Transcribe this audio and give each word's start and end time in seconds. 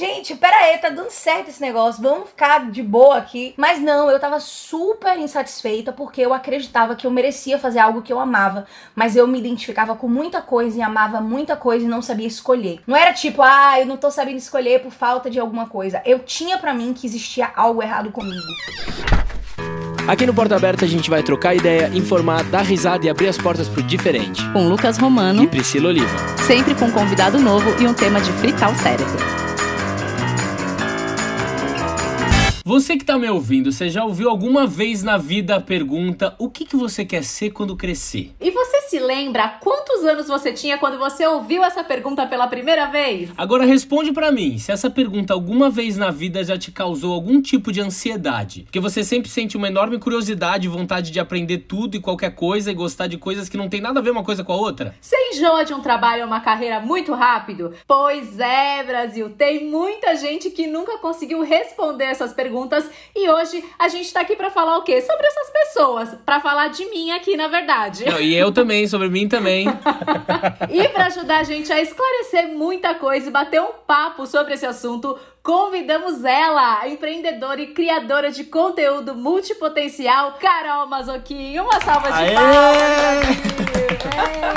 gente, 0.00 0.34
pera 0.34 0.56
aí, 0.56 0.78
tá 0.78 0.88
dando 0.88 1.10
certo 1.10 1.50
esse 1.50 1.60
negócio, 1.60 2.02
vamos 2.02 2.30
ficar 2.30 2.70
de 2.70 2.82
boa 2.82 3.18
aqui. 3.18 3.52
Mas 3.56 3.80
não, 3.80 4.10
eu 4.10 4.18
tava 4.18 4.40
super 4.40 5.18
insatisfeita 5.18 5.92
porque 5.92 6.22
eu 6.22 6.32
acreditava 6.32 6.96
que 6.96 7.06
eu 7.06 7.10
merecia 7.10 7.58
fazer 7.58 7.80
algo 7.80 8.00
que 8.00 8.10
eu 8.10 8.18
amava, 8.18 8.66
mas 8.94 9.14
eu 9.14 9.26
me 9.26 9.38
identificava 9.38 9.94
com 9.94 10.08
muita 10.08 10.40
coisa 10.40 10.78
e 10.78 10.82
amava 10.82 11.20
muita 11.20 11.54
coisa 11.54 11.84
e 11.84 11.88
não 11.88 12.00
sabia 12.00 12.26
escolher. 12.26 12.80
Não 12.86 12.96
era 12.96 13.12
tipo, 13.12 13.42
ah, 13.42 13.78
eu 13.78 13.84
não 13.84 13.98
tô 13.98 14.10
sabendo 14.10 14.38
escolher 14.38 14.80
por 14.80 14.90
falta 14.90 15.28
de 15.28 15.38
alguma 15.38 15.66
coisa. 15.66 16.00
Eu 16.06 16.20
tinha 16.20 16.56
para 16.56 16.72
mim 16.72 16.94
que 16.94 17.06
existia 17.06 17.50
algo 17.54 17.82
errado 17.82 18.10
comigo. 18.10 18.40
Aqui 20.08 20.24
no 20.24 20.32
Porta 20.32 20.56
Aberta 20.56 20.86
a 20.86 20.88
gente 20.88 21.10
vai 21.10 21.22
trocar 21.22 21.54
ideia, 21.54 21.90
informar, 21.92 22.42
dar 22.44 22.62
risada 22.62 23.04
e 23.04 23.10
abrir 23.10 23.28
as 23.28 23.36
portas 23.36 23.68
pro 23.68 23.82
diferente. 23.82 24.42
Com 24.52 24.66
Lucas 24.66 24.96
Romano 24.96 25.42
e 25.42 25.46
Priscila 25.46 25.90
Oliva. 25.90 26.16
Sempre 26.46 26.74
com 26.74 26.86
um 26.86 26.90
convidado 26.90 27.38
novo 27.38 27.70
e 27.80 27.86
um 27.86 27.92
tema 27.92 28.18
de 28.18 28.32
fritar 28.32 28.72
o 28.72 28.76
cérebro. 28.76 29.49
Você 32.70 32.96
que 32.96 33.04
tá 33.04 33.18
me 33.18 33.28
ouvindo, 33.28 33.72
você 33.72 33.88
já 33.88 34.04
ouviu 34.04 34.30
alguma 34.30 34.64
vez 34.64 35.02
na 35.02 35.18
vida 35.18 35.56
a 35.56 35.60
pergunta: 35.60 36.36
o 36.38 36.48
que, 36.48 36.64
que 36.64 36.76
você 36.76 37.04
quer 37.04 37.24
ser 37.24 37.50
quando 37.50 37.76
crescer? 37.76 38.32
E 38.40 38.48
você 38.52 38.82
se 38.82 39.00
lembra 39.00 39.58
quantos 39.60 40.04
anos 40.04 40.28
você 40.28 40.52
tinha 40.52 40.78
quando 40.78 40.96
você 40.96 41.26
ouviu 41.26 41.64
essa 41.64 41.82
pergunta 41.82 42.24
pela 42.28 42.46
primeira 42.46 42.86
vez? 42.86 43.30
Agora 43.36 43.64
responde 43.64 44.12
para 44.12 44.30
mim, 44.30 44.56
se 44.56 44.70
essa 44.70 44.88
pergunta 44.88 45.34
alguma 45.34 45.68
vez 45.68 45.96
na 45.96 46.12
vida 46.12 46.44
já 46.44 46.56
te 46.56 46.70
causou 46.70 47.12
algum 47.12 47.42
tipo 47.42 47.72
de 47.72 47.80
ansiedade. 47.80 48.62
Porque 48.62 48.78
você 48.78 49.02
sempre 49.02 49.28
sente 49.28 49.56
uma 49.56 49.66
enorme 49.66 49.98
curiosidade 49.98 50.68
e 50.68 50.70
vontade 50.70 51.10
de 51.10 51.18
aprender 51.18 51.58
tudo 51.66 51.96
e 51.96 52.00
qualquer 52.00 52.36
coisa 52.36 52.70
e 52.70 52.74
gostar 52.74 53.08
de 53.08 53.18
coisas 53.18 53.48
que 53.48 53.56
não 53.56 53.68
tem 53.68 53.80
nada 53.80 53.98
a 53.98 54.02
ver 54.02 54.10
uma 54.10 54.22
coisa 54.22 54.44
com 54.44 54.52
a 54.52 54.56
outra. 54.56 54.94
Você 55.00 55.16
enjoa 55.32 55.64
de 55.64 55.74
um 55.74 55.80
trabalho 55.80 56.22
ou 56.22 56.28
uma 56.28 56.40
carreira 56.40 56.78
muito 56.78 57.14
rápido? 57.14 57.74
Pois 57.84 58.38
é, 58.38 58.84
Brasil, 58.84 59.30
tem 59.30 59.68
muita 59.68 60.14
gente 60.14 60.50
que 60.50 60.68
nunca 60.68 60.98
conseguiu 60.98 61.42
responder 61.42 62.04
essas 62.04 62.32
perguntas 62.32 62.59
perguntas 62.60 62.90
e 63.16 63.28
hoje 63.28 63.64
a 63.78 63.88
gente 63.88 64.12
tá 64.12 64.20
aqui 64.20 64.36
para 64.36 64.50
falar 64.50 64.76
o 64.78 64.82
quê? 64.82 65.00
Sobre 65.00 65.26
essas 65.26 65.50
pessoas, 65.50 66.14
para 66.24 66.40
falar 66.40 66.68
de 66.68 66.84
mim 66.86 67.10
aqui, 67.10 67.36
na 67.36 67.48
verdade. 67.48 68.04
Não, 68.04 68.20
e 68.20 68.34
eu 68.34 68.52
também, 68.52 68.86
sobre 68.86 69.08
mim 69.08 69.28
também. 69.28 69.66
e 70.70 70.88
para 70.88 71.06
ajudar 71.06 71.38
a 71.38 71.42
gente 71.42 71.72
a 71.72 71.80
esclarecer 71.80 72.48
muita 72.48 72.94
coisa 72.94 73.28
e 73.28 73.32
bater 73.32 73.60
um 73.60 73.72
papo 73.86 74.26
sobre 74.26 74.54
esse 74.54 74.66
assunto, 74.66 75.18
convidamos 75.42 76.24
ela, 76.24 76.86
empreendedora 76.88 77.60
e 77.60 77.68
criadora 77.68 78.30
de 78.30 78.44
conteúdo 78.44 79.14
multipotencial, 79.14 80.34
Carol 80.40 80.86
Mazoquinho. 80.86 81.64
Uma 81.64 81.80
salva 81.80 82.10
de 82.12 82.18
Aê! 82.18 82.34
palmas! 82.34 83.60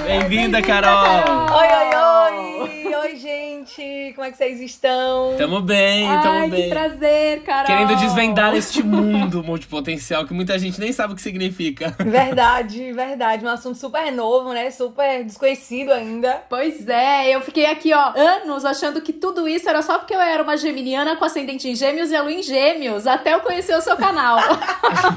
Bem-vinda, 0.06 0.60
Bem 0.60 0.68
Carol! 0.68 1.04
Carol! 1.04 1.58
Oi, 1.58 1.68
oi, 1.68 1.96
oi! 1.96 2.96
Oi, 2.96 3.16
gente! 3.16 4.12
Como 4.16 4.26
é 4.26 4.32
que 4.32 4.38
vocês 4.38 4.62
estão? 4.62 5.36
Tamo 5.38 5.62
bem, 5.62 6.08
Ai, 6.08 6.22
tamo 6.22 6.50
bem. 6.50 6.64
que 6.64 6.70
prazer, 6.70 7.44
Carol! 7.44 7.66
Querendo 7.66 7.96
desvendar 7.98 8.56
este 8.56 8.84
mundo 8.84 9.44
multipotencial 9.44 10.26
que 10.26 10.34
muita 10.34 10.58
gente 10.60 10.80
nem 10.80 10.92
sabe 10.94 11.14
o 11.14 11.16
que 11.16 11.22
significa. 11.22 11.96
Verdade, 12.00 12.92
verdade. 12.94 13.46
Um 13.46 13.50
assunto 13.50 13.78
super 13.78 14.12
novo, 14.12 14.54
né? 14.54 14.70
Super 14.72 15.24
desconhecido 15.24 15.92
ainda. 15.92 16.44
Pois 16.50 16.88
é, 16.88 17.34
eu 17.34 17.42
fiquei 17.42 17.66
aqui, 17.66 17.94
ó, 17.94 18.14
anos 18.16 18.64
achando 18.66 19.02
que 19.02 19.12
tudo 19.14 19.48
isso 19.48 19.68
era 19.70 19.82
só 19.82 19.98
porque 19.98 20.14
eu 20.14 20.22
era 20.22 20.44
uma 20.44 20.58
geminiana 20.74 21.16
com 21.16 21.24
ascendente 21.24 21.70
em 21.70 21.76
gêmeos 21.76 22.10
e 22.10 22.16
a 22.16 22.22
lua 22.24 22.32
em 22.32 22.42
gêmeos, 22.42 23.06
até 23.06 23.36
eu 23.36 23.42
conhecer 23.42 23.76
o 23.78 23.82
seu 23.82 23.96
canal. 23.96 24.40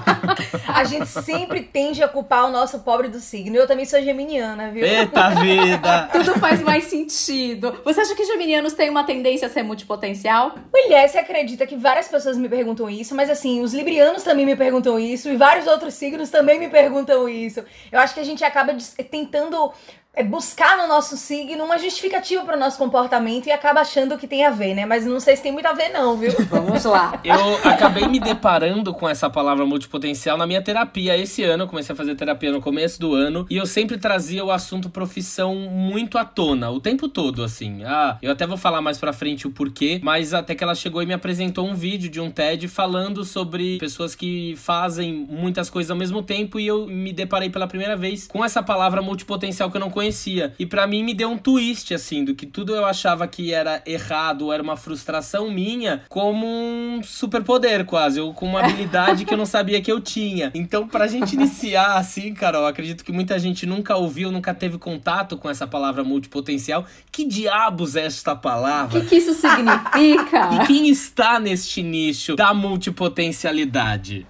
a 0.69 0.85
gente 0.85 1.07
sempre 1.07 1.63
tende 1.63 2.03
a 2.03 2.09
culpar 2.09 2.45
o 2.47 2.51
nosso 2.51 2.81
pobre 2.81 3.09
do 3.09 3.19
signo. 3.19 3.57
Eu 3.57 3.67
também 3.67 3.87
sou 3.87 4.01
geminiana, 4.03 4.71
viu? 4.71 4.85
Eita 4.85 5.31
vida! 5.31 6.09
tudo 6.13 6.39
faz 6.39 6.61
mais 6.61 6.85
sentido. 6.85 7.81
Você 7.85 8.03
acha 8.03 8.15
que 8.15 8.25
geminianos 8.25 8.75
têm 8.75 8.91
uma 8.91 9.05
tendência 9.05 9.47
a 9.47 9.51
ser 9.51 9.63
multipotencial? 9.63 10.55
Mulher, 10.73 11.09
você 11.09 11.19
acredita 11.19 11.67
que 11.67 11.77
várias 11.77 12.07
pessoas 12.07 12.37
me 12.37 12.49
perguntam 12.49 12.91
isso, 12.91 13.15
mas 13.15 13.31
assim, 13.31 13.63
os 13.63 13.73
librianos 13.73 14.23
também 14.23 14.45
me 14.45 14.55
perguntam 14.55 14.99
isso 14.99 15.31
e 15.31 15.37
vários 15.37 15.67
outros 15.67 15.95
signos 15.95 16.29
também 16.29 16.59
me 16.59 16.69
perguntam 16.69 17.27
isso. 17.27 17.65
Eu 17.91 17.99
acho 17.99 18.13
que 18.13 18.21
a 18.21 18.25
gente 18.25 18.45
acaba 18.45 18.77
tentando 19.11 19.73
é 20.17 20.25
buscar 20.25 20.79
no 20.79 20.89
nosso 20.89 21.15
signo 21.15 21.63
uma 21.63 21.79
justificativa 21.79 22.43
para 22.43 22.57
o 22.57 22.59
nosso 22.59 22.79
comportamento 22.79 23.49
e 23.49 23.53
acaba 23.53 23.83
achando 23.83 24.17
que 24.17 24.27
tem 24.27 24.47
a 24.47 24.51
ver, 24.51 24.75
né? 24.75 24.87
Mas 24.87 25.05
não 25.05 25.21
sei 25.21 25.37
se 25.37 25.43
tem 25.43 25.53
muito 25.53 25.67
a 25.67 25.75
ver, 25.75 25.91
não, 25.91 26.17
viu? 26.17 26.33
Vamos 26.49 26.85
lá. 26.85 27.21
Eu 27.23 27.59
acabei 27.71 28.09
me 28.09 28.19
deparando 28.19 28.95
com 28.95 29.07
essa 29.07 29.29
palavra 29.29 29.67
multipotencial 29.67 30.39
na 30.39 30.47
minha 30.47 30.63
terapia 30.63 31.19
esse 31.19 31.43
ano. 31.43 31.65
Eu 31.65 31.69
comecei 31.69 31.93
a 31.93 31.97
fazer 31.97 32.15
terapia 32.15 32.51
no 32.51 32.63
começo 32.63 32.99
do 32.99 33.13
ano 33.13 33.47
e 33.51 33.59
eu 33.59 33.67
sempre 33.67 33.99
trazia 33.99 34.43
o 34.43 34.51
assunto 34.51 34.89
profissão 34.89 35.55
muito 35.55 36.17
à 36.17 36.25
tona, 36.25 36.71
o 36.71 36.81
tempo 36.81 37.11
todo, 37.11 37.45
assim. 37.45 37.85
Ah, 37.85 38.17
eu 38.23 38.33
até 38.33 38.47
vou 38.47 38.57
falar 38.57 38.81
mais 38.81 38.97
pra 38.97 39.13
frente 39.13 39.47
o 39.47 39.51
porquê, 39.51 40.01
mas 40.03 40.33
até 40.33 40.55
que 40.55 40.65
ela 40.65 40.75
chegou 40.75 41.03
e 41.03 41.07
me 41.07 41.13
apresentou 41.13 41.67
um 41.67 41.75
vídeo 41.75 42.09
de 42.09 42.23
um 42.23 42.31
TED 42.31 42.69
falando 42.69 43.23
sobre 43.23 43.77
pessoas 43.77 44.15
que 44.15 44.55
fazem 44.57 45.27
muitas 45.29 45.69
coisas 45.69 45.91
ao 45.91 45.97
mesmo 45.97 46.23
tempo 46.23 46.59
e 46.59 46.67
eu 46.67 46.87
me 46.87 47.13
deparei 47.13 47.51
pela 47.51 47.67
primeira 47.67 47.95
vez 47.99 48.27
com 48.27 48.43
essa 48.43 48.63
palavra 48.63 49.03
multipotencial 49.03 49.71
que 49.71 49.77
eu 49.77 49.81
não 49.81 49.91
conhecia 49.91 50.06
conhecia. 50.07 50.55
E 50.59 50.65
para 50.65 50.87
mim 50.87 51.03
me 51.03 51.15
deu 51.15 51.29
um 51.29 51.39
twist, 51.39 51.93
assim, 51.93 52.25
do 52.25 52.35
que 52.35 52.47
tudo 52.47 52.75
eu 52.75 52.85
achava 52.85 53.27
que 53.27 53.53
era 53.53 53.83
errado, 53.87 54.53
era 54.53 54.63
uma 54.63 54.77
frustração 54.77 55.51
minha, 55.51 56.03
como 56.09 56.47
um 56.47 57.01
superpoder 57.03 57.85
quase, 57.85 58.21
ou 58.21 58.33
com 58.33 58.47
uma 58.47 58.61
habilidade 58.61 59.25
que 59.25 59.35
eu 59.35 59.39
não 59.39 59.47
sabia 59.47 59.81
que 59.81 59.91
eu 59.91 60.01
tinha. 60.01 60.51
Então, 60.55 60.87
pra 60.87 61.07
gente 61.07 61.35
iniciar 61.35 61.97
assim, 61.99 62.33
Carol, 62.35 62.67
acredito 62.67 63.05
que 63.05 63.13
muita 63.13 63.39
gente 63.39 63.67
nunca 63.67 63.97
ouviu, 63.97 64.31
nunca 64.31 64.55
teve 64.55 64.79
contato 64.79 65.37
com 65.37 65.51
essa 65.51 65.67
palavra 65.67 66.05
multipotencial. 66.05 66.85
Que 67.11 67.25
diabos 67.25 67.97
é 67.97 68.07
esta 68.07 68.37
palavra? 68.37 68.99
O 68.99 69.03
que, 69.03 69.09
que 69.09 69.17
isso 69.17 69.35
significa? 69.35 70.51
e 70.63 70.67
quem 70.67 70.89
está 70.89 71.41
neste 71.41 71.83
nicho 71.83 72.37
da 72.37 72.55
multipotencialidade? 72.55 74.27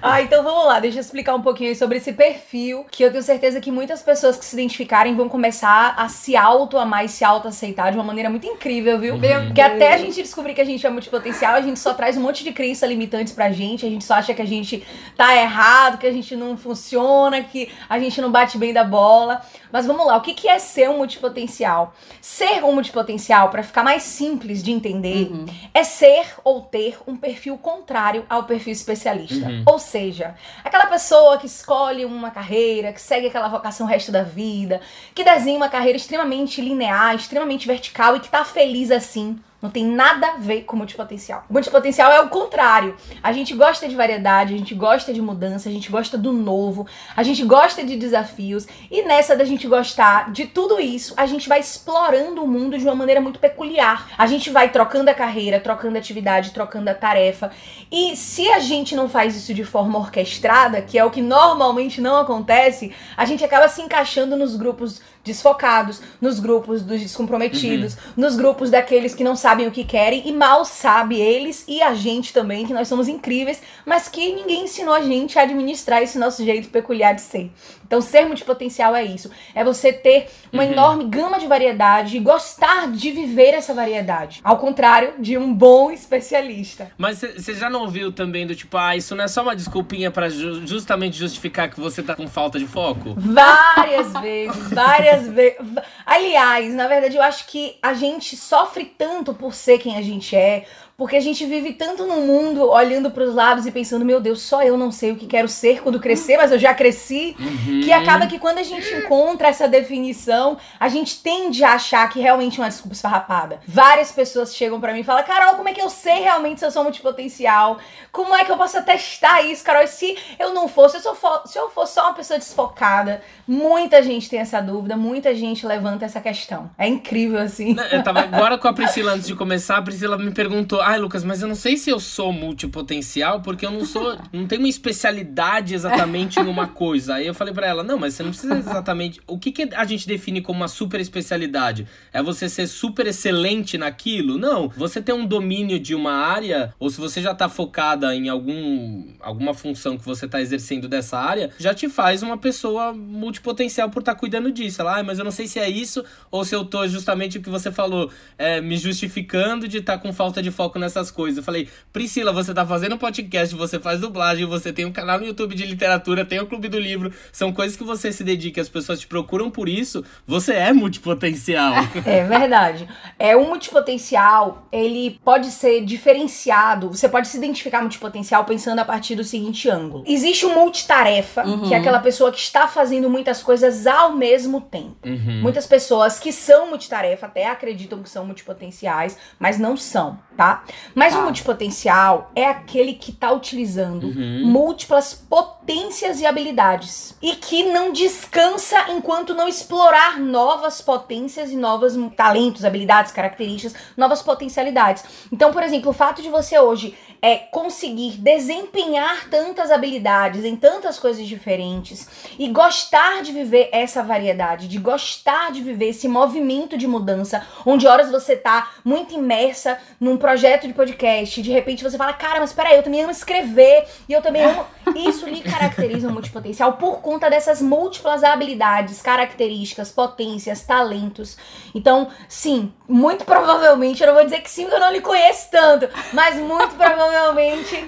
ah, 0.00 0.22
então 0.22 0.42
vamos 0.42 0.66
lá, 0.66 0.80
deixa 0.80 0.98
eu 0.98 1.02
explicar 1.02 1.34
um 1.34 1.42
pouquinho 1.42 1.74
sobre 1.76 1.98
esse 1.98 2.12
perfil, 2.12 2.86
que 2.90 3.02
eu 3.02 3.10
tenho 3.10 3.22
certeza 3.22 3.60
que 3.60 3.70
muitas 3.70 4.02
pessoas 4.02 4.36
que 4.36 4.44
se 4.44 4.54
identificarem 4.54 5.09
vão 5.14 5.28
começar 5.28 5.94
a 5.96 6.08
se 6.08 6.36
auto-amar 6.36 7.04
e 7.04 7.08
se 7.08 7.24
auto-aceitar 7.24 7.90
de 7.90 7.98
uma 7.98 8.04
maneira 8.04 8.30
muito 8.30 8.46
incrível, 8.46 8.98
viu? 8.98 9.14
Uhum. 9.14 9.46
Porque 9.46 9.60
até 9.60 9.94
a 9.94 9.98
gente 9.98 10.22
descobrir 10.22 10.54
que 10.54 10.60
a 10.60 10.64
gente 10.64 10.86
é 10.86 10.90
multipotencial, 10.90 11.54
a 11.54 11.60
gente 11.60 11.78
só 11.78 11.94
traz 11.94 12.16
um 12.16 12.22
monte 12.22 12.44
de 12.44 12.52
crenças 12.52 12.88
limitantes 12.88 13.32
pra 13.32 13.50
gente, 13.50 13.86
a 13.86 13.88
gente 13.88 14.04
só 14.04 14.14
acha 14.14 14.34
que 14.34 14.42
a 14.42 14.46
gente 14.46 14.82
tá 15.16 15.34
errado, 15.36 15.98
que 15.98 16.06
a 16.06 16.12
gente 16.12 16.34
não 16.36 16.56
funciona, 16.56 17.42
que 17.42 17.68
a 17.88 17.98
gente 17.98 18.20
não 18.20 18.30
bate 18.30 18.58
bem 18.58 18.72
da 18.72 18.84
bola. 18.84 19.42
Mas 19.72 19.86
vamos 19.86 20.06
lá, 20.06 20.16
o 20.16 20.20
que 20.20 20.48
é 20.48 20.58
ser 20.58 20.88
um 20.88 20.98
multipotencial? 20.98 21.94
Ser 22.20 22.64
um 22.64 22.72
multipotencial, 22.72 23.50
para 23.50 23.62
ficar 23.62 23.82
mais 23.82 24.02
simples 24.02 24.62
de 24.62 24.70
entender, 24.72 25.30
uhum. 25.30 25.46
é 25.72 25.84
ser 25.84 26.26
ou 26.44 26.62
ter 26.62 26.98
um 27.06 27.16
perfil 27.16 27.56
contrário 27.58 28.24
ao 28.28 28.44
perfil 28.44 28.72
especialista. 28.72 29.46
Uhum. 29.46 29.62
Ou 29.66 29.78
seja, 29.78 30.34
aquela 30.64 30.86
pessoa 30.86 31.38
que 31.38 31.46
escolhe 31.46 32.04
uma 32.04 32.30
carreira, 32.30 32.92
que 32.92 33.00
segue 33.00 33.26
aquela 33.26 33.48
vocação 33.48 33.86
o 33.86 33.88
resto 33.88 34.12
da 34.12 34.22
vida, 34.22 34.80
que 35.14 35.24
desenha 35.24 35.56
uma 35.56 35.68
carreira 35.68 35.96
extremamente 35.96 36.60
linear, 36.60 37.14
extremamente 37.14 37.66
vertical 37.66 38.16
e 38.16 38.20
que 38.20 38.28
tá 38.28 38.44
feliz 38.44 38.90
assim 38.90 39.38
não 39.62 39.70
tem 39.70 39.84
nada 39.84 40.28
a 40.28 40.36
ver 40.36 40.62
com 40.62 40.76
multipotencial. 40.76 41.44
O 41.48 41.52
multipotencial 41.52 42.10
é 42.10 42.20
o 42.20 42.28
contrário. 42.28 42.96
A 43.22 43.32
gente 43.32 43.54
gosta 43.54 43.86
de 43.86 43.94
variedade, 43.94 44.54
a 44.54 44.58
gente 44.58 44.74
gosta 44.74 45.12
de 45.12 45.20
mudança, 45.20 45.68
a 45.68 45.72
gente 45.72 45.90
gosta 45.90 46.16
do 46.16 46.32
novo, 46.32 46.86
a 47.14 47.22
gente 47.22 47.44
gosta 47.44 47.84
de 47.84 47.96
desafios. 47.96 48.66
E 48.90 49.02
nessa 49.02 49.36
da 49.36 49.44
gente 49.44 49.66
gostar 49.66 50.32
de 50.32 50.46
tudo 50.46 50.80
isso, 50.80 51.12
a 51.16 51.26
gente 51.26 51.48
vai 51.48 51.60
explorando 51.60 52.42
o 52.42 52.48
mundo 52.48 52.78
de 52.78 52.84
uma 52.84 52.94
maneira 52.94 53.20
muito 53.20 53.38
peculiar. 53.38 54.10
A 54.16 54.26
gente 54.26 54.50
vai 54.50 54.70
trocando 54.70 55.10
a 55.10 55.14
carreira, 55.14 55.60
trocando 55.60 55.96
a 55.96 55.98
atividade, 55.98 56.52
trocando 56.52 56.88
a 56.88 56.94
tarefa. 56.94 57.50
E 57.92 58.16
se 58.16 58.48
a 58.50 58.60
gente 58.60 58.96
não 58.96 59.08
faz 59.08 59.36
isso 59.36 59.52
de 59.52 59.64
forma 59.64 59.98
orquestrada, 59.98 60.80
que 60.80 60.98
é 60.98 61.04
o 61.04 61.10
que 61.10 61.20
normalmente 61.20 62.00
não 62.00 62.16
acontece, 62.16 62.94
a 63.16 63.24
gente 63.24 63.44
acaba 63.44 63.68
se 63.68 63.82
encaixando 63.82 64.36
nos 64.36 64.56
grupos 64.56 65.02
desfocados, 65.24 66.00
nos 66.20 66.40
grupos 66.40 66.82
dos 66.82 67.00
descomprometidos, 67.00 67.94
uhum. 67.94 68.00
nos 68.16 68.36
grupos 68.36 68.70
daqueles 68.70 69.14
que 69.14 69.24
não 69.24 69.36
sabem 69.36 69.66
o 69.66 69.70
que 69.70 69.84
querem 69.84 70.22
e 70.26 70.32
mal 70.32 70.64
sabe 70.64 71.20
eles 71.20 71.64
e 71.68 71.82
a 71.82 71.94
gente 71.94 72.32
também, 72.32 72.66
que 72.66 72.72
nós 72.72 72.88
somos 72.88 73.08
incríveis, 73.08 73.60
mas 73.84 74.08
que 74.08 74.34
ninguém 74.34 74.64
ensinou 74.64 74.94
a 74.94 75.02
gente 75.02 75.38
a 75.38 75.42
administrar 75.42 76.02
esse 76.02 76.18
nosso 76.18 76.44
jeito 76.44 76.68
peculiar 76.70 77.14
de 77.14 77.20
ser. 77.20 77.50
Então, 77.90 78.00
ser 78.00 78.24
multipotencial 78.24 78.94
é 78.94 79.02
isso. 79.04 79.30
É 79.52 79.64
você 79.64 79.92
ter 79.92 80.28
uma 80.52 80.62
uhum. 80.62 80.72
enorme 80.72 81.04
gama 81.06 81.40
de 81.40 81.46
variedade 81.48 82.16
e 82.16 82.20
gostar 82.20 82.88
de 82.88 83.10
viver 83.10 83.52
essa 83.52 83.74
variedade. 83.74 84.40
Ao 84.44 84.56
contrário 84.56 85.14
de 85.18 85.36
um 85.36 85.52
bom 85.52 85.90
especialista. 85.90 86.92
Mas 86.96 87.18
você 87.18 87.52
já 87.52 87.68
não 87.68 87.80
ouviu 87.82 88.12
também 88.12 88.46
do 88.46 88.54
tipo, 88.54 88.76
ah, 88.76 88.96
isso 88.96 89.14
não 89.16 89.24
é 89.24 89.28
só 89.28 89.42
uma 89.42 89.56
desculpinha 89.56 90.10
para 90.10 90.28
ju 90.28 90.66
justamente 90.66 91.16
justificar 91.16 91.68
que 91.68 91.80
você 91.80 92.02
tá 92.02 92.14
com 92.14 92.28
falta 92.28 92.58
de 92.58 92.66
foco? 92.66 93.14
Várias 93.16 94.12
vezes, 94.22 94.68
várias 94.70 95.10
várias 95.10 95.28
vezes. 95.28 95.58
Aliás, 96.06 96.72
na 96.74 96.86
verdade, 96.86 97.16
eu 97.16 97.22
acho 97.22 97.46
que 97.46 97.76
a 97.82 97.94
gente 97.94 98.36
sofre 98.36 98.84
tanto 98.84 99.34
por 99.34 99.54
ser 99.54 99.78
quem 99.78 99.96
a 99.96 100.02
gente 100.02 100.34
é, 100.36 100.66
porque 101.00 101.16
a 101.16 101.20
gente 101.20 101.46
vive 101.46 101.72
tanto 101.72 102.04
no 102.04 102.20
mundo 102.20 102.70
olhando 102.70 103.10
para 103.10 103.24
os 103.24 103.34
lados 103.34 103.64
e 103.64 103.70
pensando, 103.70 104.04
meu 104.04 104.20
Deus, 104.20 104.42
só 104.42 104.62
eu 104.62 104.76
não 104.76 104.92
sei 104.92 105.12
o 105.12 105.16
que 105.16 105.26
quero 105.26 105.48
ser 105.48 105.80
quando 105.80 105.98
crescer, 105.98 106.36
mas 106.36 106.52
eu 106.52 106.58
já 106.58 106.74
cresci, 106.74 107.34
Uhum. 107.40 107.80
que 107.82 107.90
acaba 107.90 108.26
que 108.26 108.38
quando 108.38 108.58
a 108.58 108.62
gente 108.62 108.86
encontra 108.94 109.48
essa 109.48 109.66
definição, 109.66 110.58
a 110.78 110.88
gente 110.90 111.22
tende 111.22 111.64
a 111.64 111.72
achar 111.72 112.06
que 112.10 112.20
realmente 112.20 112.60
é 112.60 112.62
uma 112.62 112.68
desculpa 112.68 112.94
esfarrapada. 112.94 113.60
Várias 113.66 114.12
pessoas 114.12 114.54
chegam 114.54 114.78
para 114.78 114.92
mim 114.92 115.00
e 115.00 115.02
falam, 115.02 115.24
Carol, 115.24 115.54
como 115.54 115.70
é 115.70 115.72
que 115.72 115.80
eu 115.80 115.88
sei 115.88 116.20
realmente 116.20 116.58
se 116.58 116.66
eu 116.66 116.70
sou 116.70 116.82
multipotencial? 116.84 117.78
Como 118.12 118.36
é 118.36 118.44
que 118.44 118.52
eu 118.52 118.58
posso 118.58 118.82
testar 118.82 119.40
isso, 119.40 119.64
Carol? 119.64 119.82
E 119.84 119.88
se 119.88 120.18
eu 120.38 120.52
não 120.52 120.68
fosse, 120.68 121.00
se 121.00 121.08
eu, 121.08 121.14
for, 121.14 121.40
se 121.46 121.58
eu 121.58 121.70
fosse 121.70 121.94
só 121.94 122.02
uma 122.08 122.12
pessoa 122.14 122.38
desfocada, 122.38 123.22
muita 123.48 124.02
gente 124.02 124.28
tem 124.28 124.40
essa 124.40 124.60
dúvida, 124.60 124.98
muita 124.98 125.34
gente 125.34 125.66
levanta 125.66 126.04
essa 126.04 126.20
questão. 126.20 126.70
É 126.76 126.86
incrível, 126.86 127.38
assim. 127.38 127.74
Eu 127.90 128.02
tava 128.02 128.20
agora 128.20 128.58
com 128.58 128.68
a 128.68 128.72
Priscila 128.74 129.12
antes 129.12 129.26
de 129.26 129.34
começar, 129.34 129.78
a 129.78 129.82
Priscila 129.82 130.18
me 130.18 130.30
perguntou: 130.30 130.82
"Ai, 130.90 130.98
Lucas, 130.98 131.24
mas 131.24 131.42
eu 131.42 131.48
não 131.48 131.54
sei 131.54 131.76
se 131.76 131.90
eu 131.90 132.00
sou 132.00 132.32
multipotencial, 132.32 133.40
porque 133.40 133.64
eu 133.64 133.70
não 133.70 133.84
sou, 133.84 134.16
não 134.32 134.46
tenho 134.46 134.62
uma 134.62 134.68
especialidade 134.68 135.74
exatamente 135.74 136.38
em 136.40 136.46
uma 136.46 136.68
coisa". 136.68 137.14
Aí 137.14 137.26
eu 137.26 137.34
falei 137.34 137.54
pra 137.54 137.66
ela: 137.66 137.82
"Não, 137.82 137.98
mas 137.98 138.14
você 138.14 138.22
não 138.22 138.30
precisa 138.30 138.56
exatamente. 138.56 139.20
O 139.26 139.38
que, 139.38 139.52
que 139.52 139.68
a 139.74 139.84
gente 139.84 140.06
define 140.06 140.40
como 140.40 140.60
uma 140.60 140.68
super 140.68 141.00
especialidade? 141.00 141.86
É 142.12 142.22
você 142.22 142.48
ser 142.48 142.66
super 142.66 143.06
excelente 143.06 143.78
naquilo? 143.78 144.38
Não. 144.38 144.68
Você 144.76 145.00
ter 145.00 145.12
um 145.12 145.26
domínio 145.26 145.78
de 145.78 145.94
uma 145.94 146.12
área, 146.12 146.74
ou 146.78 146.90
se 146.90 147.00
você 147.00 147.22
já 147.22 147.34
tá 147.34 147.48
focada 147.48 148.14
em 148.14 148.28
algum 148.28 149.04
alguma 149.20 149.54
função 149.54 149.96
que 149.96 150.04
você 150.04 150.26
tá 150.26 150.40
exercendo 150.40 150.88
dessa 150.88 151.18
área, 151.18 151.50
já 151.58 151.74
te 151.74 151.88
faz 151.88 152.22
uma 152.22 152.36
pessoa 152.38 152.92
multipotencial 152.92 153.90
por 153.90 154.00
estar 154.00 154.14
cuidando 154.14 154.50
disso. 154.50 154.80
Ela, 154.80 154.98
ah, 154.98 155.02
mas 155.02 155.18
eu 155.18 155.24
não 155.24 155.30
sei 155.30 155.46
se 155.46 155.58
é 155.58 155.68
isso 155.68 156.04
ou 156.30 156.44
se 156.44 156.54
eu 156.54 156.64
tô 156.64 156.86
justamente 156.86 157.38
o 157.38 157.42
que 157.42 157.50
você 157.50 157.70
falou, 157.70 158.10
é, 158.38 158.60
me 158.60 158.76
justificando 158.76 159.68
de 159.68 159.78
estar 159.78 159.98
com 159.98 160.12
falta 160.12 160.42
de 160.42 160.50
foco 160.50 160.78
nessas 160.80 161.10
coisas. 161.10 161.38
Eu 161.38 161.44
falei, 161.44 161.68
Priscila, 161.92 162.32
você 162.32 162.52
tá 162.52 162.66
fazendo 162.66 162.98
podcast, 162.98 163.54
você 163.54 163.78
faz 163.78 164.00
dublagem, 164.00 164.46
você 164.46 164.72
tem 164.72 164.84
um 164.84 164.92
canal 164.92 165.20
no 165.20 165.26
YouTube 165.26 165.54
de 165.54 165.64
literatura, 165.64 166.24
tem 166.24 166.40
o 166.40 166.46
Clube 166.46 166.68
do 166.68 166.78
Livro, 166.78 167.12
são 167.32 167.52
coisas 167.52 167.76
que 167.76 167.84
você 167.84 168.10
se 168.12 168.24
dedica, 168.24 168.60
as 168.60 168.68
pessoas 168.68 169.00
te 169.00 169.06
procuram 169.06 169.50
por 169.50 169.68
isso, 169.68 170.04
você 170.26 170.54
é 170.54 170.72
multipotencial. 170.72 171.74
É 172.06 172.24
verdade. 172.24 172.88
É 173.18 173.36
um 173.36 173.48
multipotencial, 173.48 174.66
ele 174.72 175.20
pode 175.22 175.50
ser 175.50 175.84
diferenciado. 175.84 176.88
Você 176.88 177.08
pode 177.08 177.28
se 177.28 177.36
identificar 177.36 177.80
multipotencial 177.82 178.44
pensando 178.44 178.78
a 178.78 178.84
partir 178.84 179.14
do 179.14 179.22
seguinte 179.22 179.68
ângulo. 179.68 180.02
Existe 180.06 180.46
um 180.46 180.54
multitarefa, 180.54 181.44
que 181.68 181.74
é 181.74 181.76
aquela 181.76 182.00
pessoa 182.00 182.32
que 182.32 182.38
está 182.38 182.66
fazendo 182.66 183.08
muitas 183.10 183.42
coisas 183.42 183.86
ao 183.86 184.16
mesmo 184.16 184.60
tempo. 184.60 184.96
Uhum. 185.04 185.42
Muitas 185.42 185.66
pessoas 185.66 186.18
que 186.18 186.32
são 186.32 186.68
multitarefa 186.68 187.26
até 187.26 187.46
acreditam 187.46 188.02
que 188.02 188.08
são 188.08 188.24
multipotenciais, 188.24 189.16
mas 189.38 189.58
não 189.58 189.76
são, 189.76 190.18
tá? 190.40 190.64
Mas 190.94 191.14
o 191.14 191.20
multipotencial 191.20 192.30
é 192.34 192.46
aquele 192.46 192.94
que 192.94 193.12
tá 193.12 193.30
utilizando 193.30 194.04
Uhum. 194.06 194.40
múltiplas 194.46 195.12
potências 195.12 196.18
e 196.18 196.24
habilidades 196.24 197.14
e 197.20 197.36
que 197.36 197.64
não 197.64 197.92
descansa 197.92 198.90
enquanto 198.90 199.34
não 199.34 199.46
explorar 199.46 200.18
novas 200.18 200.80
potências 200.80 201.50
e 201.50 201.56
novos 201.56 201.92
talentos, 202.16 202.64
habilidades, 202.64 203.12
características, 203.12 203.74
novas 203.98 204.22
potencialidades. 204.22 205.04
Então, 205.30 205.52
por 205.52 205.62
exemplo, 205.62 205.90
o 205.90 205.92
fato 205.92 206.22
de 206.22 206.30
você 206.30 206.58
hoje 206.58 206.96
é 207.22 207.36
conseguir 207.36 208.12
desempenhar 208.12 209.28
tantas 209.28 209.70
habilidades 209.70 210.44
em 210.44 210.56
tantas 210.56 210.98
coisas 210.98 211.26
diferentes 211.26 212.08
e 212.38 212.48
gostar 212.48 213.22
de 213.22 213.32
viver 213.32 213.68
essa 213.72 214.02
variedade, 214.02 214.68
de 214.68 214.78
gostar 214.78 215.52
de 215.52 215.60
viver 215.60 215.90
esse 215.90 216.08
movimento 216.08 216.78
de 216.78 216.86
mudança, 216.86 217.46
onde 217.66 217.86
horas 217.86 218.10
você 218.10 218.36
tá 218.36 218.70
muito 218.84 219.14
imersa 219.14 219.78
num 219.98 220.16
projeto 220.16 220.66
de 220.66 220.72
podcast, 220.72 221.38
e 221.38 221.42
de 221.42 221.50
repente 221.50 221.84
você 221.84 221.98
fala, 221.98 222.12
cara, 222.12 222.40
mas 222.40 222.52
peraí, 222.52 222.76
eu 222.76 222.82
também 222.82 223.02
amo 223.02 223.10
escrever 223.10 223.86
e 224.08 224.12
eu 224.12 224.22
também 224.22 224.42
amo. 224.42 224.64
Isso 224.96 225.26
lhe 225.26 225.40
caracteriza 225.40 226.08
um 226.08 226.12
multipotencial 226.12 226.72
por 226.74 227.00
conta 227.00 227.30
dessas 227.30 227.62
múltiplas 227.62 228.24
habilidades, 228.24 229.02
características, 229.02 229.92
potências, 229.92 230.62
talentos. 230.62 231.36
Então, 231.74 232.08
sim, 232.28 232.72
muito 232.88 233.24
provavelmente, 233.24 234.02
eu 234.02 234.08
não 234.08 234.14
vou 234.14 234.24
dizer 234.24 234.40
que 234.40 234.50
sim, 234.50 234.62
porque 234.62 234.76
eu 234.76 234.80
não 234.80 234.92
lhe 234.92 235.00
conheço 235.00 235.48
tanto, 235.50 235.88
mas 236.12 236.36
muito 236.36 236.74
provavelmente 236.74 237.09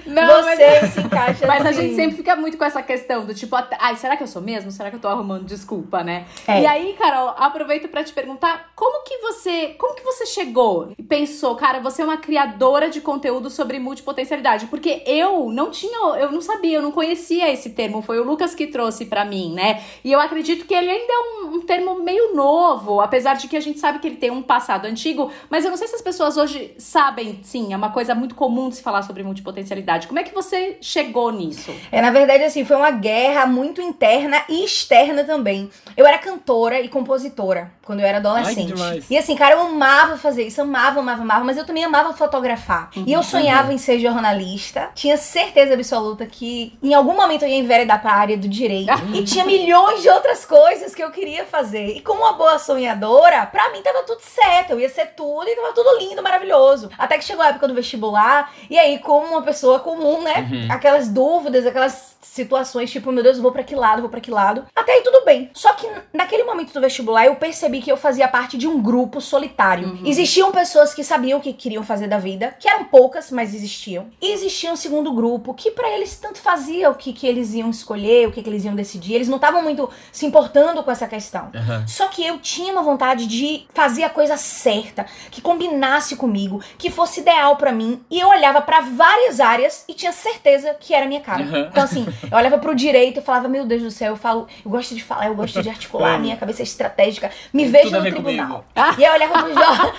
Não, 0.05 0.43
você 0.43 0.79
mas- 0.81 0.93
se 0.93 0.99
encaixa 1.01 1.47
Mas 1.47 1.65
a 1.65 1.69
assim. 1.69 1.81
gente 1.81 1.95
sempre 1.95 2.17
fica 2.17 2.35
muito 2.35 2.57
com 2.57 2.65
essa 2.65 2.81
questão 2.81 3.25
do 3.25 3.33
tipo, 3.33 3.55
ai, 3.79 3.95
será 3.95 4.15
que 4.17 4.23
eu 4.23 4.27
sou 4.27 4.41
mesmo? 4.41 4.71
Será 4.71 4.89
que 4.89 4.95
eu 4.95 4.99
tô 4.99 5.07
arrumando 5.07 5.45
desculpa, 5.45 6.03
né? 6.03 6.25
É. 6.47 6.61
E 6.61 6.65
aí, 6.65 6.93
Carol, 6.97 7.33
aproveito 7.37 7.87
pra 7.87 8.03
te 8.03 8.13
perguntar, 8.13 8.71
como 8.75 9.03
que 9.03 9.17
você, 9.19 9.75
como 9.79 9.95
que 9.95 10.03
você 10.03 10.25
chegou 10.25 10.93
e 10.97 11.03
pensou, 11.03 11.55
cara, 11.55 11.79
você 11.79 12.01
é 12.01 12.05
uma 12.05 12.17
criadora 12.17 12.89
de 12.89 13.01
conteúdo 13.01 13.49
sobre 13.49 13.79
multipotencialidade? 13.79 14.65
Porque 14.67 15.03
eu 15.05 15.49
não 15.49 15.69
tinha, 15.71 15.97
eu 16.17 16.31
não 16.31 16.41
sabia, 16.41 16.77
eu 16.77 16.81
não 16.81 16.91
conhecia 16.91 17.51
esse 17.51 17.69
termo, 17.71 18.01
foi 18.01 18.19
o 18.19 18.23
Lucas 18.23 18.55
que 18.55 18.67
trouxe 18.67 19.05
pra 19.05 19.23
mim, 19.25 19.53
né? 19.53 19.81
E 20.03 20.11
eu 20.11 20.19
acredito 20.19 20.65
que 20.65 20.73
ele 20.73 20.89
ainda 20.89 21.13
é 21.13 21.17
um, 21.19 21.55
um 21.55 21.61
termo 21.61 21.99
meio 22.01 22.33
novo, 22.35 22.99
apesar 23.01 23.35
de 23.35 23.47
que 23.47 23.55
a 23.55 23.61
gente 23.61 23.79
sabe 23.79 23.99
que 23.99 24.07
ele 24.07 24.15
tem 24.17 24.31
um 24.31 24.41
passado 24.41 24.85
antigo, 24.85 25.31
mas 25.49 25.63
eu 25.63 25.69
não 25.69 25.77
sei 25.77 25.87
se 25.87 25.95
as 25.95 26.01
pessoas 26.01 26.37
hoje 26.37 26.73
sabem, 26.77 27.39
sim, 27.43 27.73
é 27.73 27.77
uma 27.77 27.91
coisa 27.91 28.15
muito 28.15 28.33
comum 28.35 28.69
de 28.69 28.77
se 28.77 28.83
falar 28.83 29.01
sobre 29.03 29.12
multipotencialidade. 29.21 30.07
Como 30.07 30.19
é 30.19 30.23
que 30.23 30.33
você 30.33 30.77
chegou 30.81 31.31
nisso? 31.31 31.71
É, 31.91 32.01
na 32.01 32.09
verdade, 32.09 32.43
assim, 32.43 32.65
foi 32.65 32.77
uma 32.77 32.89
guerra 32.89 33.45
muito 33.45 33.81
interna 33.81 34.43
e 34.49 34.63
externa 34.63 35.23
também. 35.23 35.69
Eu 35.95 36.07
era 36.07 36.17
cantora 36.17 36.79
e 36.79 36.89
compositora 36.89 37.71
quando 37.85 37.99
eu 37.99 38.05
era 38.05 38.17
adolescente. 38.17 38.73
Ai, 38.81 39.03
e 39.09 39.17
assim, 39.17 39.35
cara, 39.35 39.55
eu 39.55 39.61
amava 39.61 40.17
fazer 40.17 40.43
isso, 40.43 40.61
amava, 40.61 40.99
amava, 40.99 41.21
amava, 41.21 41.43
mas 41.43 41.57
eu 41.57 41.65
também 41.65 41.83
amava 41.83 42.13
fotografar. 42.13 42.89
E 42.95 43.11
eu 43.11 43.21
sonhava 43.23 43.73
em 43.73 43.77
ser 43.77 43.99
jornalista, 43.99 44.89
tinha 44.95 45.17
certeza 45.17 45.73
absoluta 45.73 46.25
que 46.25 46.77
em 46.81 46.93
algum 46.93 47.15
momento 47.15 47.43
eu 47.43 47.49
ia 47.49 47.57
enveredar 47.57 48.01
pra 48.01 48.13
área 48.13 48.37
do 48.37 48.47
direito. 48.47 48.91
e 49.13 49.23
tinha 49.23 49.45
milhões 49.45 50.01
de 50.01 50.09
outras 50.09 50.45
coisas 50.45 50.95
que 50.95 51.03
eu 51.03 51.11
queria 51.11 51.45
fazer. 51.45 51.97
E 51.97 52.01
como 52.01 52.21
uma 52.21 52.33
boa 52.33 52.57
sonhadora, 52.57 53.45
pra 53.45 53.71
mim 53.71 53.81
tava 53.81 54.03
tudo 54.03 54.21
certo, 54.21 54.71
eu 54.71 54.79
ia 54.79 54.89
ser 54.89 55.07
tudo 55.15 55.47
e 55.47 55.55
tava 55.55 55.73
tudo 55.73 55.97
lindo, 55.99 56.23
maravilhoso. 56.23 56.89
Até 56.97 57.17
que 57.17 57.25
chegou 57.25 57.43
a 57.43 57.49
época 57.49 57.67
do 57.67 57.73
vestibular, 57.73 58.51
e 58.69 58.77
aí, 58.79 58.99
como 58.99 59.27
uma 59.27 59.41
pessoa 59.41 59.79
comum, 59.79 60.21
né? 60.21 60.47
Aquelas 60.69 61.07
dúvidas, 61.09 61.65
aquelas 61.65 62.12
situações, 62.23 62.91
tipo, 62.91 63.11
meu 63.11 63.23
Deus, 63.23 63.37
vou 63.37 63.51
pra 63.51 63.63
que 63.63 63.75
lado, 63.75 64.01
vou 64.01 64.09
pra 64.09 64.19
que 64.19 64.31
lado. 64.31 64.65
Até 64.75 64.93
aí 64.93 65.01
tudo 65.01 65.23
bem. 65.25 65.51
Só 65.53 65.73
que 65.73 65.87
naquele 66.11 66.43
momento 66.43 66.73
do 66.73 66.81
vestibular, 66.81 67.25
eu 67.25 67.35
percebi 67.35 67.81
que 67.81 67.91
eu 67.91 67.97
fazia 67.97 68.27
parte 68.27 68.57
de 68.57 68.67
um 68.67 68.81
grupo 68.81 69.21
solitário. 69.21 69.99
Existiam 70.05 70.51
pessoas 70.51 70.93
que 70.93 71.03
sabiam 71.03 71.39
o 71.39 71.41
que 71.41 71.53
queriam 71.53 71.83
fazer 71.83 72.07
da 72.07 72.17
vida, 72.17 72.55
que 72.59 72.67
eram 72.67 72.85
poucas, 72.85 73.31
mas 73.31 73.53
existiam. 73.53 74.07
E 74.21 74.31
existia 74.31 74.71
um 74.71 74.75
segundo 74.75 75.13
grupo 75.13 75.53
que 75.53 75.71
pra 75.71 75.89
eles 75.89 76.17
tanto 76.17 76.39
fazia 76.39 76.89
o 76.89 76.95
que, 76.95 77.13
que 77.13 77.27
eles 77.27 77.53
iam 77.53 77.69
escolher, 77.69 78.27
o 78.27 78.31
que, 78.31 78.41
que 78.41 78.49
eles 78.49 78.65
iam 78.65 78.75
decidir. 78.75 79.15
Eles 79.15 79.27
não 79.27 79.37
estavam 79.37 79.61
muito 79.61 79.89
se 80.11 80.25
importando 80.25 80.83
com 80.83 80.91
essa 80.91 81.07
questão. 81.07 81.51
Aham. 81.53 81.85
Só 81.87 82.07
que 82.07 82.25
eu 82.25 82.39
tinha 82.39 82.71
uma 82.71 82.81
vontade 82.81 83.27
de 83.27 83.65
fazer 83.73 84.03
a 84.03 84.09
coisa 84.09 84.37
certa, 84.37 85.05
que 85.31 85.41
combinasse 85.41 86.15
comigo, 86.15 86.61
que 86.77 86.89
fosse 86.89 87.21
ideal 87.21 87.55
pra 87.57 87.71
mim. 87.71 88.01
E 88.09 88.19
eu 88.19 88.29
olhava 88.29 88.61
pra 88.61 88.81
várias 88.81 89.39
áreas 89.39 89.83
e 89.87 89.93
tinha 89.93 90.11
certeza 90.11 90.75
que 90.79 90.93
era 90.93 91.05
a 91.05 91.07
minha 91.07 91.21
cara. 91.21 91.43
Uhum. 91.43 91.67
Então, 91.69 91.83
assim, 91.83 92.05
eu 92.31 92.37
olhava 92.37 92.57
pro 92.57 92.75
direito 92.75 93.19
e 93.19 93.23
falava: 93.23 93.47
Meu 93.47 93.65
Deus 93.65 93.81
do 93.81 93.91
céu, 93.91 94.13
eu 94.13 94.17
falo, 94.17 94.47
eu 94.63 94.71
gosto 94.71 94.95
de 94.95 95.03
falar, 95.03 95.27
eu 95.27 95.35
gosto 95.35 95.61
de 95.61 95.69
articular, 95.69 96.19
minha 96.19 96.37
cabeça 96.37 96.61
é 96.61 96.63
estratégica. 96.63 97.31
Me 97.51 97.65
vejo 97.65 97.91
no 97.91 98.01
tribunal. 98.01 98.65
E 98.97 99.05
aí 99.05 99.09
eu 99.09 99.13
olhava 99.13 99.43
pro 99.43 99.53
jornal. 99.53 99.93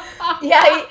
e 0.42 0.52
aí 0.52 0.86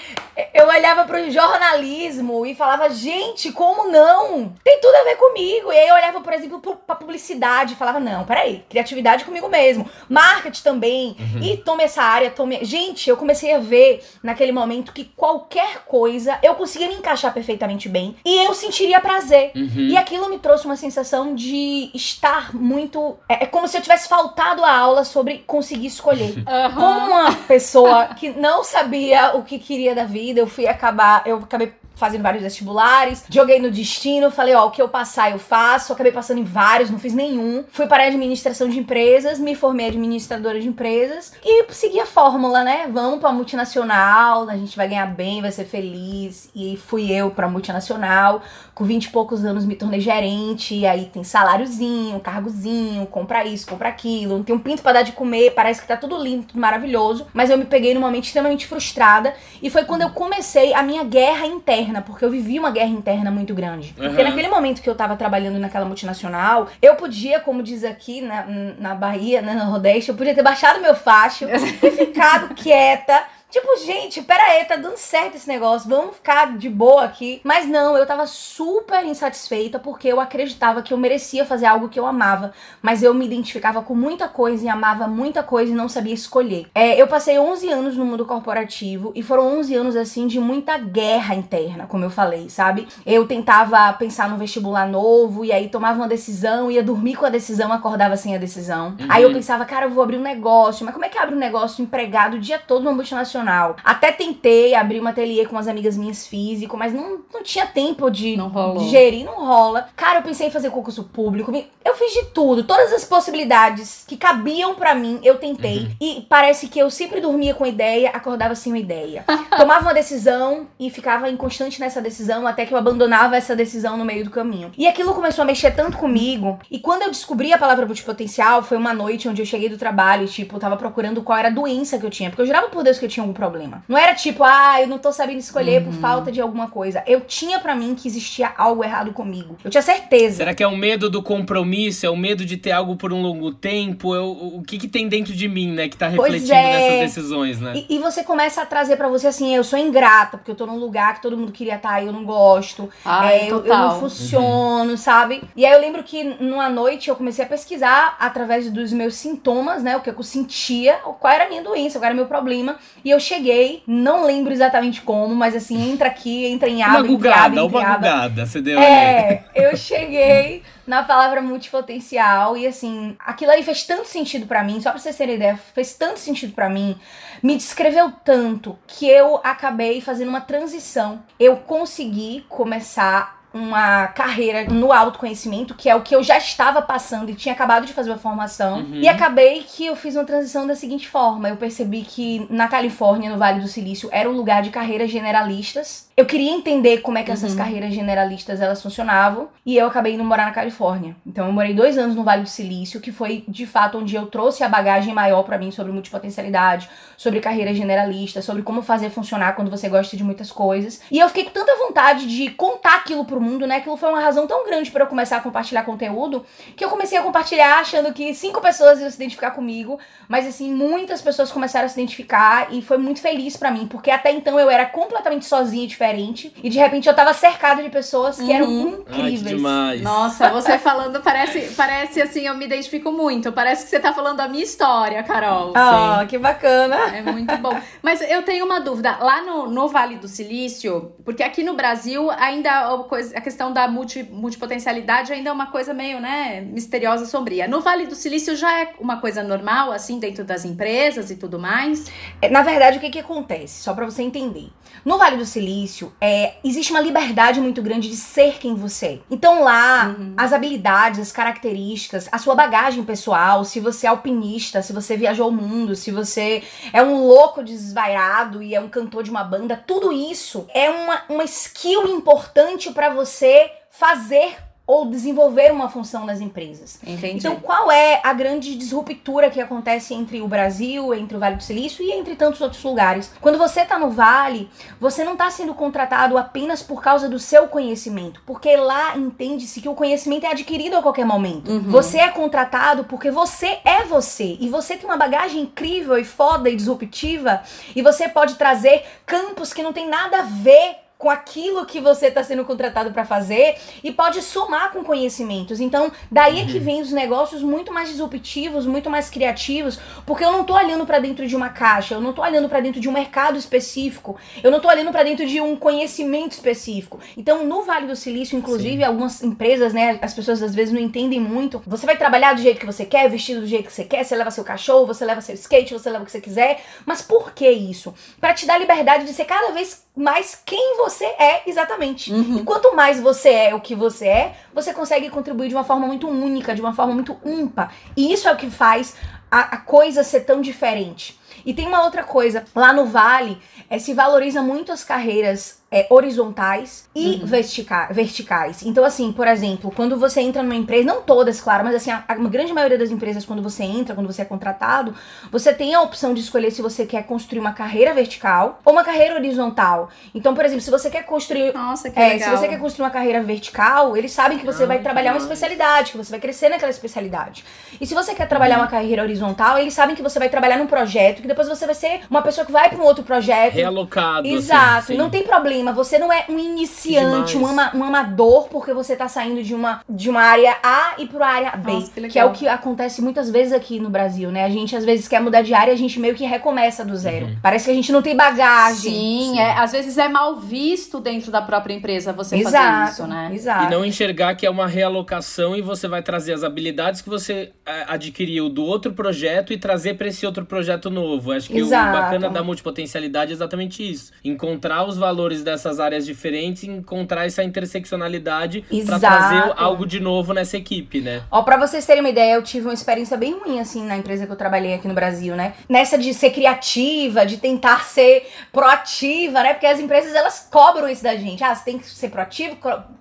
eu 0.54 0.68
olhava 0.68 1.06
pro 1.06 1.32
jornalismo 1.32 2.37
e 2.52 2.56
falava, 2.56 2.90
gente, 2.90 3.52
como 3.52 3.90
não? 3.90 4.54
Tem 4.64 4.80
tudo 4.80 4.96
a 4.96 5.04
ver 5.04 5.16
comigo. 5.16 5.72
E 5.72 5.78
aí 5.78 5.88
eu 5.88 5.96
olhava, 5.96 6.22
por 6.22 6.34
exemplo, 6.34 6.60
pra 6.86 6.96
publicidade 6.96 7.74
e 7.74 7.76
falava, 7.76 8.00
não, 8.00 8.26
peraí, 8.26 8.64
criatividade 8.70 9.26
comigo 9.26 9.48
mesmo. 9.48 9.90
Marketing 10.10 10.64
também. 10.64 11.18
E 11.42 11.58
tome 11.58 11.84
essa 11.84 12.02
área, 12.02 12.32
tome. 12.32 12.64
Gente, 12.64 13.10
eu 13.10 13.18
comecei 13.18 13.54
a 13.54 13.60
ver 13.60 14.04
naquele 14.24 14.52
momento 14.52 14.94
que 14.94 15.06
qualquer 15.06 15.86
coisa 15.86 16.38
eu 16.42 16.56
conseguia 16.56 16.88
me 16.88 16.96
encaixar 16.96 17.34
perfeitamente 17.34 17.90
bem 17.90 18.16
e 18.26 18.46
eu 18.46 18.54
sentiria 18.54 19.00
prazer. 19.00 19.52
Uhum. 19.56 19.88
E 19.90 19.98
aquilo 19.98 20.30
me 20.30 20.40
trouxe 20.40 20.66
uma 20.66 20.76
sensação 20.76 21.36
de 21.36 21.92
estar 21.94 22.56
muito. 22.56 23.18
É, 23.30 23.44
é 23.44 23.46
como 23.46 23.68
se 23.68 23.78
eu 23.78 23.82
tivesse 23.82 24.08
faltado 24.08 24.64
a 24.64 24.76
aula 24.76 25.04
sobre 25.04 25.40
conseguir 25.46 25.88
escolher. 25.88 26.36
Como 26.78 27.12
uma 27.12 27.34
pessoa 27.48 28.08
que 28.08 28.30
não 28.30 28.64
sabia 28.64 29.36
o 29.36 29.44
que 29.44 29.58
queria 29.60 29.96
da 29.96 30.04
vida, 30.04 30.40
eu 30.40 30.48
fui 30.48 30.68
acabar, 30.68 31.24
eu 31.26 31.38
acabei 31.38 31.74
fazendo 31.98 32.22
vários 32.22 32.44
vestibulares, 32.44 33.24
joguei 33.30 33.60
no 33.60 33.72
destino, 33.72 34.32
falei, 34.32 34.54
ó, 34.56 34.68
o 34.68 34.72
que 34.72 34.82
eu 34.82 34.88
passar 34.88 35.32
eu 35.32 35.40
faço, 35.40 35.94
acabei 35.94 36.12
passando 36.12 36.40
em 36.40 36.44
vários, 36.44 36.90
não 36.90 37.00
fiz 37.00 37.14
nenhum. 37.14 37.64
Fui 37.72 37.88
para 37.88 38.04
a 38.04 38.08
administração 38.08 38.70
de 38.70 38.80
empresas, 38.80 39.40
me 39.40 39.56
formei 39.56 39.88
administradora 39.88 40.60
de 40.60 40.68
empresas 40.68 41.34
e 41.44 41.66
segui 41.74 42.00
a 42.00 42.06
fórmula, 42.06 42.64
né? 42.64 42.88
Vamos 42.92 43.20
pra 43.20 43.32
multinacional, 43.32 44.50
a 44.50 44.56
gente 44.56 44.78
vai 44.78 44.88
ganhar 44.88 45.08
bem, 45.08 45.42
vai 45.42 45.52
ser 45.52 45.66
feliz. 45.66 46.50
E 46.56 46.78
fui 46.78 47.12
eu 47.12 47.32
pra 47.32 47.50
multinacional, 47.50 48.42
com 48.74 48.84
20 48.84 49.06
e 49.06 49.10
poucos 49.10 49.44
anos 49.44 49.66
me 49.66 49.76
tornei 49.76 50.00
gerente, 50.00 50.76
e 50.76 50.86
aí 50.86 51.06
tem 51.06 51.24
saláriozinho, 51.24 52.20
cargozinho, 52.20 53.06
compra 53.08 53.44
isso, 53.46 53.68
compra 53.68 53.90
aquilo, 53.90 54.38
não 54.38 54.44
tem 54.44 54.56
um 54.56 54.60
pinto 54.60 54.84
para 54.84 54.94
dar 54.94 55.02
de 55.02 55.14
comer, 55.14 55.52
parece 55.52 55.82
que 55.82 55.88
tá 55.88 55.98
tudo 55.98 56.22
lindo, 56.22 56.46
tudo 56.48 56.60
maravilhoso, 56.60 57.28
mas 57.34 57.50
eu 57.50 57.58
me 57.58 57.66
peguei 57.66 57.94
num 57.94 58.02
momento 58.02 58.26
extremamente 58.26 58.68
frustrada 58.68 59.34
e 59.62 59.70
foi 59.70 59.84
quando 59.86 60.04
eu 60.04 60.12
comecei 60.12 60.74
a 60.74 60.84
minha 60.84 61.04
guerra 61.04 61.48
interna, 61.48 61.87
porque 62.02 62.24
eu 62.26 62.30
vivi 62.32 62.58
uma 62.60 62.72
guerra 62.72 62.90
interna 62.90 63.30
muito 63.32 63.54
grande. 63.54 63.94
Porque 63.96 64.22
Uhum. 64.22 64.24
naquele 64.30 64.48
momento 64.48 64.82
que 64.82 64.90
eu 64.90 64.96
tava 64.96 65.16
trabalhando 65.16 65.58
naquela 65.60 65.86
multinacional, 65.86 66.68
eu 66.82 66.96
podia, 66.96 67.40
como 67.40 67.62
diz 67.64 67.84
aqui 67.84 68.22
na, 68.22 68.46
na 68.80 68.96
Bahia, 68.96 69.42
né, 69.42 69.54
no 69.54 69.66
Nordeste, 69.72 70.10
eu 70.10 70.16
podia 70.16 70.34
ter 70.36 70.44
baixado 70.44 70.82
meu 70.82 70.96
facho 70.96 71.46
e 71.46 71.58
ficado 71.92 72.54
quieta. 72.56 73.24
Tipo, 73.50 73.78
gente, 73.78 74.22
pera 74.22 74.44
aí, 74.44 74.66
tá 74.66 74.76
dando 74.76 74.98
certo 74.98 75.36
esse 75.36 75.48
negócio, 75.48 75.90
vamos 75.90 76.18
ficar 76.18 76.58
de 76.58 76.70
boa 76.70 77.06
aqui. 77.06 77.40
Mas 77.46 77.66
não, 77.66 77.96
eu 77.96 78.06
tava 78.06 78.28
super 78.28 79.06
insatisfeita 79.06 79.80
porque 79.80 80.10
eu 80.10 80.20
acreditava 80.20 80.82
que 80.82 80.94
eu 80.94 80.98
merecia 80.98 81.46
fazer 81.46 81.66
algo 81.66 81.88
que 81.88 81.98
eu 81.98 82.06
amava. 82.06 82.52
Mas 82.82 83.02
eu 83.02 83.14
me 83.14 83.26
identificava 83.26 83.82
com 83.82 83.96
muita 83.96 84.28
coisa 84.28 84.66
e 84.66 84.70
amava 84.70 85.08
muita 85.08 85.42
coisa 85.44 85.72
e 85.72 85.76
não 85.76 85.88
sabia 85.88 86.14
escolher. 86.14 86.68
É, 86.76 87.02
eu 87.02 87.08
passei 87.08 87.40
11 87.40 87.70
anos 87.72 87.96
no 87.96 88.04
mundo 88.06 88.26
corporativo 88.26 89.14
e 89.16 89.24
foram 89.24 89.60
11 89.60 89.76
anos, 89.76 89.96
assim, 89.96 90.28
de 90.28 90.42
muita 90.42 90.78
guerra 90.78 91.34
interna, 91.34 91.88
como 91.88 92.04
eu 92.04 92.10
falei, 92.10 92.50
sabe? 92.50 92.86
Eu 93.06 93.26
tentava 93.26 93.94
pensar 93.94 94.28
no 94.28 94.38
vestibular 94.38 94.86
novo 94.86 95.46
e 95.46 95.54
aí 95.54 95.70
tomava 95.70 95.98
uma 95.98 96.08
decisão, 96.08 96.70
ia 96.70 96.84
dormir 96.84 97.16
com 97.16 97.26
a 97.26 97.30
decisão, 97.30 97.72
acordava 97.72 98.18
sem 98.18 98.36
a 98.36 98.38
decisão. 98.38 98.98
Aí 99.08 99.24
eu 99.24 99.32
pensava, 99.32 99.64
cara, 99.64 99.86
eu 99.86 99.92
vou 99.92 100.04
abrir 100.04 100.18
um 100.18 100.22
negócio, 100.22 100.84
mas 100.86 100.94
como 100.94 101.06
é 101.06 101.10
que 101.10 101.18
abre 101.18 101.34
um 101.34 101.40
negócio 101.40 101.82
empregado 101.82 102.36
o 102.36 102.40
dia 102.40 102.60
todo 102.60 102.84
numa 102.84 102.94
multinacional? 102.94 103.38
Até 103.84 104.12
tentei 104.12 104.76
abrir 104.76 105.00
uma 105.00 105.12
ateliê 105.12 105.46
com 105.46 105.58
as 105.58 105.68
amigas 105.68 105.98
minhas 105.98 106.28
físico, 106.28 106.78
mas 106.78 106.94
não, 106.94 107.20
não 107.34 107.44
tinha 107.44 107.66
tempo 107.66 108.10
de, 108.10 108.36
Não 108.36 108.50
de 108.78 108.90
gerir, 108.90 109.26
não 109.26 109.46
rola. 109.46 109.90
Cara, 109.96 110.20
eu 110.20 110.24
pensei 110.24 110.48
em 110.48 110.52
fazer 110.52 110.70
concurso 110.70 111.04
público, 111.06 111.52
eu 111.84 111.96
fiz 111.96 112.14
de 112.14 112.26
tudo, 112.28 112.64
todas 112.64 112.92
as 112.92 113.06
possibilidades 113.06 114.04
que 114.08 114.18
cabiam 114.18 114.76
pra 114.76 114.94
mim, 114.94 115.20
eu 115.24 115.38
tentei. 115.38 115.90
E 116.02 116.26
parece 116.30 116.68
que 116.68 116.80
eu 116.80 116.90
sempre 116.90 117.22
dormia 117.22 117.54
com 117.54 117.66
ideia, 117.66 118.10
acordava 118.10 118.56
sem 118.56 118.72
uma 118.72 118.80
ideia. 118.80 119.24
Tomava 119.56 119.84
uma 119.84 119.94
decisão 119.94 120.68
e 120.80 120.90
ficava 120.90 121.30
inconstante 121.30 121.80
nessa 121.80 122.02
decisão 122.02 122.46
até 122.46 122.66
que 122.66 122.74
eu 122.74 122.78
abandonava 122.78 123.38
essa 123.38 123.56
decisão 123.56 123.98
no 123.98 124.06
meio 124.06 124.24
do 124.24 124.30
caminho. 124.30 124.72
E 124.78 124.88
aquilo 124.88 125.14
começou 125.14 125.44
a 125.44 125.46
mexer 125.46 125.72
tanto 125.72 125.98
comigo. 125.98 126.60
E 126.70 126.80
quando 126.80 127.04
eu 127.04 127.10
descobri 127.10 127.54
a 127.54 127.58
palavra 127.58 127.86
multipotencial, 127.86 128.64
foi 128.64 128.78
uma 128.78 128.94
noite 128.94 129.28
onde 129.28 129.42
eu 129.42 129.46
cheguei 129.46 129.70
do 129.70 129.78
trabalho 129.78 130.26
e, 130.26 130.28
tipo, 130.28 130.60
tava 130.60 130.78
procurando 130.78 131.22
qual 131.22 131.38
era 131.38 131.48
a 131.48 131.52
doença 131.52 131.98
que 131.98 132.06
eu 132.06 132.10
tinha. 132.10 132.30
Porque 132.30 132.42
eu 132.42 132.46
jurava 132.46 132.68
por 132.70 132.84
Deus 132.84 133.00
que 133.00 133.06
eu 133.06 133.10
tinha 133.10 133.26
algum 133.28 133.34
problema. 133.34 133.84
Não 133.88 133.98
era 133.98 134.16
tipo, 134.16 134.44
ah, 134.44 134.82
eu 134.82 134.88
não 134.88 134.98
tô 134.98 135.12
sabendo 135.12 135.40
escolher 135.40 135.84
por 135.84 135.94
falta 135.94 136.32
de 136.32 136.40
alguma 136.40 136.70
coisa. 136.70 137.04
Eu 137.06 137.22
tinha 137.22 137.60
pra 137.60 137.76
mim 137.76 137.94
que 137.96 138.08
existia 138.08 138.52
algo 138.58 138.84
errado 138.84 139.12
comigo. 139.12 139.58
Eu 139.64 139.70
tinha 139.70 139.82
certeza. 139.82 140.38
Será 140.38 140.54
que 140.54 140.64
é 140.64 140.68
o 140.68 140.76
medo 140.76 141.10
do 141.10 141.22
compromisso? 141.22 142.06
É 142.06 142.10
o 142.10 142.16
medo 142.16 142.46
de 142.46 142.58
ter 142.58 142.72
algo 142.72 142.96
por 142.96 143.12
um 143.12 143.22
longo 143.22 143.52
tempo? 143.54 144.16
É 144.16 144.20
o, 144.20 144.64
que 144.66 144.78
que 144.78 144.88
tem 144.88 145.08
dentro 145.08 145.34
de 145.34 145.48
mim, 145.48 145.72
né? 145.72 145.88
Que 145.88 145.98
tá 145.98 146.08
refletindo 146.08 146.54
é. 146.54 146.72
nessas 146.72 147.16
decisões, 147.16 147.60
né? 147.60 147.74
E, 147.76 147.96
e 147.96 148.00
você 148.00 148.24
começa 148.24 148.62
a 148.62 148.66
trazer 148.66 148.96
pra 148.96 149.08
você 149.08 149.28
assim, 149.28 149.56
eu 149.56 149.64
sou 149.64 149.78
ingrata, 149.78 150.38
porque 150.38 150.52
eu 150.52 150.56
tô 150.56 150.66
num 150.66 150.78
lugar 150.78 151.16
que 151.16 151.22
todo 151.22 151.38
mundo 151.38 151.52
queria 151.52 151.76
estar 151.76 152.02
e 152.02 152.08
eu 152.08 152.14
não 152.14 152.24
gosto. 152.24 152.90
Ai, 153.04 153.42
É, 153.42 153.52
eu, 153.52 153.66
eu 153.66 153.78
não 153.78 154.00
funciono, 154.00 154.98
sabe? 154.98 155.44
E 155.56 155.66
aí 155.66 155.74
eu 155.74 155.82
lembro 155.82 156.04
que 156.04 156.24
numa 156.24 156.70
noite 156.70 157.10
eu 157.10 157.16
comecei 157.16 157.44
a 157.44 157.48
pesquisar 157.48 158.16
através 158.20 158.70
dos 158.72 158.94
meus 158.94 159.16
sintomas, 159.16 159.84
né? 159.84 159.98
O 159.98 160.02
que 160.02 160.10
eu 160.10 160.24
sentia, 160.24 160.96
qual 161.20 161.34
era 161.34 161.46
a 161.46 161.50
minha 161.50 161.64
doença, 161.64 162.00
qual 162.00 162.06
era 162.06 162.14
o 162.14 162.18
meu 162.18 162.26
problema. 162.26 162.78
E 163.04 163.12
eu 163.12 163.17
cheguei, 163.20 163.84
não 163.88 164.26
lembro 164.26 164.52
exatamente 164.54 165.02
como, 165.02 165.34
mas 165.36 165.56
assim, 165.56 165.92
entra 165.92 166.08
aqui, 166.08 166.46
entra 166.46 166.70
em 166.70 166.78
Uma 166.84 167.00
aba, 167.00 167.04
gugada, 167.08 167.62
entre 167.62 167.78
uma 167.78 167.82
aba. 167.82 167.96
gugada, 167.98 168.46
você 168.46 168.62
deu 168.62 168.78
ali. 168.78 168.86
É, 168.88 169.44
eu 169.56 169.76
cheguei 169.78 170.64
na 170.86 171.04
palavra 171.04 171.42
multipotencial 171.42 172.56
e 172.58 172.66
assim, 172.66 173.16
aquilo 173.20 173.52
aí 173.52 173.64
fez 173.64 173.84
tanto 173.84 174.08
sentido 174.08 174.46
pra 174.48 174.64
mim, 174.64 174.80
só 174.82 174.92
pra 174.92 175.00
vocês 175.00 175.16
terem 175.18 175.36
ideia, 175.36 175.60
fez 175.74 175.94
tanto 175.94 176.20
sentido 176.20 176.54
pra 176.54 176.70
mim, 176.70 176.96
me 177.44 177.56
descreveu 177.56 178.12
tanto 178.24 178.78
que 178.88 179.08
eu 179.08 179.40
acabei 179.44 180.02
fazendo 180.02 180.30
uma 180.30 180.42
transição. 180.42 181.22
Eu 181.40 181.58
consegui 181.58 182.46
começar 182.50 183.37
uma 183.58 184.08
carreira 184.08 184.66
no 184.66 184.92
autoconhecimento, 184.94 185.74
que 185.74 185.90
é 185.90 185.96
o 185.96 186.02
que 186.02 186.16
eu 186.16 186.24
já 186.24 186.38
estava 186.38 186.82
passando 186.82 187.30
e 187.30 187.36
tinha 187.36 187.54
acabado 187.54 187.86
de 187.86 187.94
fazer 187.94 188.10
uma 188.12 188.18
formação. 188.18 188.80
Uhum. 188.80 188.96
E 189.02 189.08
acabei 189.08 189.64
que 189.68 189.86
eu 189.86 189.96
fiz 189.96 190.16
uma 190.16 190.24
transição 190.26 190.66
da 190.68 190.76
seguinte 190.76 191.08
forma: 191.08 191.50
eu 191.50 191.58
percebi 191.58 192.02
que 192.04 192.46
na 192.50 192.68
Califórnia, 192.68 193.30
no 193.30 193.38
Vale 193.38 193.60
do 193.60 193.68
Silício, 193.68 194.10
era 194.12 194.30
um 194.30 194.34
lugar 194.34 194.62
de 194.62 194.70
carreiras 194.70 195.10
generalistas. 195.12 196.08
Eu 196.16 196.26
queria 196.26 196.52
entender 196.52 197.02
como 197.02 197.18
é 197.18 197.24
que 197.24 197.32
essas 197.32 197.52
Uhum. 197.52 197.58
carreiras 197.58 197.94
generalistas 197.94 198.60
elas 198.60 198.82
funcionavam 198.82 199.50
e 199.66 199.78
eu 199.78 199.86
acabei 199.88 200.16
indo 200.16 200.24
morar 200.24 200.46
na 200.46 200.52
Califórnia. 200.52 201.16
Então 201.26 201.46
eu 201.46 201.54
morei 201.54 201.74
dois 201.74 201.98
anos 201.98 202.16
no 202.16 202.24
Vale 202.24 202.42
do 202.44 202.50
Silício, 202.50 203.00
que 203.00 203.12
foi 203.12 203.44
de 203.48 203.66
fato 203.68 204.00
onde 204.00 204.16
eu 204.16 204.26
trouxe 204.26 204.64
a 204.64 204.70
bagagem 204.70 205.14
maior 205.14 205.44
pra 205.44 205.58
mim 205.60 205.70
sobre 205.72 205.92
multipotencialidade, 205.92 206.90
sobre 207.16 207.40
carreira 207.40 207.74
generalista, 207.74 208.42
sobre 208.42 208.64
como 208.64 208.82
fazer 208.82 209.10
funcionar 209.12 209.56
quando 209.56 209.70
você 209.70 209.88
gosta 209.88 210.18
de 210.18 210.24
muitas 210.24 210.52
coisas. 210.52 211.02
E 211.12 211.20
eu 211.20 211.28
fiquei 211.28 211.46
com 211.46 211.52
tanta 211.52 211.76
vontade 211.78 212.28
de 212.28 212.50
contar 212.52 212.96
aquilo 212.98 213.24
pro 213.26 213.40
mundo, 213.48 213.66
né? 213.68 213.78
Aquilo 213.78 213.98
foi 213.98 214.10
uma 214.10 214.20
razão 214.22 214.46
tão 214.48 214.66
grande 214.66 214.92
pra 214.92 215.04
eu 215.04 215.08
começar 215.08 215.38
a 215.38 215.42
compartilhar 215.42 215.84
conteúdo 215.84 216.46
que 216.76 216.84
eu 216.84 216.90
comecei 216.90 217.18
a 217.18 217.22
compartilhar 217.22 217.80
achando 217.80 218.14
que 218.14 218.34
cinco 218.34 218.60
pessoas 218.62 219.00
iam 219.00 219.10
se 219.10 219.16
identificar 219.16 219.52
comigo, 219.52 220.00
mas 220.28 220.46
assim, 220.48 220.74
muitas 220.74 221.22
pessoas 221.22 221.52
começaram 221.52 221.86
a 221.86 221.90
se 221.90 222.00
identificar 222.00 222.68
e 222.74 222.82
foi 222.82 222.98
muito 222.98 223.22
feliz 223.22 223.56
pra 223.58 223.72
mim, 223.72 223.88
porque 223.88 224.12
até 224.12 224.32
então 224.32 224.60
eu 224.60 224.70
era 224.70 224.86
completamente 224.86 225.46
sozinha 225.46 225.84
e 225.84 225.88
diferente 225.88 226.54
e 226.64 226.70
de 226.70 226.78
repente 226.78 227.08
eu 227.08 227.16
tava 227.16 227.34
cercada 227.34 227.82
de 227.82 227.90
pessoas 227.90 228.38
que 228.38 228.52
eram 228.52 228.68
Uhum. 228.68 229.04
Ai, 229.08 229.14
que 229.14 229.22
incríveis. 229.22 229.56
demais. 229.56 230.02
Nossa, 230.02 230.50
você 230.50 230.78
falando 230.78 231.22
parece, 231.22 231.74
parece 231.76 232.22
assim, 232.22 232.42
eu 232.48 232.56
me 232.56 232.66
identifico 232.66 233.12
muito. 233.12 233.52
Parece 233.52 233.84
que 233.86 233.90
você 233.90 234.00
tá 234.00 234.14
falando 234.14 234.40
a 234.42 234.48
minha 234.48 234.64
história, 234.64 235.24
Carol. 235.24 235.74
Ah, 235.76 236.26
que 236.28 236.38
bacana. 236.38 236.96
É 237.16 237.22
muito 237.22 237.56
bom. 237.58 237.76
Mas 238.02 238.20
eu 238.22 238.42
tenho 238.44 238.66
uma 238.66 238.80
dúvida. 238.82 239.18
Lá 239.22 239.42
no, 239.42 239.68
no 239.70 239.88
Vale 239.88 240.16
do 240.18 240.28
Silício, 240.28 241.14
porque 241.24 241.44
aqui 241.44 241.64
no 241.64 241.76
Brasil 241.76 242.30
ainda 242.32 242.72
a, 242.94 242.98
coisa- 243.04 243.37
a 243.38 243.42
questão 243.42 243.72
da 243.72 243.88
multi, 243.88 244.24
multipotencialidade 244.24 245.32
ainda 245.32 245.50
é 245.50 245.54
uma 245.54 245.68
coisa 245.68 245.94
meio, 245.94 246.20
né, 246.20 246.62
misteriosa, 246.62 247.26
sombria. 247.26 247.68
No 247.68 247.82
Vale 247.82 248.08
do 248.08 248.16
Silício 248.16 248.56
já 248.56 248.82
é 248.82 248.94
uma 249.00 249.22
coisa 249.22 249.44
normal, 249.44 249.92
assim, 249.92 250.20
dentro 250.20 250.44
das 250.44 250.66
empresas 250.66 251.30
e 251.30 251.36
tudo 251.36 251.60
mais? 251.60 252.12
É, 252.42 252.50
Na 252.50 252.64
verdade, 252.64 252.98
o 252.98 253.00
que 253.02 253.12
que 253.12 253.20
acontece? 253.20 253.84
Só 253.84 253.94
pra 253.94 254.06
você 254.06 254.24
entender. 254.24 254.70
No 255.06 255.18
Vale 255.18 255.38
do 255.38 255.46
Silício, 255.46 256.14
é, 256.20 256.56
existe 256.64 256.92
uma 256.92 257.00
liberdade 257.02 257.60
muito 257.62 257.82
grande 257.82 258.10
de 258.10 258.16
ser 258.16 258.58
quem 258.60 258.76
você 258.76 259.06
é. 259.06 259.20
Então 259.32 259.64
lá, 259.64 260.16
Uhum. 260.18 260.34
as 260.38 260.54
habilidades, 260.54 261.20
as 261.20 261.32
características, 261.32 262.28
a 262.32 262.38
sua 262.38 262.56
bagagem 262.56 263.04
pessoal, 263.04 263.64
se 263.64 263.80
você 263.80 264.06
é 264.06 264.10
alpinista, 264.10 264.82
se 264.82 264.94
você 264.94 265.16
viajou 265.18 265.50
o 265.50 265.52
mundo, 265.52 265.96
se 265.96 266.12
você 266.12 266.64
é 266.94 267.02
um 267.02 267.26
louco 267.26 267.64
desvairado 267.64 268.62
e 268.62 268.76
é 268.76 268.80
um 268.80 268.90
cantor 268.90 269.24
de 269.24 269.32
uma 269.32 269.44
banda, 269.44 269.82
tudo 269.88 270.12
isso 270.12 270.68
é 270.74 270.90
uma, 270.90 271.22
uma 271.30 271.44
skill 271.44 272.08
importante 272.08 272.92
pra 272.92 273.10
você 273.10 273.72
fazer 273.90 274.56
ou 274.88 275.06
desenvolver 275.06 275.70
uma 275.74 275.90
função 275.90 276.26
nas 276.26 276.40
empresas. 276.40 276.98
Entendi. 277.06 277.40
Então, 277.40 277.58
qual 277.58 277.92
é 277.92 278.22
a 278.24 278.32
grande 278.32 278.74
disruptura 278.74 279.50
que 279.50 279.60
acontece 279.60 280.14
entre 280.14 280.42
o 280.42 280.48
Brasil, 280.48 281.14
entre 281.14 281.36
o 281.36 281.40
Vale 281.40 281.58
do 281.58 281.64
Silício 281.64 282.04
e 282.04 282.14
entre 282.14 282.38
tantos 282.38 282.62
outros 282.62 282.82
lugares? 282.82 283.30
Quando 283.42 283.58
você 283.58 283.84
tá 283.84 284.00
no 284.00 284.10
Vale, 284.10 284.70
você 284.98 285.26
não 285.26 285.36
tá 285.36 285.52
sendo 285.52 285.74
contratado 285.74 286.38
apenas 286.38 286.82
por 286.82 287.04
causa 287.04 287.28
do 287.28 287.38
seu 287.38 287.68
conhecimento, 287.68 288.42
porque 288.46 288.78
lá 288.78 289.18
entende-se 289.18 289.82
que 289.82 289.90
o 289.90 289.94
conhecimento 289.94 290.46
é 290.46 290.52
adquirido 290.52 290.96
a 290.96 291.02
qualquer 291.02 291.26
momento. 291.26 291.70
Uhum. 291.70 291.92
Você 291.92 292.20
é 292.20 292.30
contratado 292.30 293.04
porque 293.04 293.30
você 293.30 293.80
é 293.84 294.06
você 294.06 294.58
e 294.58 294.70
você 294.70 294.96
tem 294.96 295.06
uma 295.06 295.18
bagagem 295.18 295.64
incrível 295.64 296.18
e 296.18 296.24
foda 296.24 296.70
e 296.70 296.76
disruptiva 296.78 297.62
e 297.94 298.02
você 298.02 298.30
pode 298.30 298.56
trazer 298.56 299.04
campos 299.26 299.74
que 299.74 299.84
não 299.84 299.92
tem 299.92 300.08
nada 300.08 300.40
a 300.40 300.44
ver 300.44 301.07
com 301.18 301.30
aquilo 301.30 301.86
que 301.86 302.00
você 302.00 302.28
está 302.28 302.44
sendo 302.44 302.64
contratado 302.64 303.12
para 303.12 303.26
fazer 303.26 303.78
e 304.04 304.12
pode 304.12 304.42
somar 304.42 304.92
com 304.92 305.04
conhecimentos. 305.04 305.80
Então, 305.80 306.12
daí 306.32 306.62
é 306.62 306.66
que 306.66 306.80
vem 306.80 307.02
os 307.02 307.12
negócios 307.12 307.62
muito 307.62 307.92
mais 307.92 308.10
disruptivos, 308.10 308.86
muito 308.86 309.10
mais 309.10 309.30
criativos, 309.30 310.00
porque 310.26 310.44
eu 310.44 310.52
não 310.52 310.64
tô 310.64 310.76
olhando 310.76 311.06
para 311.06 311.20
dentro 311.20 311.48
de 311.48 311.56
uma 311.56 311.70
caixa, 311.70 312.16
eu 312.16 312.22
não 312.22 312.34
tô 312.34 312.42
olhando 312.42 312.70
para 312.70 312.80
dentro 312.80 313.02
de 313.02 313.10
um 313.10 313.12
mercado 313.12 313.58
específico, 313.58 314.38
eu 314.64 314.70
não 314.70 314.80
tô 314.80 314.88
olhando 314.88 315.12
para 315.12 315.24
dentro 315.24 315.46
de 315.46 315.60
um 315.60 315.76
conhecimento 315.76 316.52
específico. 316.52 317.20
Então, 317.36 317.66
no 317.66 317.84
Vale 317.84 318.08
do 318.08 318.16
Silício, 318.16 318.58
inclusive, 318.58 319.04
algumas 319.04 319.42
empresas, 319.42 319.94
né, 319.94 320.20
as 320.22 320.34
pessoas 320.34 320.62
às 320.62 320.76
vezes 320.76 320.94
não 320.94 321.02
entendem 321.02 321.40
muito. 321.40 321.82
Você 321.88 322.06
vai 322.06 322.18
trabalhar 322.18 322.54
do 322.54 322.62
jeito 322.62 322.80
que 322.80 322.86
você 322.86 323.06
quer, 323.06 323.30
vestido 323.30 323.62
do 323.62 323.68
jeito 323.68 323.88
que 323.88 323.94
você 323.94 324.04
quer, 324.04 324.24
você 324.24 324.36
leva 324.36 324.52
seu 324.52 324.64
cachorro, 324.64 325.08
você 325.08 325.26
leva 325.26 325.42
seu 325.42 325.56
skate, 325.56 325.94
você 325.94 326.10
leva 326.10 326.24
o 326.24 326.26
que 326.26 326.32
você 326.32 326.42
quiser. 326.42 326.84
Mas 327.06 327.22
por 327.22 327.52
que 327.54 327.70
isso? 327.70 328.14
Para 328.40 328.54
te 328.54 328.66
dar 328.66 328.78
liberdade 328.78 329.26
de 329.26 329.34
ser 329.34 329.46
cada 329.46 329.72
vez 329.72 330.06
mais 330.16 330.60
quem 330.66 330.98
você 330.98 331.07
é 331.26 331.64
exatamente. 331.68 332.32
Uhum. 332.32 332.58
E 332.58 332.64
quanto 332.64 332.96
mais 332.96 333.20
você 333.20 333.50
é 333.50 333.76
o 333.76 333.82
que 333.82 333.96
você 333.96 334.28
é, 334.28 334.56
você 334.74 334.94
consegue 334.94 335.30
contribuir 335.30 335.70
de 335.70 335.76
uma 335.76 335.84
forma 335.84 336.08
muito 336.08 336.28
única, 336.28 336.76
de 336.76 336.82
uma 336.82 336.94
forma 336.94 337.14
muito 337.14 337.38
ímpar. 337.46 337.94
E 338.16 338.32
isso 338.32 338.48
é 338.48 338.52
o 338.52 338.58
que 338.58 338.70
faz 338.70 339.16
a, 339.52 339.60
a 339.60 339.78
coisa 339.78 340.24
ser 340.24 340.42
tão 340.42 340.62
diferente. 340.62 341.40
E 341.66 341.74
tem 341.74 341.88
uma 341.88 342.04
outra 342.04 342.24
coisa, 342.24 342.64
lá 342.74 342.94
no 342.94 343.06
Vale, 343.06 343.58
é, 343.90 344.00
se 344.00 344.14
valoriza 344.14 344.62
muito 344.62 344.92
as 344.92 345.04
carreiras 345.04 345.82
é, 345.90 346.06
horizontais 346.10 347.08
e 347.16 347.42
vertica- 347.46 348.10
verticais. 348.12 348.84
Então, 348.84 349.06
assim, 349.06 349.32
por 349.32 349.48
exemplo, 349.48 349.92
quando 349.96 350.18
você 350.20 350.42
entra 350.42 350.62
numa 350.62 350.76
empresa, 350.76 351.06
não 351.06 351.22
todas, 351.22 351.62
claro, 351.62 351.84
mas 351.86 351.96
assim, 351.96 352.12
a, 352.12 352.24
a 352.28 352.36
grande 352.36 352.74
maioria 352.74 352.98
das 352.98 353.10
empresas, 353.10 353.46
quando 353.46 353.62
você 353.64 353.84
entra, 353.84 354.14
quando 354.14 354.28
você 354.28 354.42
é 354.42 354.46
contratado, 354.46 355.16
você 355.50 355.74
tem 355.74 355.96
a 355.96 356.02
opção 356.02 356.34
de 356.34 356.42
escolher 356.42 356.72
se 356.72 356.82
você 356.82 357.06
quer 357.06 357.24
construir 357.24 357.60
uma 357.60 357.72
carreira 357.72 358.14
vertical 358.14 358.80
ou 358.84 358.92
uma 358.94 359.04
carreira 359.04 359.36
horizontal. 359.36 360.10
Então, 360.36 360.54
por 360.54 360.66
exemplo, 360.66 360.82
se 360.82 360.92
você 360.92 361.10
quer 361.10 361.24
construir 361.24 361.74
Nossa, 361.74 362.10
que 362.10 362.20
é, 362.20 362.30
legal. 362.34 362.50
se 362.52 362.58
você 362.58 362.68
quer 362.68 362.80
construir 362.80 363.06
uma 363.06 363.12
carreira 363.12 363.42
vertical, 363.42 364.18
eles 364.18 364.32
sabem 364.34 364.58
que 364.58 364.66
você 364.66 364.84
Ah, 364.84 364.88
vai 364.88 365.00
trabalhar 365.00 365.32
uma 365.32 365.40
especialidade, 365.40 366.12
que 366.12 366.18
você 366.18 366.32
vai 366.32 366.40
crescer 366.42 366.68
naquela 366.68 366.92
especialidade. 366.92 367.64
E 368.00 368.06
se 368.06 368.14
você 368.14 368.34
quer 368.36 368.48
trabalhar 368.50 368.78
uma 368.78 368.88
carreira 368.88 369.22
horizontal, 369.24 369.80
eles 369.80 369.94
sabem 369.94 370.16
que 370.18 370.22
você 370.22 370.38
vai 370.38 370.50
trabalhar 370.50 370.78
num 370.78 370.88
projeto, 370.88 371.42
que 371.42 371.48
depois 371.48 371.68
você 371.70 371.86
vai 371.86 371.96
ser 371.96 372.22
uma 372.30 372.42
pessoa 372.42 372.66
que 372.66 372.72
vai 372.74 372.90
para 372.90 373.00
um 373.00 373.04
outro 373.06 373.24
projeto. 373.24 373.74
Realocado. 373.76 374.40
assim, 374.48 374.54
Exato, 374.58 375.08
sim. 375.08 375.16
não 375.18 375.30
tem 375.30 375.44
problema. 375.44 375.77
Você 375.94 376.18
não 376.20 376.32
é 376.32 376.46
um 376.50 376.58
iniciante, 376.60 377.58
um, 377.58 377.66
ama- 377.66 377.92
um 377.96 378.04
amador, 378.04 378.68
porque 378.70 378.94
você 378.94 379.16
tá 379.16 379.28
saindo 379.28 379.64
de 379.64 379.74
uma, 379.74 380.02
de 380.10 380.30
uma 380.30 380.42
área 380.42 380.76
A 380.84 381.14
e 381.18 381.28
pra 381.28 381.48
área 381.48 381.72
B. 381.76 381.92
Nossa, 381.92 382.12
que 382.12 382.28
que 382.28 382.40
é 382.40 382.46
o 382.46 382.52
que 382.52 382.68
acontece 382.68 383.22
muitas 383.22 383.50
vezes 383.50 383.74
aqui 383.74 384.00
no 384.00 384.10
Brasil, 384.10 384.52
né? 384.52 384.64
A 384.66 384.70
gente 384.70 384.96
às 384.96 385.06
vezes 385.06 385.28
quer 385.28 385.42
mudar 385.42 385.62
de 385.62 385.74
área 385.74 385.92
e 385.92 385.94
a 385.94 385.98
gente 385.98 386.20
meio 386.20 386.36
que 386.36 386.46
recomeça 386.46 387.04
do 387.06 387.16
zero. 387.16 387.48
Uhum. 387.48 387.56
Parece 387.62 387.86
que 387.86 387.92
a 387.92 387.94
gente 387.94 388.12
não 388.12 388.22
tem 388.22 388.36
bagagem. 388.36 389.12
Sim, 389.12 389.52
Sim. 389.54 389.60
É, 389.60 389.74
às 389.80 389.92
vezes 389.92 390.18
é 390.18 390.28
mal 390.28 390.56
visto 390.58 391.20
dentro 391.20 391.52
da 391.52 391.62
própria 391.62 391.94
empresa 391.94 392.34
você 392.34 392.58
Exato, 392.58 392.74
fazer 392.74 393.12
isso, 393.12 393.28
né? 393.28 393.50
exato. 393.54 393.86
E 393.86 393.90
não 393.96 394.06
enxergar 394.06 394.56
que 394.56 394.66
é 394.66 394.70
uma 394.70 394.88
realocação 394.88 395.76
e 395.76 395.82
você 395.82 396.08
vai 396.08 396.22
trazer 396.22 396.54
as 396.54 396.64
habilidades 396.64 397.22
que 397.22 397.30
você 397.30 397.72
é, 397.86 398.06
adquiriu 398.08 398.70
do 398.70 398.84
outro 398.84 399.14
projeto 399.14 399.72
e 399.74 399.78
trazer 399.78 400.16
para 400.16 400.28
esse 400.28 400.46
outro 400.46 400.66
projeto 400.66 401.10
novo. 401.10 401.52
Acho 401.52 401.70
que 401.70 401.78
Exato. 401.78 402.10
o 402.18 402.22
bacana 402.22 402.50
da 402.50 402.64
multipotencialidade 402.64 403.52
é 403.52 403.54
exatamente 403.54 404.08
isso. 404.10 404.32
Encontrar 404.44 405.06
os 405.08 405.18
valores 405.18 405.64
dessas 405.68 406.00
áreas 406.00 406.26
diferentes 406.26 406.84
e 406.84 406.90
encontrar 406.90 407.46
essa 407.46 407.62
interseccionalidade 407.64 408.86
para 409.06 409.20
trazer 409.20 409.74
algo 409.76 410.06
de 410.06 410.20
novo 410.20 410.54
nessa 410.54 410.78
equipe, 410.78 411.20
né? 411.20 411.44
Ó, 411.52 411.62
pra 411.62 411.78
vocês 411.78 412.06
terem 412.06 412.22
uma 412.22 412.30
ideia, 412.30 412.54
eu 412.54 412.64
tive 412.64 412.88
uma 412.88 412.94
experiência 412.94 413.36
bem 413.36 413.60
ruim, 413.60 413.80
assim, 413.80 414.06
na 414.06 414.18
empresa 414.18 414.46
que 414.46 414.52
eu 414.52 414.56
trabalhei 414.56 414.94
aqui 414.94 415.08
no 415.08 415.14
Brasil, 415.14 415.56
né? 415.56 415.74
Nessa 415.90 416.18
de 416.18 416.34
ser 416.34 416.52
criativa, 416.52 417.46
de 417.46 417.58
tentar 417.58 418.06
ser 418.06 418.50
proativa, 418.72 419.62
né? 419.62 419.74
Porque 419.74 419.86
as 419.86 420.00
empresas, 420.00 420.34
elas 420.34 420.68
cobram 420.72 421.10
isso 421.10 421.24
da 421.24 421.36
gente. 421.36 421.64
Ah, 421.64 421.76
você 421.76 421.84
tem 421.84 422.00
que 422.00 422.08
ser 422.08 422.30
proativo, 422.30 422.78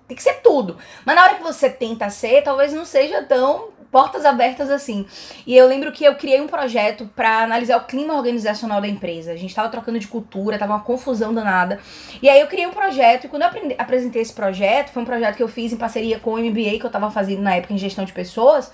tem 0.07 0.15
que 0.15 0.23
ser 0.23 0.35
tudo. 0.35 0.77
Mas 1.05 1.15
na 1.15 1.23
hora 1.23 1.35
que 1.35 1.43
você 1.43 1.69
tenta 1.69 2.09
ser, 2.09 2.41
talvez 2.43 2.73
não 2.73 2.85
seja 2.85 3.23
tão 3.23 3.76
portas 3.91 4.25
abertas 4.25 4.69
assim. 4.69 5.05
E 5.45 5.55
eu 5.55 5.67
lembro 5.67 5.91
que 5.91 6.03
eu 6.03 6.15
criei 6.15 6.39
um 6.41 6.47
projeto 6.47 7.09
pra 7.15 7.43
analisar 7.43 7.77
o 7.77 7.85
clima 7.85 8.13
organizacional 8.15 8.79
da 8.81 8.87
empresa. 8.87 9.31
A 9.31 9.35
gente 9.35 9.53
tava 9.55 9.69
trocando 9.69 9.99
de 9.99 10.07
cultura, 10.07 10.57
tava 10.57 10.73
uma 10.73 10.81
confusão 10.81 11.33
danada. 11.33 11.79
E 12.21 12.29
aí 12.29 12.39
eu 12.39 12.47
criei 12.47 12.67
um 12.67 12.71
projeto 12.71 13.25
e 13.25 13.27
quando 13.27 13.43
eu 13.43 13.47
aprendi- 13.47 13.75
apresentei 13.77 14.21
esse 14.21 14.33
projeto, 14.33 14.91
foi 14.91 15.03
um 15.03 15.05
projeto 15.05 15.35
que 15.35 15.43
eu 15.43 15.47
fiz 15.47 15.71
em 15.73 15.77
parceria 15.77 16.19
com 16.19 16.33
o 16.33 16.37
MBA 16.37 16.79
que 16.79 16.85
eu 16.85 16.89
tava 16.89 17.09
fazendo 17.11 17.41
na 17.41 17.55
época 17.55 17.73
em 17.73 17.77
gestão 17.77 18.05
de 18.05 18.13
pessoas. 18.13 18.71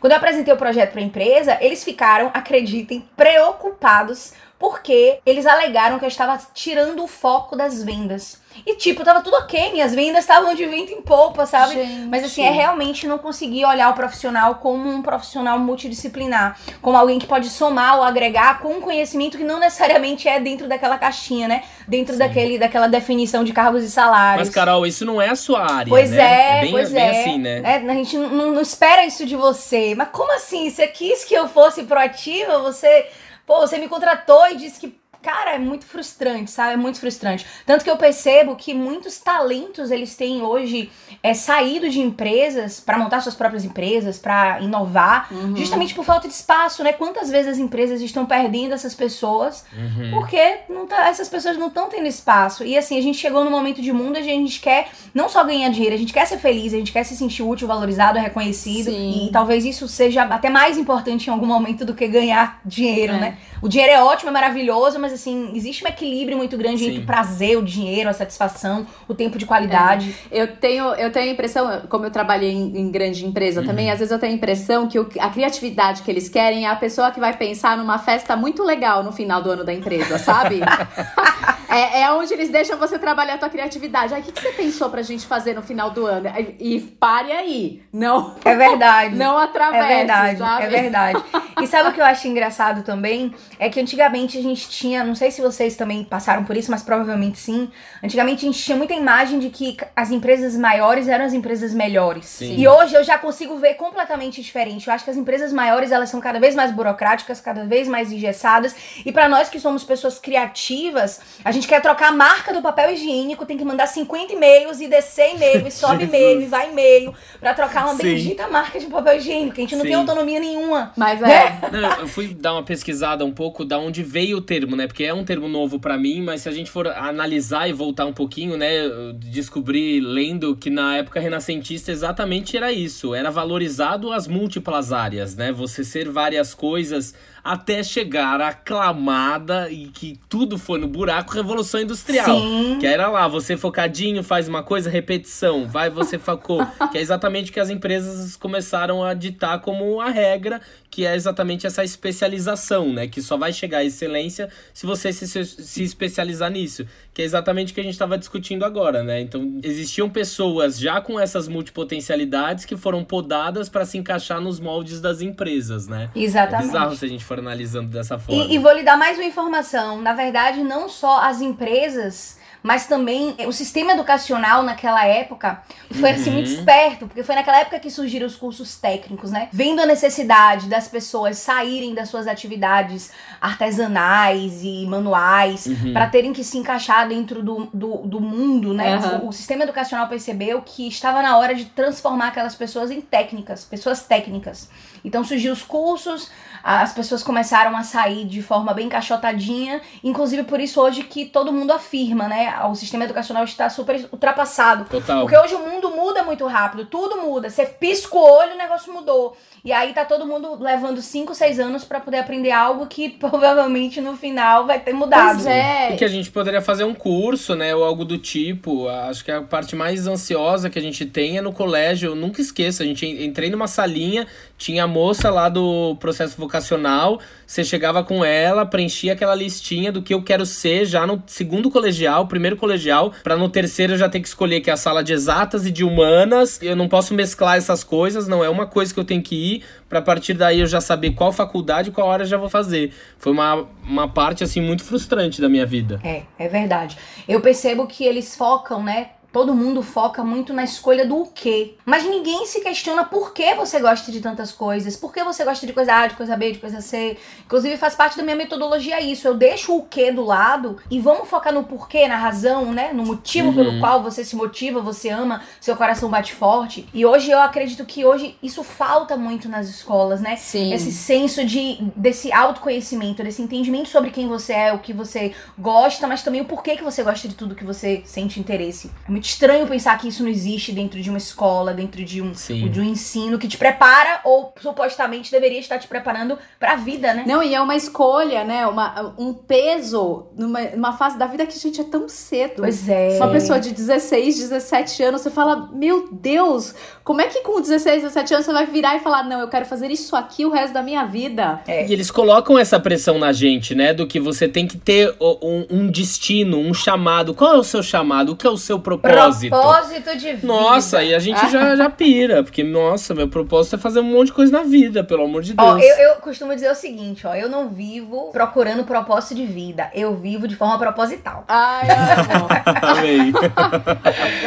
Quando 0.00 0.12
eu 0.12 0.18
apresentei 0.18 0.52
o 0.52 0.56
projeto 0.58 0.92
pra 0.92 1.00
empresa, 1.00 1.56
eles 1.60 1.82
ficaram, 1.82 2.30
acreditem, 2.34 3.08
preocupados 3.16 4.32
porque 4.58 5.18
eles 5.26 5.46
alegaram 5.46 5.98
que 5.98 6.04
eu 6.04 6.08
estava 6.08 6.38
tirando 6.54 7.02
o 7.02 7.06
foco 7.06 7.56
das 7.56 7.82
vendas. 7.82 8.40
E 8.64 8.74
tipo, 8.76 9.04
tava 9.04 9.20
tudo 9.22 9.36
ok, 9.36 9.72
minhas 9.72 9.94
vendas 9.94 10.20
estavam 10.20 10.54
de 10.54 10.64
vento 10.66 10.92
em 10.92 11.02
polpa, 11.02 11.44
sabe? 11.46 11.74
Gente. 11.74 12.08
Mas 12.08 12.24
assim, 12.24 12.42
é 12.42 12.50
realmente 12.50 13.06
não 13.06 13.18
conseguir 13.18 13.64
olhar 13.64 13.90
o 13.90 13.94
profissional 13.94 14.56
como 14.56 14.88
um 14.88 15.02
profissional 15.02 15.58
multidisciplinar, 15.58 16.58
como 16.80 16.96
alguém 16.96 17.18
que 17.18 17.26
pode 17.26 17.48
somar 17.48 17.96
ou 17.96 18.02
agregar 18.02 18.60
com 18.60 18.68
um 18.74 18.80
conhecimento 18.80 19.36
que 19.38 19.44
não 19.44 19.58
necessariamente 19.58 20.28
é 20.28 20.38
dentro 20.40 20.68
daquela 20.68 20.98
caixinha, 20.98 21.48
né? 21.48 21.64
Dentro 21.88 22.12
Sim. 22.14 22.18
daquele, 22.18 22.58
daquela 22.58 22.86
definição 22.88 23.44
de 23.44 23.52
cargos 23.52 23.82
e 23.84 23.90
salários. 23.90 24.46
Mas, 24.48 24.54
Carol, 24.54 24.86
isso 24.86 25.04
não 25.04 25.20
é 25.20 25.30
a 25.30 25.36
sua 25.36 25.60
área, 25.70 25.88
Pois 25.90 26.10
né? 26.10 26.58
é, 26.58 26.60
bem, 26.62 26.70
pois 26.70 26.92
bem 26.92 27.02
é. 27.02 27.20
assim, 27.20 27.38
né? 27.38 27.60
É, 27.64 27.76
a 27.90 27.94
gente 27.94 28.16
não, 28.16 28.28
não- 28.30 28.50
não 28.52 28.60
espera 28.62 29.04
isso 29.06 29.24
de 29.26 29.36
você. 29.36 29.94
Mas 29.94 30.08
como 30.12 30.32
assim? 30.34 30.68
Você 30.70 30.86
quis 30.86 31.24
que 31.24 31.34
eu 31.34 31.48
fosse 31.48 31.84
proativa? 31.84 32.58
Você, 32.60 33.06
pô, 33.46 33.58
você 33.60 33.78
me 33.78 33.88
contratou 33.88 34.46
e 34.48 34.56
disse 34.56 34.80
que 34.80 34.88
Cara, 35.26 35.54
é 35.56 35.58
muito 35.58 35.84
frustrante, 35.84 36.52
sabe? 36.52 36.74
É 36.74 36.76
muito 36.76 37.00
frustrante. 37.00 37.44
Tanto 37.66 37.82
que 37.82 37.90
eu 37.90 37.96
percebo 37.96 38.54
que 38.54 38.72
muitos 38.72 39.18
talentos 39.18 39.90
eles 39.90 40.14
têm 40.14 40.40
hoje 40.40 40.88
é, 41.20 41.34
saído 41.34 41.88
de 41.88 41.98
empresas 42.00 42.78
para 42.78 42.96
montar 42.96 43.20
suas 43.20 43.34
próprias 43.34 43.64
empresas, 43.64 44.18
para 44.20 44.60
inovar, 44.60 45.26
Uhum. 45.32 45.56
justamente 45.56 45.94
por 45.96 46.04
falta 46.04 46.28
de 46.28 46.34
espaço, 46.34 46.84
né? 46.84 46.92
Quantas 46.92 47.28
vezes 47.28 47.52
as 47.54 47.58
empresas 47.58 48.00
estão 48.00 48.24
perdendo 48.24 48.72
essas 48.72 48.94
pessoas 48.94 49.64
Uhum. 49.76 50.12
porque 50.12 50.58
não 50.68 50.86
tá- 50.86 51.08
essas 51.08 51.28
pessoas 51.28 51.56
não 51.58 51.66
estão 51.66 51.88
tendo 51.88 52.06
espaço. 52.06 52.62
E 52.64 52.78
assim, 52.78 52.96
a 52.96 53.02
gente 53.02 53.18
chegou 53.18 53.42
num 53.44 53.50
momento 53.50 53.82
de 53.82 53.92
mundo 53.92 54.10
onde 54.10 54.20
a 54.20 54.22
gente 54.22 54.60
quer 54.60 54.88
não 55.12 55.28
só 55.28 55.42
ganhar 55.42 55.68
dinheiro, 55.70 55.96
a 55.96 55.98
gente 55.98 56.12
quer 56.12 56.24
ser 56.26 56.38
feliz, 56.38 56.72
a 56.72 56.76
gente 56.76 56.92
quer 56.92 57.02
se 57.02 57.16
sentir 57.16 57.42
útil, 57.42 57.66
valorizado, 57.66 58.16
reconhecido. 58.20 58.90
Sim. 58.90 59.26
E 59.26 59.32
talvez 59.32 59.64
isso 59.64 59.88
seja 59.88 60.22
até 60.22 60.48
mais 60.48 60.78
importante 60.78 61.26
em 61.26 61.32
algum 61.32 61.46
momento 61.46 61.84
do 61.84 61.94
que 61.94 62.06
ganhar 62.06 62.60
dinheiro, 62.64 63.14
É. 63.14 63.18
né? 63.18 63.38
O 63.60 63.68
dinheiro 63.68 63.92
é 63.92 64.00
ótimo, 64.02 64.28
é 64.30 64.32
maravilhoso, 64.32 64.98
mas 65.00 65.15
assim, 65.16 65.50
existe 65.54 65.84
um 65.84 65.88
equilíbrio 65.88 66.36
muito 66.36 66.56
grande 66.56 66.78
Sim. 66.78 66.88
entre 66.90 67.02
o 67.02 67.06
prazer, 67.06 67.58
o 67.58 67.62
dinheiro, 67.62 68.08
a 68.08 68.12
satisfação, 68.12 68.86
o 69.08 69.14
tempo 69.14 69.36
de 69.38 69.44
qualidade. 69.46 70.14
Eu 70.30 70.56
tenho, 70.56 70.84
eu 70.94 71.10
tenho 71.10 71.30
a 71.30 71.32
impressão, 71.32 71.82
como 71.88 72.06
eu 72.06 72.10
trabalhei 72.10 72.52
em, 72.52 72.78
em 72.78 72.90
grande 72.90 73.26
empresa 73.26 73.60
Uhum. 73.60 73.66
também, 73.66 73.90
às 73.90 73.98
vezes 73.98 74.12
eu 74.12 74.18
tenho 74.18 74.32
a 74.32 74.36
impressão 74.36 74.86
que 74.86 74.98
o- 74.98 75.08
a 75.18 75.28
criatividade 75.30 76.02
que 76.02 76.10
eles 76.10 76.28
querem 76.28 76.64
é 76.66 76.68
a 76.70 76.76
pessoa 76.76 77.10
que 77.10 77.18
vai 77.20 77.36
pensar 77.36 77.76
numa 77.76 77.98
festa 77.98 78.36
muito 78.36 78.62
legal 78.62 79.02
no 79.02 79.12
final 79.12 79.42
do 79.42 79.50
ano 79.50 79.64
da 79.64 79.72
empresa, 79.74 80.18
sabe? 80.18 80.60
é, 81.76 82.00
é 82.02 82.12
onde 82.12 82.32
eles 82.32 82.48
deixam 82.48 82.78
você 82.78 82.98
trabalhar 82.98 83.34
a 83.34 83.38
tua 83.38 83.48
criatividade. 83.50 84.14
Aí, 84.14 84.20
o 84.20 84.24
que, 84.24 84.32
que 84.32 84.40
você 84.40 84.52
pensou 84.52 84.90
pra 84.90 85.02
gente 85.02 85.26
fazer 85.26 85.54
no 85.54 85.62
final 85.62 85.90
do 85.90 86.06
ano? 86.06 86.28
E, 86.58 86.76
e 86.76 86.80
pare 86.80 87.32
aí. 87.32 87.82
Não, 87.92 88.34
É 88.44 88.54
verdade. 88.54 89.14
não 89.16 89.36
atravesse, 89.36 89.84
É 89.84 89.96
verdade, 89.96 90.38
sabe? 90.38 90.62
é 90.64 90.68
verdade. 90.68 91.24
E 91.60 91.66
sabe 91.66 91.90
o 91.90 91.92
que 91.92 92.00
eu 92.00 92.04
acho 92.04 92.26
engraçado 92.28 92.82
também? 92.82 93.34
É 93.58 93.68
que 93.68 93.80
antigamente 93.80 94.38
a 94.38 94.42
gente 94.42 94.68
tinha, 94.68 95.04
não 95.04 95.14
sei 95.14 95.30
se 95.30 95.40
vocês 95.40 95.76
também 95.76 96.04
passaram 96.04 96.44
por 96.44 96.56
isso, 96.56 96.70
mas 96.70 96.82
provavelmente 96.82 97.38
sim. 97.38 97.70
Antigamente 98.02 98.44
a 98.44 98.48
gente 98.50 98.62
tinha 98.62 98.76
muita 98.76 98.94
imagem 98.94 99.38
de 99.38 99.50
que 99.50 99.76
as 99.94 100.10
empresas 100.10 100.56
maiores 100.56 101.08
eram 101.08 101.24
as 101.24 101.32
empresas 101.32 101.72
melhores. 101.74 102.26
Sim. 102.26 102.56
E 102.56 102.68
hoje 102.68 102.94
eu 102.94 103.02
já 103.04 103.18
consigo 103.18 103.56
ver 103.56 103.74
completamente 103.74 104.42
diferente. 104.42 104.86
Eu 104.86 104.94
acho 104.94 105.04
que 105.04 105.10
as 105.10 105.16
empresas 105.16 105.52
maiores, 105.52 105.90
elas 105.92 106.10
são 106.10 106.20
cada 106.20 106.38
vez 106.38 106.54
mais 106.54 106.70
burocráticas, 106.70 107.40
cada 107.40 107.64
vez 107.64 107.88
mais 107.88 108.12
engessadas. 108.12 108.74
E 109.04 109.12
pra 109.12 109.28
nós 109.28 109.48
que 109.48 109.58
somos 109.58 109.84
pessoas 109.84 110.18
criativas, 110.18 111.20
a 111.44 111.50
gente 111.50 111.65
quer 111.66 111.80
trocar 111.82 112.08
a 112.08 112.12
marca 112.12 112.52
do 112.52 112.62
papel 112.62 112.90
higiênico, 112.92 113.44
tem 113.44 113.56
que 113.56 113.64
mandar 113.64 113.86
50 113.86 114.32
e-mails 114.32 114.80
e 114.80 114.88
descer 114.88 115.34
e-mail, 115.34 115.66
e 115.66 115.70
sobe 115.70 116.04
e-mail, 116.04 116.40
e 116.40 116.46
vai 116.46 116.70
e-mail, 116.70 117.14
pra 117.40 117.54
trocar 117.54 117.84
uma 117.86 117.94
Sim. 117.94 118.02
bendita 118.04 118.48
marca 118.48 118.78
de 118.78 118.86
papel 118.86 119.16
higiênico. 119.16 119.56
A 119.56 119.60
gente 119.60 119.74
não 119.74 119.82
Sim. 119.82 119.88
tem 119.88 119.96
autonomia 119.96 120.40
nenhuma. 120.40 120.92
Mas 120.96 121.20
Né? 121.20 121.58
é. 121.62 121.70
Não, 121.70 122.00
eu 122.00 122.08
fui 122.08 122.28
dar 122.28 122.52
uma 122.52 122.62
pesquisada 122.62 123.24
um 123.24 123.32
pouco 123.32 123.64
da 123.64 123.78
onde 123.78 124.02
veio 124.02 124.38
o 124.38 124.40
termo, 124.40 124.76
né? 124.76 124.86
Porque 124.86 125.04
é 125.04 125.12
um 125.14 125.24
termo 125.24 125.48
novo 125.48 125.78
pra 125.78 125.96
mim, 125.98 126.22
mas 126.22 126.42
se 126.42 126.48
a 126.48 126.52
gente 126.52 126.70
for 126.70 126.86
analisar 126.88 127.68
e 127.68 127.72
voltar 127.72 128.06
um 128.06 128.12
pouquinho, 128.12 128.56
né? 128.56 128.86
Eu 128.86 129.12
descobri 129.12 130.00
lendo 130.00 130.56
que 130.56 130.70
na 130.70 130.96
época 130.98 131.20
renascentista 131.20 131.90
exatamente 131.90 132.56
era 132.56 132.72
isso. 132.72 133.14
Era 133.14 133.30
valorizado 133.30 134.12
as 134.12 134.26
múltiplas 134.26 134.92
áreas, 134.92 135.36
né? 135.36 135.52
Você 135.52 135.84
ser 135.84 136.08
várias 136.08 136.54
coisas 136.54 137.14
até 137.46 137.82
chegar 137.82 138.40
à 138.40 138.48
aclamada 138.48 139.70
e 139.70 139.86
que 139.86 140.18
tudo 140.28 140.58
foi 140.58 140.80
no 140.80 140.88
buraco 140.88 141.32
Revolução 141.32 141.80
Industrial. 141.80 142.26
Sim. 142.26 142.78
Que 142.80 142.86
era 142.86 143.08
lá, 143.08 143.28
você 143.28 143.56
focadinho, 143.56 144.22
faz 144.22 144.48
uma 144.48 144.64
coisa, 144.64 144.90
repetição, 144.90 145.66
vai, 145.66 145.88
você 145.88 146.18
focou. 146.18 146.66
que 146.90 146.98
é 146.98 147.00
exatamente 147.00 147.50
o 147.50 147.54
que 147.54 147.60
as 147.60 147.70
empresas 147.70 148.36
começaram 148.36 149.04
a 149.04 149.14
ditar 149.14 149.60
como 149.60 150.00
a 150.00 150.10
regra, 150.10 150.60
que 150.96 151.04
é 151.04 151.14
exatamente 151.14 151.66
essa 151.66 151.84
especialização, 151.84 152.90
né? 152.90 153.06
Que 153.06 153.20
só 153.20 153.36
vai 153.36 153.52
chegar 153.52 153.78
à 153.80 153.84
excelência 153.84 154.48
se 154.72 154.86
você 154.86 155.12
se, 155.12 155.28
se, 155.28 155.44
se 155.44 155.82
especializar 155.82 156.50
nisso. 156.50 156.86
Que 157.12 157.20
é 157.20 157.24
exatamente 157.26 157.70
o 157.70 157.74
que 157.74 157.80
a 157.82 157.84
gente 157.84 157.92
estava 157.92 158.16
discutindo 158.16 158.64
agora, 158.64 159.02
né? 159.02 159.20
Então, 159.20 159.60
existiam 159.62 160.08
pessoas 160.08 160.78
já 160.78 160.98
com 160.98 161.20
essas 161.20 161.48
multipotencialidades 161.48 162.64
que 162.64 162.78
foram 162.78 163.04
podadas 163.04 163.68
para 163.68 163.84
se 163.84 163.98
encaixar 163.98 164.40
nos 164.40 164.58
moldes 164.58 164.98
das 164.98 165.20
empresas, 165.20 165.86
né? 165.86 166.08
É 166.16 166.18
Exatamente. 166.18 166.68
bizarro 166.68 166.96
se 166.96 167.04
a 167.04 167.08
gente 167.08 167.26
for 167.26 167.38
analisando 167.40 167.90
dessa 167.90 168.18
forma. 168.18 168.46
E, 168.46 168.54
e 168.54 168.58
vou 168.58 168.72
lhe 168.72 168.82
dar 168.82 168.96
mais 168.96 169.18
uma 169.18 169.26
informação. 169.26 170.00
Na 170.00 170.14
verdade, 170.14 170.62
não 170.62 170.88
só 170.88 171.20
as 171.20 171.42
empresas, 171.42 172.38
mas 172.66 172.86
também 172.86 173.36
o 173.46 173.52
sistema 173.52 173.92
educacional 173.92 174.62
naquela 174.64 175.06
época 175.06 175.62
foi 176.00 176.10
assim 176.10 176.30
muito 176.32 176.48
Uhum. 176.50 176.54
esperto, 176.58 177.06
porque 177.06 177.22
foi 177.22 177.36
naquela 177.36 177.58
época 177.60 177.78
que 177.78 177.88
surgiram 177.90 178.26
os 178.26 178.34
cursos 178.34 178.76
técnicos, 178.76 179.30
né? 179.30 179.48
Vendo 179.52 179.80
a 179.80 179.86
necessidade 179.86 180.66
das 180.68 180.88
pessoas 180.88 181.38
saírem 181.38 181.94
das 181.94 182.08
suas 182.08 182.26
atividades 182.26 183.12
artesanais 183.40 184.62
e 184.62 184.84
manuais 184.86 185.66
Uhum. 185.66 185.92
para 185.92 186.06
terem 186.08 186.32
que 186.32 186.42
se 186.42 186.58
encaixar 186.58 187.08
dentro 187.08 187.42
do, 187.42 187.68
do, 187.72 187.98
do 187.98 188.20
mundo, 188.20 188.74
né? 188.74 188.94
Aham. 188.96 189.20
O, 189.24 189.28
o 189.28 189.32
sistema 189.32 189.62
educacional 189.62 190.08
percebeu 190.08 190.60
que 190.62 190.88
estava 190.88 191.22
na 191.22 191.36
hora 191.38 191.54
de 191.54 191.66
transformar 191.66 192.28
aquelas 192.28 192.54
pessoas 192.54 192.90
em 192.90 193.00
técnicas, 193.00 193.64
pessoas 193.64 194.02
técnicas. 194.02 194.68
Então 195.04 195.22
surgiu 195.22 195.52
os 195.52 195.62
cursos, 195.62 196.30
as 196.64 196.92
pessoas 196.92 197.22
começaram 197.22 197.76
a 197.76 197.82
sair 197.84 198.24
de 198.24 198.42
forma 198.42 198.74
bem 198.74 198.86
encaixotadinha, 198.86 199.80
inclusive 200.02 200.42
por 200.42 200.58
isso 200.60 200.80
hoje 200.80 201.04
que 201.04 201.24
todo 201.26 201.52
mundo 201.52 201.70
afirma, 201.72 202.26
né? 202.26 202.55
O 202.64 202.74
sistema 202.74 203.04
educacional 203.04 203.44
está 203.44 203.68
super 203.68 204.08
ultrapassado. 204.12 204.84
Total. 204.88 205.20
Porque 205.22 205.36
hoje 205.36 205.54
o 205.54 205.60
mundo 205.68 205.90
muda 205.90 206.22
muito 206.22 206.46
rápido, 206.46 206.86
tudo 206.86 207.16
muda. 207.22 207.50
Você 207.50 207.66
pisca 207.66 208.16
o 208.16 208.20
olho, 208.20 208.54
o 208.54 208.58
negócio 208.58 208.92
mudou. 208.92 209.36
E 209.64 209.72
aí 209.72 209.92
tá 209.92 210.04
todo 210.04 210.26
mundo 210.26 210.56
levando 210.62 211.02
5, 211.02 211.34
6 211.34 211.58
anos 211.58 211.84
pra 211.84 211.98
poder 212.00 212.18
aprender 212.18 212.52
algo 212.52 212.86
que 212.86 213.08
provavelmente 213.18 214.00
no 214.00 214.16
final 214.16 214.66
vai 214.66 214.78
ter 214.80 214.92
mudado. 214.92 215.34
Pois 215.36 215.46
é. 215.46 215.92
E 215.92 215.96
que 215.96 216.04
a 216.04 216.08
gente 216.08 216.30
poderia 216.30 216.60
fazer 216.62 216.84
um 216.84 216.94
curso, 216.94 217.54
né? 217.54 217.74
Ou 217.74 217.84
algo 217.84 218.04
do 218.04 218.16
tipo. 218.18 218.88
Acho 218.88 219.24
que 219.24 219.30
a 219.30 219.42
parte 219.42 219.74
mais 219.76 220.06
ansiosa 220.06 220.70
que 220.70 220.78
a 220.78 220.82
gente 220.82 221.04
tem 221.04 221.38
é 221.38 221.40
no 221.42 221.52
colégio. 221.52 222.10
Eu 222.10 222.16
nunca 222.16 222.40
esqueço. 222.40 222.82
A 222.82 222.86
gente 222.86 223.04
en- 223.04 223.24
entrei 223.24 223.50
numa 223.50 223.66
salinha, 223.66 224.26
tinha 224.56 224.84
a 224.84 224.86
moça 224.86 225.30
lá 225.30 225.48
do 225.48 225.96
processo 225.98 226.36
vocacional. 226.36 227.20
Você 227.46 227.64
chegava 227.64 228.02
com 228.04 228.24
ela, 228.24 228.64
preenchia 228.66 229.12
aquela 229.12 229.34
listinha 229.34 229.90
do 229.92 230.02
que 230.02 230.14
eu 230.14 230.22
quero 230.22 230.44
ser 230.46 230.84
já 230.84 231.06
no 231.06 231.22
segundo 231.26 231.70
colegial, 231.70 232.26
primeiro 232.36 232.56
colegial, 232.56 233.12
pra 233.24 233.34
no 233.34 233.48
terceiro 233.48 233.94
eu 233.94 233.98
já 233.98 234.08
ter 234.08 234.20
que 234.20 234.28
escolher 234.28 234.60
que 234.60 234.68
é 234.68 234.72
a 234.72 234.76
sala 234.76 235.02
de 235.02 235.12
exatas 235.12 235.64
e 235.64 235.70
de 235.70 235.82
humanas. 235.82 236.60
Eu 236.62 236.76
não 236.76 236.86
posso 236.86 237.14
mesclar 237.14 237.56
essas 237.56 237.82
coisas, 237.82 238.28
não 238.28 238.44
é 238.44 238.48
uma 238.48 238.66
coisa 238.66 238.92
que 238.92 239.00
eu 239.00 239.04
tenho 239.04 239.22
que 239.22 239.34
ir 239.34 239.64
pra 239.88 240.02
partir 240.02 240.34
daí 240.34 240.60
eu 240.60 240.66
já 240.66 240.80
saber 240.80 241.12
qual 241.12 241.32
faculdade 241.32 241.90
qual 241.90 242.08
hora 242.08 242.24
eu 242.24 242.26
já 242.26 242.36
vou 242.36 242.48
fazer. 242.48 242.92
Foi 243.18 243.32
uma, 243.32 243.66
uma 243.82 244.08
parte 244.08 244.44
assim 244.44 244.60
muito 244.60 244.84
frustrante 244.84 245.40
da 245.40 245.48
minha 245.48 245.64
vida. 245.64 245.98
É, 246.04 246.22
é 246.38 246.48
verdade. 246.48 246.96
Eu 247.26 247.40
percebo 247.40 247.86
que 247.86 248.04
eles 248.04 248.36
focam, 248.36 248.82
né? 248.82 249.10
Todo 249.36 249.54
mundo 249.54 249.82
foca 249.82 250.24
muito 250.24 250.54
na 250.54 250.64
escolha 250.64 251.04
do 251.04 251.18
o 251.18 251.26
quê. 251.26 251.74
Mas 251.84 252.04
ninguém 252.04 252.46
se 252.46 252.62
questiona 252.62 253.04
por 253.04 253.34
que 253.34 253.54
você 253.54 253.78
gosta 253.78 254.10
de 254.10 254.18
tantas 254.22 254.50
coisas. 254.50 254.96
Por 254.96 255.12
que 255.12 255.22
você 255.22 255.44
gosta 255.44 255.66
de 255.66 255.74
coisa 255.74 255.92
A, 255.92 256.06
de 256.06 256.14
coisa 256.14 256.34
B, 256.34 256.52
de 256.52 256.58
coisa 256.58 256.80
C. 256.80 257.18
Inclusive, 257.44 257.76
faz 257.76 257.94
parte 257.94 258.16
da 258.16 258.22
minha 258.22 258.34
metodologia 258.34 258.98
isso. 258.98 259.28
Eu 259.28 259.34
deixo 259.34 259.76
o 259.76 259.84
quê 259.84 260.10
do 260.10 260.24
lado 260.24 260.78
e 260.90 260.98
vamos 260.98 261.28
focar 261.28 261.52
no 261.52 261.64
porquê, 261.64 262.08
na 262.08 262.16
razão, 262.16 262.72
né? 262.72 262.94
No 262.94 263.04
motivo 263.04 263.48
Uhum. 263.48 263.54
pelo 263.54 263.78
qual 263.78 264.02
você 264.02 264.24
se 264.24 264.34
motiva, 264.34 264.80
você 264.80 265.10
ama, 265.10 265.42
seu 265.60 265.76
coração 265.76 266.08
bate 266.08 266.32
forte. 266.32 266.88
E 266.94 267.04
hoje 267.04 267.30
eu 267.30 267.38
acredito 267.38 267.84
que 267.84 268.06
hoje 268.06 268.38
isso 268.42 268.64
falta 268.64 269.18
muito 269.18 269.50
nas 269.50 269.68
escolas, 269.68 270.18
né? 270.18 270.36
Sim. 270.36 270.72
Esse 270.72 270.90
senso 270.90 271.44
de 271.44 271.76
desse 271.94 272.32
autoconhecimento, 272.32 273.22
desse 273.22 273.42
entendimento 273.42 273.90
sobre 273.90 274.10
quem 274.10 274.26
você 274.28 274.54
é, 274.54 274.72
o 274.72 274.78
que 274.78 274.94
você 274.94 275.34
gosta, 275.58 276.06
mas 276.06 276.22
também 276.22 276.40
o 276.40 276.46
porquê 276.46 276.74
que 276.74 276.82
você 276.82 277.02
gosta 277.02 277.28
de 277.28 277.34
tudo 277.34 277.54
que 277.54 277.64
você 277.64 278.02
sente 278.06 278.40
interesse. 278.40 278.90
É 279.06 279.10
muito 279.10 279.25
estranho 279.26 279.66
pensar 279.66 279.98
que 279.98 280.08
isso 280.08 280.22
não 280.22 280.30
existe 280.30 280.72
dentro 280.72 281.00
de 281.00 281.10
uma 281.10 281.18
escola, 281.18 281.74
dentro 281.74 282.04
de 282.04 282.22
um, 282.22 282.34
Sim. 282.34 282.68
de 282.68 282.80
um 282.80 282.84
ensino 282.84 283.38
que 283.38 283.48
te 283.48 283.58
prepara 283.58 284.20
ou 284.24 284.54
supostamente 284.60 285.30
deveria 285.30 285.58
estar 285.58 285.78
te 285.78 285.88
preparando 285.88 286.38
pra 286.58 286.76
vida, 286.76 287.12
né? 287.12 287.24
Não, 287.26 287.42
e 287.42 287.54
é 287.54 287.60
uma 287.60 287.74
escolha, 287.74 288.44
né? 288.44 288.66
Uma, 288.66 289.14
um 289.18 289.34
peso 289.34 290.26
numa, 290.36 290.60
numa 290.62 290.92
fase 290.92 291.18
da 291.18 291.26
vida 291.26 291.44
que, 291.44 291.58
gente, 291.58 291.80
é 291.80 291.84
tão 291.84 292.08
cedo. 292.08 292.54
Pois 292.58 292.88
é. 292.88 293.16
Uma 293.16 293.28
pessoa 293.28 293.58
de 293.58 293.72
16, 293.72 294.38
17 294.38 295.02
anos, 295.02 295.22
você 295.22 295.30
fala, 295.30 295.68
meu 295.72 296.08
Deus, 296.12 296.74
como 297.02 297.20
é 297.20 297.26
que 297.26 297.40
com 297.42 297.60
16, 297.60 298.02
17 298.02 298.34
anos 298.34 298.46
você 298.46 298.52
vai 298.52 298.66
virar 298.66 298.96
e 298.96 299.00
falar, 299.00 299.24
não, 299.24 299.40
eu 299.40 299.48
quero 299.48 299.66
fazer 299.66 299.90
isso 299.90 300.14
aqui 300.14 300.44
o 300.44 300.50
resto 300.50 300.72
da 300.72 300.82
minha 300.82 301.04
vida? 301.04 301.60
É. 301.66 301.86
E 301.86 301.92
eles 301.92 302.10
colocam 302.10 302.58
essa 302.58 302.78
pressão 302.78 303.18
na 303.18 303.32
gente, 303.32 303.74
né? 303.74 303.92
Do 303.92 304.06
que 304.06 304.20
você 304.20 304.46
tem 304.46 304.66
que 304.66 304.78
ter 304.78 305.14
um, 305.20 305.66
um 305.70 305.90
destino, 305.90 306.58
um 306.58 306.72
chamado. 306.72 307.34
Qual 307.34 307.54
é 307.54 307.58
o 307.58 307.64
seu 307.64 307.82
chamado? 307.82 308.32
O 308.32 308.36
que 308.36 308.46
é 308.46 308.50
o 308.50 308.56
seu 308.56 308.78
propósito? 308.78 309.05
Propósito 309.06 310.16
de 310.16 310.32
vida. 310.34 310.46
Nossa, 310.46 311.02
e 311.02 311.14
a 311.14 311.18
gente 311.18 311.48
já, 311.50 311.74
já 311.76 311.90
pira. 311.90 312.42
Porque, 312.42 312.62
nossa, 312.62 313.14
meu 313.14 313.28
propósito 313.28 313.76
é 313.76 313.78
fazer 313.78 314.00
um 314.00 314.04
monte 314.04 314.26
de 314.26 314.32
coisa 314.32 314.52
na 314.52 314.62
vida, 314.62 315.04
pelo 315.04 315.24
amor 315.24 315.42
de 315.42 315.54
Deus. 315.54 315.68
Ó, 315.68 315.78
eu, 315.78 315.96
eu 315.96 316.14
costumo 316.16 316.54
dizer 316.54 316.70
o 316.70 316.74
seguinte, 316.74 317.26
ó, 317.26 317.34
eu 317.34 317.48
não 317.48 317.68
vivo 317.68 318.30
procurando 318.32 318.84
propósito 318.84 319.34
de 319.34 319.46
vida, 319.46 319.90
eu 319.94 320.14
vivo 320.16 320.48
de 320.48 320.56
forma 320.56 320.78
proposital. 320.78 321.44
Ai, 321.48 321.88
amo. 321.90 322.48
Amei. 322.82 323.32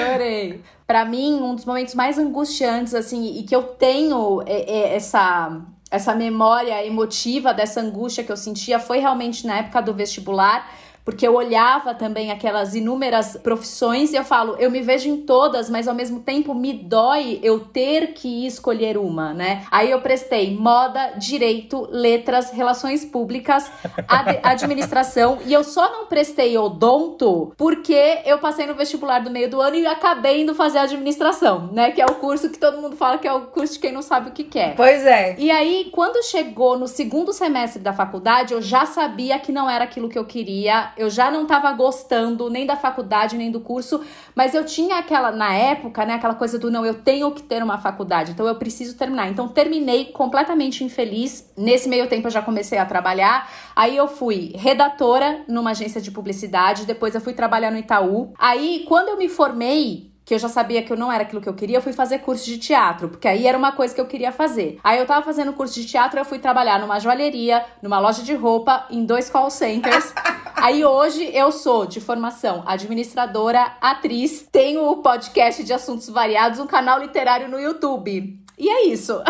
Adorei. 0.04 0.62
Pra 0.89 1.06
mim, 1.06 1.39
um 1.39 1.54
dos 1.54 1.65
momentos 1.65 1.93
mais 1.93 2.17
angustiantes, 2.17 2.95
assim, 2.95 3.38
e 3.38 3.43
que 3.43 3.56
eu 3.56 3.62
tenho 3.62 4.41
é, 4.48 4.62
é, 4.62 4.95
essa, 4.95 5.62
essa 5.91 6.15
memória 6.15 6.84
emotiva 6.84 7.54
dessa 7.54 7.80
angústia 7.80 8.24
que 8.24 8.32
eu 8.32 8.38
sentia 8.38 8.80
foi 8.80 8.98
realmente 8.98 9.45
na 9.45 9.58
época 9.58 9.82
do 9.84 9.93
vestibular. 9.93 10.67
Porque 11.10 11.28
eu 11.28 11.34
olhava 11.34 11.95
também 11.95 12.30
aquelas 12.30 12.76
inúmeras 12.76 13.36
profissões 13.41 14.13
e 14.13 14.15
eu 14.15 14.24
falo, 14.24 14.56
eu 14.60 14.69
me 14.69 14.80
vejo 14.80 15.10
em 15.10 15.17
todas, 15.17 15.67
mas 15.67 15.88
ao 15.88 15.95
mesmo 15.95 16.19
tempo 16.19 16.54
me 16.54 16.72
dói 16.72 17.39
eu 17.41 17.62
ter 17.62 18.13
que 18.13 18.45
escolher 18.45 18.95
uma, 18.95 19.34
né? 19.34 19.65
Aí 19.72 19.89
eu 19.89 20.00
prestei 20.02 20.56
moda, 20.56 21.13
direito, 21.17 21.88
letras, 21.89 22.52
relações 22.52 23.04
públicas, 23.04 23.72
ad- 24.08 24.39
administração 24.43 25.39
e 25.48 25.52
eu 25.52 25.63
só 25.63 25.91
não 25.91 26.06
prestei 26.06 26.56
odonto 26.58 27.54
porque 27.58 28.19
eu 28.24 28.38
passei 28.38 28.67
no 28.67 28.76
vestibular 28.76 29.17
do 29.19 29.32
meio 29.32 29.50
do 29.50 29.60
ano 29.60 29.78
e 29.78 29.88
acabei 29.88 30.43
indo 30.43 30.54
fazer 30.54 30.78
administração, 30.78 31.69
né? 31.72 31.89
Que 31.89 32.02
é 32.02 32.06
o 32.06 32.15
curso 32.15 32.52
que 32.52 32.60
todo 32.60 32.80
mundo 32.80 32.95
fala 32.95 33.17
que 33.17 33.28
é 33.28 33.34
o 33.34 33.48
curso 33.48 33.74
de 33.74 33.80
quem 33.80 33.91
não 33.91 34.04
sabe 34.04 34.30
o 34.30 34.32
que 34.32 34.43
quer. 34.43 34.76
Pois 34.76 35.04
é. 35.08 35.36
E 35.39 35.50
aí, 35.50 35.89
quando 35.91 36.24
chegou 36.24 36.78
no 36.78 36.88
segundo 36.88 37.34
semestre 37.34 37.82
da 37.82 37.93
faculdade, 37.93 38.54
eu 38.54 38.62
já 38.62 38.86
sabia 38.86 39.39
que 39.39 39.52
não 39.52 39.67
era 39.67 39.86
aquilo 39.86 40.08
que 40.08 40.19
eu 40.19 40.26
queria. 40.26 40.91
Eu 41.00 41.10
já 41.10 41.32
não 41.32 41.46
tava 41.46 41.72
gostando 41.72 42.50
nem 42.50 42.66
da 42.66 42.76
faculdade, 42.76 43.38
nem 43.38 43.50
do 43.50 43.62
curso. 43.62 44.02
Mas 44.36 44.54
eu 44.54 44.66
tinha 44.66 44.98
aquela, 44.98 45.32
na 45.32 45.54
época, 45.54 46.06
né, 46.06 46.16
aquela 46.16 46.36
coisa 46.36 46.60
do 46.60 46.70
não, 46.70 46.86
eu 46.86 46.96
tenho 46.96 47.32
que 47.32 47.42
ter 47.42 47.64
uma 47.64 47.78
faculdade, 47.78 48.34
então 48.34 48.46
eu 48.46 48.56
preciso 48.56 48.98
terminar. 48.98 49.30
Então, 49.30 49.48
terminei 49.48 50.12
completamente 50.12 50.84
infeliz. 50.84 51.50
Nesse 51.56 51.88
meio 51.88 52.10
tempo, 52.10 52.28
eu 52.28 52.32
já 52.32 52.42
comecei 52.42 52.78
a 52.78 52.86
trabalhar. 52.86 53.50
Aí, 53.74 53.96
eu 53.96 54.10
fui 54.10 54.52
redatora 54.58 55.46
numa 55.48 55.72
agência 55.72 56.02
de 56.02 56.12
publicidade. 56.12 56.86
Depois, 56.86 57.16
eu 57.16 57.22
fui 57.22 57.32
trabalhar 57.32 57.72
no 57.72 57.78
Itaú. 57.78 58.34
Aí, 58.38 58.84
quando 58.86 59.08
eu 59.08 59.18
me 59.18 59.30
formei, 59.30 60.09
que 60.30 60.36
eu 60.36 60.38
já 60.38 60.48
sabia 60.48 60.84
que 60.84 60.94
eu 60.94 60.96
não 60.96 61.12
era 61.12 61.24
aquilo 61.24 61.42
que 61.42 61.50
eu 61.50 61.56
queria, 61.56 61.78
eu 61.78 61.82
fui 61.82 61.92
fazer 61.92 62.20
curso 62.20 62.46
de 62.46 62.60
teatro, 62.60 63.10
porque 63.10 63.28
aí 63.28 63.48
era 63.48 63.58
uma 63.58 63.72
coisa 63.72 63.96
que 63.96 64.00
eu 64.00 64.06
queria 64.06 64.32
fazer. 64.32 64.80
Aí 64.84 65.00
eu 65.00 65.06
tava 65.08 65.26
fazendo 65.26 65.54
curso 65.54 65.74
de 65.74 65.88
teatro, 65.88 66.20
eu 66.20 66.24
fui 66.24 66.38
trabalhar 66.38 66.80
numa 66.80 67.00
joalheria, 67.00 67.65
numa 67.82 67.98
loja 67.98 68.22
de 68.22 68.36
roupa, 68.36 68.86
em 68.92 69.04
dois 69.04 69.28
call 69.28 69.50
centers. 69.50 70.13
aí 70.56 70.86
hoje 70.86 71.36
eu 71.36 71.52
sou 71.52 71.88
de 71.88 72.00
formação 72.00 72.62
administradora, 72.68 73.76
atriz, 73.82 74.48
tenho 74.52 74.88
o 74.88 74.98
podcast 74.98 75.63
de 75.63 75.74
assuntos 75.74 76.08
variados, 76.10 76.60
um 76.60 76.68
canal 76.68 77.00
literário 77.00 77.50
no 77.50 77.60
YouTube. 77.60 78.39
E 78.60 78.69
é 78.69 78.88
isso. 78.88 79.22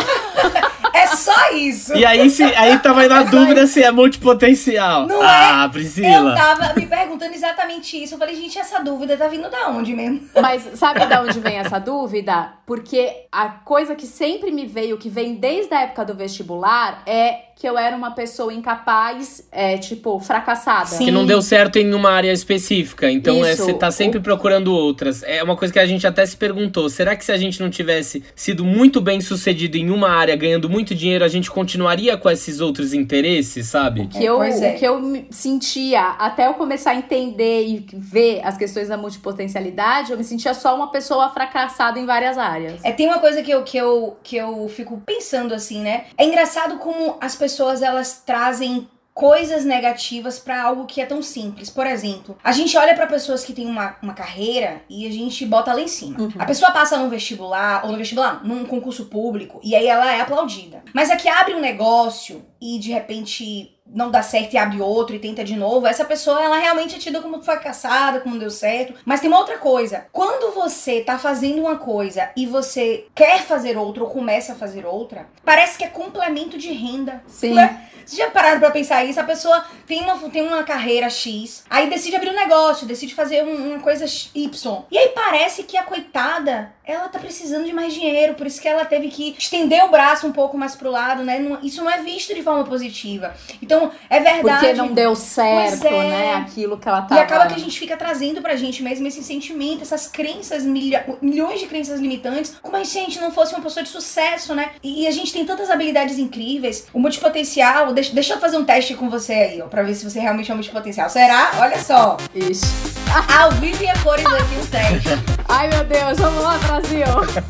É 0.92 1.08
só 1.08 1.52
isso. 1.54 1.96
E 1.96 2.04
aí, 2.04 2.30
se, 2.30 2.44
aí 2.44 2.78
tava 2.80 3.02
aí 3.02 3.08
na 3.08 3.24
dúvida 3.24 3.68
se 3.68 3.82
é 3.82 3.92
multipotencial. 3.92 5.06
Não 5.08 5.22
ah, 5.22 5.63
Eu 5.65 5.70
Priscila. 5.70 6.36
tava 6.36 6.74
me 6.74 6.86
perguntando 6.86 7.34
exatamente 7.34 8.02
isso. 8.02 8.15
Eu 8.15 8.18
falei, 8.18 8.36
gente, 8.36 8.58
essa 8.58 8.80
dúvida 8.80 9.15
tá 9.15 9.28
vindo 9.28 9.50
da 9.50 9.70
onde 9.70 9.94
mesmo? 9.94 10.22
Mas 10.42 10.68
sabe 10.76 11.06
de 11.06 11.15
onde 11.15 11.39
vem 11.39 11.58
essa 11.58 11.80
dúvida? 11.80 12.54
Porque 12.65 13.28
a 13.32 13.50
coisa 13.50 13.96
que 13.96 14.08
sempre 14.08 14.52
me 14.52 14.65
veio, 14.65 14.98
que 14.98 15.10
vem 15.10 15.36
desde 15.36 15.74
a 15.74 15.82
época 15.82 16.06
do 16.06 16.15
vestibular, 16.15 17.04
é 17.06 17.49
que 17.60 17.67
eu 17.67 17.78
era 17.78 17.93
uma 17.93 18.12
pessoa 18.12 18.54
incapaz, 18.54 19.45
é, 19.52 19.78
tipo, 19.78 20.17
fracassada. 20.22 20.86
Sim. 20.86 21.04
Que 21.04 21.12
não 21.12 21.26
deu 21.26 21.41
certo 21.41 21.76
em 21.76 21.93
uma 21.93 22.10
área 22.10 22.32
específica. 22.32 23.12
Então 23.12 23.43
é, 23.43 23.54
você 23.54 23.74
tá 23.74 23.91
sempre 23.91 24.22
procurando 24.22 24.74
outras. 24.74 25.24
É 25.24 25.43
uma 25.43 25.58
coisa 25.58 25.74
que 25.74 25.78
a 25.78 25.86
gente 25.86 26.08
até 26.08 26.26
se 26.26 26.38
perguntou. 26.38 26.89
Será 26.89 27.17
que 27.17 27.26
se 27.26 27.34
a 27.34 27.38
gente 27.38 27.60
não 27.60 27.69
tivesse 27.69 28.24
sido 28.34 28.63
muito 28.63 29.02
bem 29.02 29.19
sucedido 29.19 29.76
em 29.76 29.89
uma 29.89 30.10
área, 30.10 30.38
ganhando 30.38 30.69
muito 30.69 30.95
dinheiro, 30.95 31.26
a 31.26 31.28
gente 31.28 31.52
continuaria 31.52 32.15
com 32.15 32.30
esses 32.30 32.62
outros 32.62 32.93
interesses, 32.93 33.67
sabe? 33.67 34.08
que 34.08 34.24
eu, 34.24 34.38
Pois 34.38 34.62
é. 34.62 34.76
o 34.76 34.80
que 34.80 34.86
eu 34.86 35.02
me 35.02 35.28
sentia, 35.30 36.12
até 36.12 36.48
eu 36.48 36.54
começar 36.54 36.91
a 36.91 36.95
entender 36.95 37.67
e 37.67 37.86
ver 37.93 38.39
as 38.41 38.56
questões 38.58 38.88
da 38.88 38.95
multipotencialidade, 38.95 40.13
eu 40.13 40.17
me 40.17 40.24
sentia 40.24 40.54
só 40.54 40.74
uma 40.74 40.91
pessoa 40.91 41.30
fracassada 41.32 42.00
em 42.00 42.06
várias 42.06 42.38
áreas. 42.38 42.80
É, 42.86 42.93
tem 42.93 43.06
uma 43.06 43.19
coisa 43.19 43.43
que 43.43 43.52
eu, 43.52 43.63
que, 43.63 43.78
eu, 43.78 44.17
que 44.24 44.38
eu 44.38 44.69
fico 44.69 45.02
pensando 45.06 45.54
assim, 45.54 45.82
né? 45.82 46.06
É 46.17 46.24
engraçado 46.24 46.78
como 46.78 47.17
as 47.19 47.36
pessoas 47.36 47.49
elas 47.82 48.22
trazem 48.26 48.88
coisas 49.20 49.66
negativas 49.66 50.40
pra 50.40 50.64
algo 50.64 50.86
que 50.86 51.02
é 51.02 51.06
tão 51.06 51.22
simples. 51.22 51.70
Por 51.70 51.86
exemplo, 51.86 52.38
a 52.42 52.54
gente 52.54 52.78
olha 52.78 52.96
pra 52.96 53.06
pessoas 53.06 53.44
que 53.44 53.52
têm 53.52 53.66
uma, 53.66 53.98
uma 54.02 54.14
carreira 54.14 54.82
e 54.90 55.06
a 55.06 55.12
gente 55.12 55.46
bota 55.46 55.74
lá 55.74 55.82
em 55.82 55.90
cima. 55.90 56.22
Uhum. 56.22 56.32
A 56.40 56.46
pessoa 56.46 56.72
passa 56.72 56.98
num 56.98 57.10
vestibular, 57.10 57.82
ou 57.84 57.92
no 57.92 57.98
vestibular, 57.98 58.42
num 58.46 58.64
concurso 58.64 59.08
público, 59.08 59.60
e 59.62 59.76
aí 59.76 59.88
ela 59.88 60.10
é 60.10 60.22
aplaudida. 60.22 60.82
Mas 60.94 61.12
aqui 61.12 61.28
abre 61.28 61.54
um 61.54 61.60
negócio 61.60 62.46
e 62.62 62.80
de 62.80 62.94
repente 62.94 63.76
não 63.94 64.10
dá 64.12 64.22
certo 64.22 64.54
e 64.54 64.58
abre 64.58 64.80
outro 64.80 65.16
e 65.16 65.20
tenta 65.20 65.44
de 65.44 65.56
novo, 65.56 65.88
essa 65.88 66.06
pessoa 66.06 66.42
ela 66.42 66.58
realmente 66.58 66.96
é 66.96 67.00
tida 67.00 67.22
como 67.22 67.42
fracassada, 67.42 68.20
como 68.22 68.36
não 68.36 68.40
deu 68.40 68.52
certo. 68.52 68.94
Mas 69.04 69.20
tem 69.20 69.30
uma 69.30 69.40
outra 69.40 69.58
coisa. 69.58 70.06
Quando 70.12 70.54
você 70.54 71.02
tá 71.02 71.18
fazendo 71.18 71.60
uma 71.60 71.78
coisa 71.78 72.30
e 72.38 72.46
você 72.46 73.08
quer 73.14 73.42
fazer 73.42 73.78
outra 73.78 74.04
ou 74.04 74.10
começa 74.10 74.54
a 74.54 74.56
fazer 74.56 74.86
outra, 74.86 75.28
parece 75.44 75.78
que 75.78 75.84
é 75.84 75.88
complemento 75.88 76.58
de 76.58 76.72
renda. 76.72 77.22
Sim. 77.28 77.56
Ué, 77.56 77.90
vocês 78.10 78.17
já 78.26 78.32
pararam 78.32 78.60
pra 78.60 78.72
pensar 78.72 79.04
isso? 79.06 79.19
A 79.19 79.24
pessoa 79.24 79.63
tem 79.86 80.02
uma, 80.02 80.17
tem 80.30 80.41
uma 80.41 80.63
carreira 80.63 81.10
X, 81.10 81.63
aí 81.69 81.89
decide 81.89 82.15
abrir 82.15 82.30
um 82.30 82.36
negócio, 82.36 82.88
decide 82.88 83.13
fazer 83.13 83.43
um- 83.43 83.69
uma 83.74 83.80
coisa 83.80 84.06
Y. 84.34 84.84
E 84.89 84.98
aí 84.98 85.10
parece 85.10 85.63
que 85.63 85.78
a 85.78 85.84
coitada, 85.84 86.74
ela 86.91 87.08
tá 87.08 87.19
precisando 87.19 87.65
de 87.65 87.73
mais 87.73 87.93
dinheiro, 87.93 88.34
por 88.34 88.47
isso 88.47 88.60
que 88.62 88.67
ela 88.67 88.84
teve 88.86 89.10
que 89.10 89.36
estender 89.38 89.84
o 89.86 89.89
braço 89.89 90.25
um 90.28 90.32
pouco 90.32 90.58
mais 90.58 90.75
pro 90.75 90.89
lado, 90.89 91.23
né? 91.23 91.39
Isso 91.62 91.84
não 91.84 91.89
é 91.91 92.02
visto 92.02 92.34
de 92.34 92.41
forma 92.41 92.63
positiva. 92.63 93.34
Então, 93.62 93.91
é 94.10 94.19
verdade. 94.19 94.41
Porque 94.60 94.73
não 94.73 94.93
deu 94.93 95.15
certo, 95.15 95.86
é. 95.88 96.10
né? 96.10 96.34
Aquilo 96.36 96.78
que 96.78 96.88
ela 96.88 96.99
E 97.06 97.10
tava... 97.10 97.21
acaba 97.21 97.47
que 97.47 97.54
a 97.56 97.60
gente 97.60 97.78
fica 97.78 97.95
trazendo 97.95 98.41
pra 98.41 98.56
gente 98.56 98.82
mesmo 98.82 99.08
esse 99.08 99.23
sentimento, 99.23 99.84
essas 99.84 100.08
crenças, 100.08 100.63
milha- 100.63 101.06
milhões 101.21 101.60
de 101.60 101.67
crenças 101.67 101.99
limitantes, 101.99 102.56
como 102.62 102.84
se 102.84 102.97
a 102.97 103.02
gente 103.02 103.19
não 103.19 103.32
fosse 103.32 103.54
uma 103.54 103.62
pessoa 103.63 103.84
de 103.84 103.89
sucesso, 103.89 104.56
né? 104.56 104.71
E, 104.82 105.04
e 105.04 105.08
a 105.08 105.12
gente 105.12 105.32
tem 105.32 105.45
tantas 105.45 105.69
habilidades 105.69 106.17
incríveis, 106.17 106.88
o 106.93 106.99
multipotencial. 106.99 107.93
Deixa, 107.93 108.13
deixa 108.13 108.34
eu 108.34 108.39
fazer 108.39 108.58
um 108.58 108.65
teste 108.65 108.95
com 108.95 109.10
você 109.10 109.34
aí, 109.34 109.62
ó, 109.62 109.67
pra 109.67 109.84
ver 109.84 109.93
se 109.93 110.10
você 110.10 110.19
realmente 110.19 110.49
é 110.49 110.54
um 110.54 110.58
multipotencial. 110.58 111.10
Será? 111.10 111.52
Olha 111.60 111.78
só. 111.80 112.17
Ixi. 112.34 112.88
Ao 113.39 113.52
vivo 113.54 113.84
e 113.84 113.88
a 113.88 113.98
cores 114.04 114.26
aqui 114.26 114.56
um 114.56 114.65
teste. 114.67 115.10
Ai, 115.48 115.67
meu 115.69 115.84
Deus, 115.84 116.19
vamos 116.19 116.43
lá, 116.43 116.58
Brasil. 116.60 117.06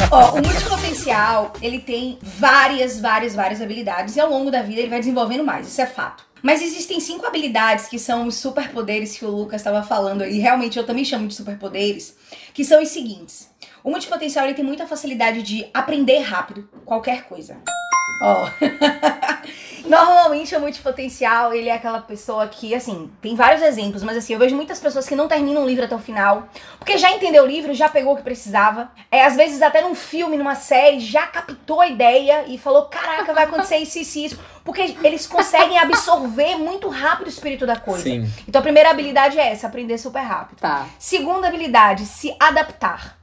Ó, 0.09 0.31
o 0.31 0.41
multipotencial, 0.41 1.53
ele 1.61 1.79
tem 1.79 2.17
várias, 2.21 2.99
várias, 2.99 3.35
várias 3.35 3.61
habilidades 3.61 4.15
e 4.15 4.21
ao 4.21 4.29
longo 4.29 4.49
da 4.49 4.61
vida 4.61 4.79
ele 4.79 4.89
vai 4.89 4.99
desenvolvendo 4.99 5.43
mais, 5.43 5.67
isso 5.67 5.81
é 5.81 5.85
fato. 5.85 6.23
Mas 6.41 6.61
existem 6.61 7.01
cinco 7.01 7.25
habilidades 7.25 7.87
que 7.87 7.99
são 7.99 8.25
os 8.25 8.35
superpoderes 8.35 9.17
que 9.17 9.25
o 9.25 9.29
Lucas 9.29 9.59
estava 9.59 9.83
falando 9.83 10.21
aí, 10.21 10.39
realmente 10.39 10.77
eu 10.77 10.85
também 10.85 11.03
chamo 11.03 11.27
de 11.27 11.35
superpoderes, 11.35 12.15
que 12.53 12.63
são 12.63 12.81
os 12.81 12.89
seguintes. 12.89 13.49
O 13.83 13.89
multipotencial 13.89 14.45
ele 14.45 14.53
tem 14.53 14.63
muita 14.63 14.87
facilidade 14.87 15.43
de 15.43 15.67
aprender 15.73 16.19
rápido 16.19 16.69
qualquer 16.85 17.23
coisa. 17.23 17.57
Ó. 18.21 18.49
Normalmente 19.85 20.55
o 20.55 20.59
multipotencial, 20.59 21.53
ele 21.53 21.69
é 21.69 21.73
aquela 21.73 22.01
pessoa 22.01 22.47
que, 22.47 22.73
assim, 22.73 23.09
tem 23.21 23.35
vários 23.35 23.61
exemplos, 23.61 24.03
mas 24.03 24.17
assim, 24.17 24.33
eu 24.33 24.39
vejo 24.39 24.55
muitas 24.55 24.79
pessoas 24.79 25.07
que 25.07 25.15
não 25.15 25.27
terminam 25.27 25.63
o 25.63 25.67
livro 25.67 25.85
até 25.85 25.95
o 25.95 25.99
final, 25.99 26.47
porque 26.77 26.97
já 26.97 27.11
entendeu 27.11 27.43
o 27.43 27.47
livro, 27.47 27.73
já 27.73 27.89
pegou 27.89 28.13
o 28.13 28.17
que 28.17 28.23
precisava. 28.23 28.91
É, 29.11 29.25
às 29.25 29.35
vezes 29.35 29.61
até 29.61 29.81
num 29.81 29.95
filme, 29.95 30.37
numa 30.37 30.55
série, 30.55 30.99
já 30.99 31.27
captou 31.27 31.81
a 31.81 31.87
ideia 31.87 32.45
e 32.47 32.57
falou: 32.57 32.85
caraca, 32.85 33.33
vai 33.33 33.43
acontecer 33.45 33.77
isso, 33.77 33.99
isso, 33.99 34.17
e 34.17 34.25
isso. 34.25 34.39
Porque 34.63 34.97
eles 35.03 35.25
conseguem 35.25 35.77
absorver 35.77 36.55
muito 36.55 36.89
rápido 36.89 37.27
o 37.27 37.29
espírito 37.29 37.65
da 37.65 37.75
coisa. 37.75 38.03
Sim. 38.03 38.29
Então 38.47 38.59
a 38.59 38.63
primeira 38.63 38.89
habilidade 38.89 39.39
é 39.39 39.51
essa, 39.51 39.67
aprender 39.67 39.97
super 39.97 40.21
rápido. 40.21 40.59
Tá. 40.59 40.87
Segunda 40.97 41.47
habilidade, 41.47 42.05
se 42.05 42.35
adaptar. 42.39 43.18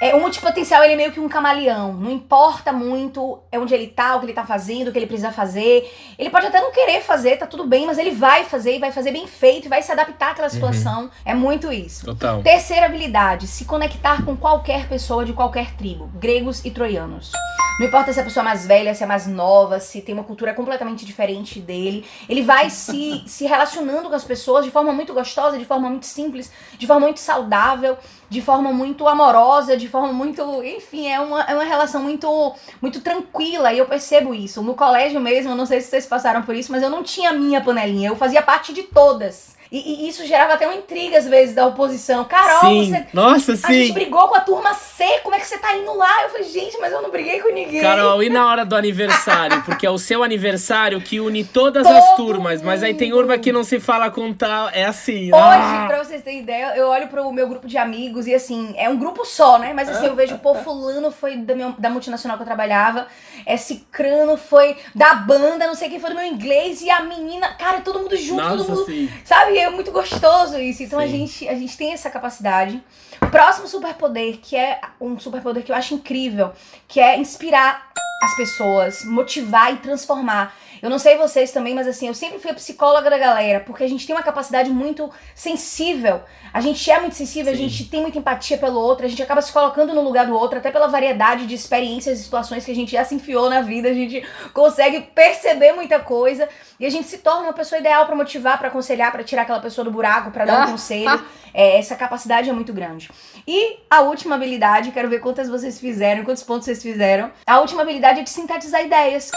É, 0.00 0.14
o 0.14 0.20
multipotencial, 0.20 0.84
ele 0.84 0.92
é 0.92 0.96
meio 0.96 1.12
que 1.12 1.18
um 1.18 1.28
camaleão. 1.28 1.92
Não 1.92 2.10
importa 2.10 2.72
muito 2.72 3.40
onde 3.52 3.74
ele 3.74 3.88
tá, 3.88 4.14
o 4.14 4.20
que 4.20 4.26
ele 4.26 4.32
tá 4.32 4.44
fazendo, 4.44 4.88
o 4.88 4.92
que 4.92 4.98
ele 4.98 5.06
precisa 5.06 5.32
fazer. 5.32 5.92
Ele 6.16 6.30
pode 6.30 6.46
até 6.46 6.60
não 6.60 6.70
querer 6.70 7.00
fazer, 7.02 7.36
tá 7.36 7.46
tudo 7.46 7.66
bem, 7.66 7.84
mas 7.84 7.98
ele 7.98 8.12
vai 8.12 8.44
fazer 8.44 8.76
e 8.76 8.78
vai 8.78 8.92
fazer 8.92 9.10
bem 9.10 9.26
feito 9.26 9.66
e 9.66 9.68
vai 9.68 9.82
se 9.82 9.90
adaptar 9.90 10.32
àquela 10.32 10.48
situação. 10.48 11.10
É 11.24 11.34
muito 11.34 11.72
isso. 11.72 12.04
Total. 12.04 12.42
Terceira 12.42 12.86
habilidade, 12.86 13.48
se 13.48 13.64
conectar 13.64 14.24
com 14.24 14.36
qualquer 14.36 14.88
pessoa 14.88 15.24
de 15.24 15.32
qualquer 15.32 15.74
tribo, 15.74 16.08
gregos 16.14 16.64
e 16.64 16.70
troianos. 16.70 17.32
Não 17.78 17.86
importa 17.86 18.12
se 18.12 18.18
a 18.18 18.24
pessoa 18.24 18.42
é 18.42 18.44
mais 18.44 18.66
velha, 18.66 18.92
se 18.92 19.04
é 19.04 19.06
mais 19.06 19.28
nova, 19.28 19.78
se 19.78 20.02
tem 20.02 20.12
uma 20.12 20.24
cultura 20.24 20.52
completamente 20.52 21.06
diferente 21.06 21.60
dele. 21.60 22.04
Ele 22.28 22.42
vai 22.42 22.70
se, 22.70 23.22
se 23.28 23.46
relacionando 23.46 24.08
com 24.08 24.16
as 24.16 24.24
pessoas 24.24 24.64
de 24.64 24.70
forma 24.72 24.92
muito 24.92 25.14
gostosa, 25.14 25.56
de 25.56 25.64
forma 25.64 25.88
muito 25.88 26.04
simples, 26.04 26.50
de 26.76 26.86
forma 26.88 27.06
muito 27.06 27.20
saudável, 27.20 27.96
de 28.28 28.42
forma 28.42 28.72
muito 28.72 29.08
amorosa, 29.08 29.76
de 29.76 29.88
forma 29.88 30.12
muito. 30.12 30.62
Enfim, 30.62 31.08
é 31.08 31.20
uma, 31.20 31.42
é 31.42 31.54
uma 31.54 31.64
relação 31.64 32.02
muito, 32.02 32.54
muito 32.80 33.00
tranquila. 33.00 33.72
E 33.72 33.78
eu 33.78 33.86
percebo 33.86 34.34
isso. 34.34 34.62
No 34.62 34.74
colégio 34.74 35.20
mesmo, 35.20 35.54
não 35.54 35.66
sei 35.66 35.80
se 35.80 35.88
vocês 35.88 36.06
passaram 36.06 36.42
por 36.42 36.54
isso, 36.54 36.70
mas 36.70 36.82
eu 36.82 36.90
não 36.90 37.02
tinha 37.02 37.32
minha 37.32 37.60
panelinha. 37.60 38.10
Eu 38.10 38.16
fazia 38.16 38.42
parte 38.42 38.72
de 38.72 38.82
todas. 38.82 39.57
E, 39.70 40.04
e 40.04 40.08
isso 40.08 40.24
gerava 40.26 40.54
até 40.54 40.66
uma 40.66 40.76
intriga, 40.76 41.18
às 41.18 41.26
vezes, 41.26 41.54
da 41.54 41.66
oposição. 41.66 42.24
Carol, 42.24 42.70
sim. 42.70 42.90
você. 42.90 43.06
Nossa, 43.12 43.52
A 43.52 43.72
gente 43.72 43.88
sim. 43.88 43.92
brigou 43.92 44.28
com 44.28 44.34
a 44.34 44.40
turma 44.40 44.72
C, 44.74 45.04
como 45.22 45.34
é 45.34 45.38
que 45.38 45.46
você 45.46 45.58
tá 45.58 45.76
indo 45.76 45.94
lá? 45.94 46.22
Eu 46.22 46.30
falei, 46.30 46.44
gente, 46.44 46.78
mas 46.78 46.92
eu 46.92 47.02
não 47.02 47.10
briguei 47.10 47.40
com 47.40 47.52
ninguém. 47.52 47.82
Carol, 47.82 48.22
e 48.22 48.30
na 48.30 48.46
hora 48.46 48.64
do 48.64 48.74
aniversário? 48.74 49.62
Porque 49.62 49.86
é 49.86 49.90
o 49.90 49.98
seu 49.98 50.22
aniversário 50.22 51.00
que 51.00 51.20
une 51.20 51.44
todas 51.44 51.86
Todo 51.86 51.96
as 51.96 52.16
turmas, 52.16 52.62
mas 52.62 52.82
aí 52.82 52.94
tem 52.94 53.10
mundo. 53.10 53.18
urma 53.20 53.38
que 53.38 53.52
não 53.52 53.62
se 53.62 53.78
fala 53.78 54.10
com 54.10 54.32
tal. 54.32 54.70
É 54.70 54.84
assim. 54.84 55.32
Hoje, 55.32 55.34
ah. 55.34 55.84
pra 55.86 56.02
vocês 56.02 56.22
terem 56.22 56.40
ideia, 56.40 56.74
eu 56.76 56.88
olho 56.88 57.08
pro 57.08 57.30
meu 57.32 57.48
grupo 57.48 57.66
de 57.66 57.76
amigos 57.76 58.26
e 58.26 58.34
assim, 58.34 58.74
é 58.76 58.88
um 58.88 58.96
grupo 58.96 59.24
só, 59.24 59.58
né? 59.58 59.72
Mas 59.74 59.88
assim, 59.88 60.06
eu 60.06 60.14
vejo, 60.14 60.38
pô, 60.38 60.54
fulano 60.54 61.10
foi 61.10 61.36
da, 61.36 61.54
minha, 61.54 61.74
da 61.78 61.90
multinacional 61.90 62.36
que 62.36 62.42
eu 62.42 62.46
trabalhava, 62.46 63.06
é 63.44 63.56
cicrano 63.56 64.36
foi 64.36 64.76
da 64.94 65.14
banda, 65.14 65.66
não 65.66 65.74
sei 65.74 65.88
quem 65.88 66.00
foi 66.00 66.10
do 66.10 66.16
meu 66.16 66.24
inglês, 66.24 66.80
e 66.80 66.90
a 66.90 67.02
menina, 67.02 67.54
cara, 67.54 67.80
todo 67.80 67.98
mundo 67.98 68.16
junto, 68.16 68.42
todo 68.42 68.58
Nossa, 68.58 68.72
mundo 68.72 68.86
sim. 68.86 69.10
Sabe? 69.24 69.57
É 69.60 69.70
muito 69.70 69.90
gostoso 69.90 70.58
isso. 70.58 70.82
Então 70.82 70.98
a 70.98 71.06
gente, 71.06 71.48
a 71.48 71.54
gente 71.54 71.76
tem 71.76 71.92
essa 71.92 72.10
capacidade. 72.10 72.82
Próximo 73.30 73.66
superpoder, 73.66 74.38
que 74.38 74.56
é 74.56 74.80
um 75.00 75.18
superpoder 75.18 75.62
que 75.62 75.72
eu 75.72 75.76
acho 75.76 75.94
incrível, 75.94 76.52
que 76.86 77.00
é 77.00 77.18
inspirar 77.18 77.90
as 78.22 78.36
pessoas, 78.36 79.04
motivar 79.04 79.72
e 79.72 79.76
transformar. 79.78 80.54
Eu 80.82 80.88
não 80.90 80.98
sei 80.98 81.16
vocês 81.16 81.50
também, 81.50 81.74
mas 81.74 81.86
assim, 81.88 82.06
eu 82.08 82.14
sempre 82.14 82.38
fui 82.38 82.50
a 82.50 82.54
psicóloga 82.54 83.08
da 83.10 83.18
galera, 83.18 83.60
porque 83.60 83.84
a 83.84 83.88
gente 83.88 84.06
tem 84.06 84.14
uma 84.14 84.22
capacidade 84.22 84.70
muito 84.70 85.10
sensível. 85.34 86.20
A 86.52 86.60
gente 86.60 86.90
é 86.90 87.00
muito 87.00 87.14
sensível, 87.16 87.52
a 87.52 87.56
Sim. 87.56 87.68
gente 87.68 87.88
tem 87.90 88.00
muita 88.00 88.18
empatia 88.18 88.56
pelo 88.58 88.78
outro, 88.80 89.04
a 89.06 89.08
gente 89.08 89.22
acaba 89.22 89.42
se 89.42 89.52
colocando 89.52 89.94
no 89.94 90.00
lugar 90.02 90.26
do 90.26 90.34
outro, 90.36 90.58
até 90.58 90.70
pela 90.70 90.86
variedade 90.86 91.46
de 91.46 91.54
experiências 91.54 92.18
e 92.18 92.22
situações 92.22 92.64
que 92.64 92.70
a 92.70 92.74
gente 92.74 92.92
já 92.92 93.04
se 93.04 93.14
enfiou 93.14 93.50
na 93.50 93.60
vida, 93.60 93.88
a 93.88 93.94
gente 93.94 94.22
consegue 94.54 95.00
perceber 95.14 95.72
muita 95.72 95.98
coisa 96.00 96.48
e 96.78 96.86
a 96.86 96.90
gente 96.90 97.06
se 97.08 97.18
torna 97.18 97.42
uma 97.42 97.52
pessoa 97.52 97.78
ideal 97.80 98.06
pra 98.06 98.14
motivar, 98.16 98.58
pra 98.58 98.68
aconselhar, 98.68 99.10
pra 99.12 99.22
tirar 99.24 99.42
aquela 99.42 99.60
pessoa 99.60 99.84
do 99.84 99.90
buraco, 99.90 100.30
pra 100.30 100.44
dar 100.44 100.60
um 100.60 100.62
Ah. 100.62 100.70
conselho. 100.70 101.24
É, 101.54 101.78
essa 101.78 101.96
capacidade 101.96 102.48
é 102.48 102.52
muito 102.52 102.72
grande. 102.72 103.10
E 103.46 103.78
a 103.90 104.00
última 104.02 104.34
habilidade, 104.36 104.90
quero 104.92 105.08
ver 105.08 105.18
quantas 105.20 105.48
vocês 105.48 105.80
fizeram, 105.80 106.24
quantos 106.24 106.42
pontos 106.42 106.66
vocês 106.66 106.82
fizeram. 106.82 107.30
A 107.46 107.58
última 107.60 107.82
habilidade 107.82 108.20
é 108.20 108.22
de 108.22 108.30
sintetizar 108.30 108.82
ideias. 108.84 109.30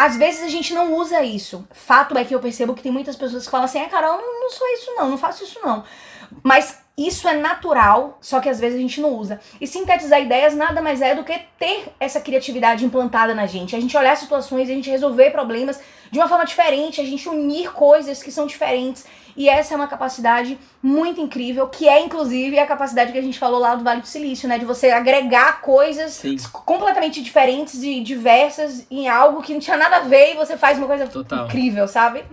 Às 0.00 0.16
vezes 0.16 0.42
a 0.42 0.48
gente 0.48 0.72
não 0.72 0.94
usa 0.94 1.22
isso. 1.22 1.68
Fato 1.72 2.16
é 2.16 2.24
que 2.24 2.34
eu 2.34 2.40
percebo 2.40 2.72
que 2.72 2.82
tem 2.82 2.90
muitas 2.90 3.16
pessoas 3.16 3.44
que 3.44 3.50
falam 3.50 3.66
assim: 3.66 3.82
ah, 3.82 3.86
Carol, 3.86 4.16
não, 4.16 4.40
não 4.40 4.48
sou 4.48 4.66
isso 4.68 4.94
não, 4.96 5.10
não 5.10 5.18
faço 5.18 5.44
isso 5.44 5.60
não. 5.62 5.84
Mas 6.42 6.78
isso 6.96 7.28
é 7.28 7.34
natural, 7.34 8.16
só 8.18 8.40
que 8.40 8.48
às 8.48 8.58
vezes 8.58 8.78
a 8.78 8.80
gente 8.80 8.98
não 8.98 9.10
usa. 9.10 9.38
E 9.60 9.66
sintetizar 9.66 10.18
ideias 10.18 10.54
nada 10.54 10.80
mais 10.80 11.02
é 11.02 11.14
do 11.14 11.22
que 11.22 11.38
ter 11.58 11.92
essa 12.00 12.18
criatividade 12.18 12.82
implantada 12.82 13.34
na 13.34 13.44
gente. 13.44 13.76
A 13.76 13.80
gente 13.80 13.94
olhar 13.94 14.16
situações, 14.16 14.70
a 14.70 14.72
gente 14.72 14.88
resolver 14.88 15.32
problemas 15.32 15.78
de 16.10 16.18
uma 16.18 16.28
forma 16.28 16.46
diferente, 16.46 16.98
a 16.98 17.04
gente 17.04 17.28
unir 17.28 17.70
coisas 17.70 18.22
que 18.22 18.32
são 18.32 18.46
diferentes. 18.46 19.04
E 19.36 19.48
essa 19.48 19.74
é 19.74 19.76
uma 19.76 19.86
capacidade 19.88 20.58
muito 20.82 21.20
incrível, 21.20 21.68
que 21.68 21.88
é 21.88 22.00
inclusive 22.02 22.58
a 22.58 22.66
capacidade 22.66 23.12
que 23.12 23.18
a 23.18 23.22
gente 23.22 23.38
falou 23.38 23.60
lá 23.60 23.74
do 23.74 23.84
Vale 23.84 24.00
do 24.00 24.06
Silício, 24.06 24.48
né? 24.48 24.58
De 24.58 24.64
você 24.64 24.90
agregar 24.90 25.60
coisas 25.60 26.12
Sim. 26.14 26.36
completamente 26.64 27.22
diferentes 27.22 27.82
e 27.82 28.00
diversas 28.00 28.86
em 28.90 29.08
algo 29.08 29.42
que 29.42 29.52
não 29.52 29.60
tinha 29.60 29.76
nada 29.76 29.96
a 29.96 30.00
ver 30.00 30.32
e 30.32 30.36
você 30.36 30.56
faz 30.56 30.78
uma 30.78 30.86
coisa 30.86 31.06
Total. 31.06 31.46
incrível, 31.46 31.86
sabe? 31.88 32.24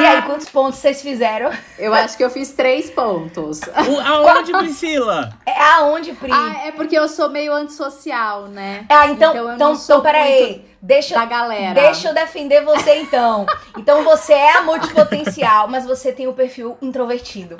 E 0.00 0.06
aí, 0.06 0.22
quantos 0.22 0.48
pontos 0.48 0.78
vocês 0.78 1.02
fizeram? 1.02 1.50
Eu 1.78 1.92
acho 1.94 2.16
que 2.16 2.24
eu 2.24 2.30
fiz 2.30 2.52
três 2.52 2.90
pontos. 2.90 3.60
O- 3.60 4.00
aonde, 4.00 4.52
Priscila? 4.52 5.30
É 5.44 5.60
aonde, 5.74 6.12
Pri? 6.14 6.30
Ah, 6.32 6.66
é 6.66 6.72
porque 6.72 6.98
eu 6.98 7.06
sou 7.08 7.28
meio 7.28 7.52
antissocial, 7.52 8.48
né? 8.48 8.84
Ah, 8.88 9.06
então, 9.08 9.30
Então 9.32 9.48
eu 9.48 9.54
então, 9.54 9.68
não 9.70 9.76
sou 9.76 9.96
então 9.98 10.02
peraí. 10.10 10.64
Deixa, 10.84 11.14
da 11.14 11.24
galera. 11.24 11.74
deixa 11.74 12.08
eu 12.08 12.14
defender 12.14 12.64
você 12.64 12.96
então. 12.96 13.46
Então 13.78 14.04
você 14.04 14.34
é 14.34 14.58
a 14.58 14.62
multipotencial, 14.62 15.66
mas 15.66 15.86
você 15.86 16.12
tem 16.12 16.28
o 16.28 16.34
perfil 16.34 16.76
introvertido. 16.82 17.56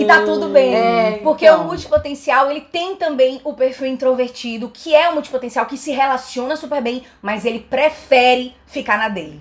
E 0.00 0.04
tá 0.06 0.22
tudo 0.24 0.48
bem. 0.48 0.74
É, 0.74 1.20
porque 1.22 1.44
então. 1.44 1.60
o 1.60 1.64
multipotencial, 1.66 2.50
ele 2.50 2.62
tem 2.62 2.96
também 2.96 3.42
o 3.44 3.52
perfil 3.52 3.88
introvertido, 3.88 4.70
que 4.70 4.94
é 4.94 5.10
o 5.10 5.12
multipotencial 5.12 5.66
que 5.66 5.76
se 5.76 5.92
relaciona 5.92 6.56
super 6.56 6.80
bem, 6.80 7.04
mas 7.20 7.44
ele 7.44 7.60
prefere 7.60 8.56
ficar 8.66 8.96
na 8.96 9.10
dele. 9.10 9.38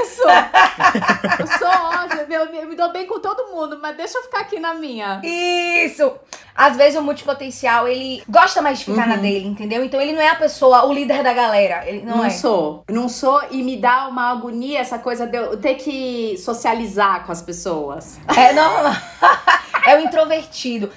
Isso! 0.00 0.22
eu 1.38 1.46
sou 1.46 1.68
ótima, 1.68 2.24
eu, 2.30 2.46
eu 2.46 2.66
me 2.66 2.74
dou 2.74 2.90
bem 2.90 3.06
com 3.06 3.20
todo 3.20 3.52
mundo, 3.54 3.78
mas 3.80 3.94
deixa 3.94 4.16
eu 4.16 4.22
ficar 4.22 4.40
aqui 4.40 4.58
na 4.58 4.72
minha. 4.72 5.20
Isso! 5.22 6.10
às 6.58 6.76
vezes 6.76 6.98
o 6.98 7.02
multipotencial, 7.02 7.86
ele 7.86 8.20
gosta 8.28 8.60
mais 8.60 8.80
de 8.80 8.86
ficar 8.86 9.02
Uhum. 9.02 9.08
na 9.10 9.16
dele, 9.16 9.46
entendeu? 9.46 9.84
Então 9.84 10.00
ele 10.00 10.12
não 10.12 10.20
é 10.20 10.30
a 10.30 10.34
pessoa, 10.34 10.84
o 10.86 10.92
líder 10.92 11.22
da 11.22 11.32
galera. 11.32 11.84
Ele 11.86 12.02
não, 12.04 12.16
Não, 12.16 12.24
é. 12.24 12.27
Sou. 12.30 12.84
Não 12.90 13.08
sou 13.08 13.40
e 13.50 13.62
me 13.62 13.76
dá 13.76 14.08
uma 14.08 14.30
agonia 14.30 14.80
essa 14.80 14.98
coisa 14.98 15.26
de 15.26 15.36
eu 15.36 15.56
ter 15.56 15.74
que 15.74 16.36
socializar 16.38 17.24
com 17.24 17.32
as 17.32 17.42
pessoas. 17.42 18.18
É, 18.36 18.52
não. 18.52 18.92
é 19.86 19.96
o 19.96 20.00
introvertido. 20.00 20.90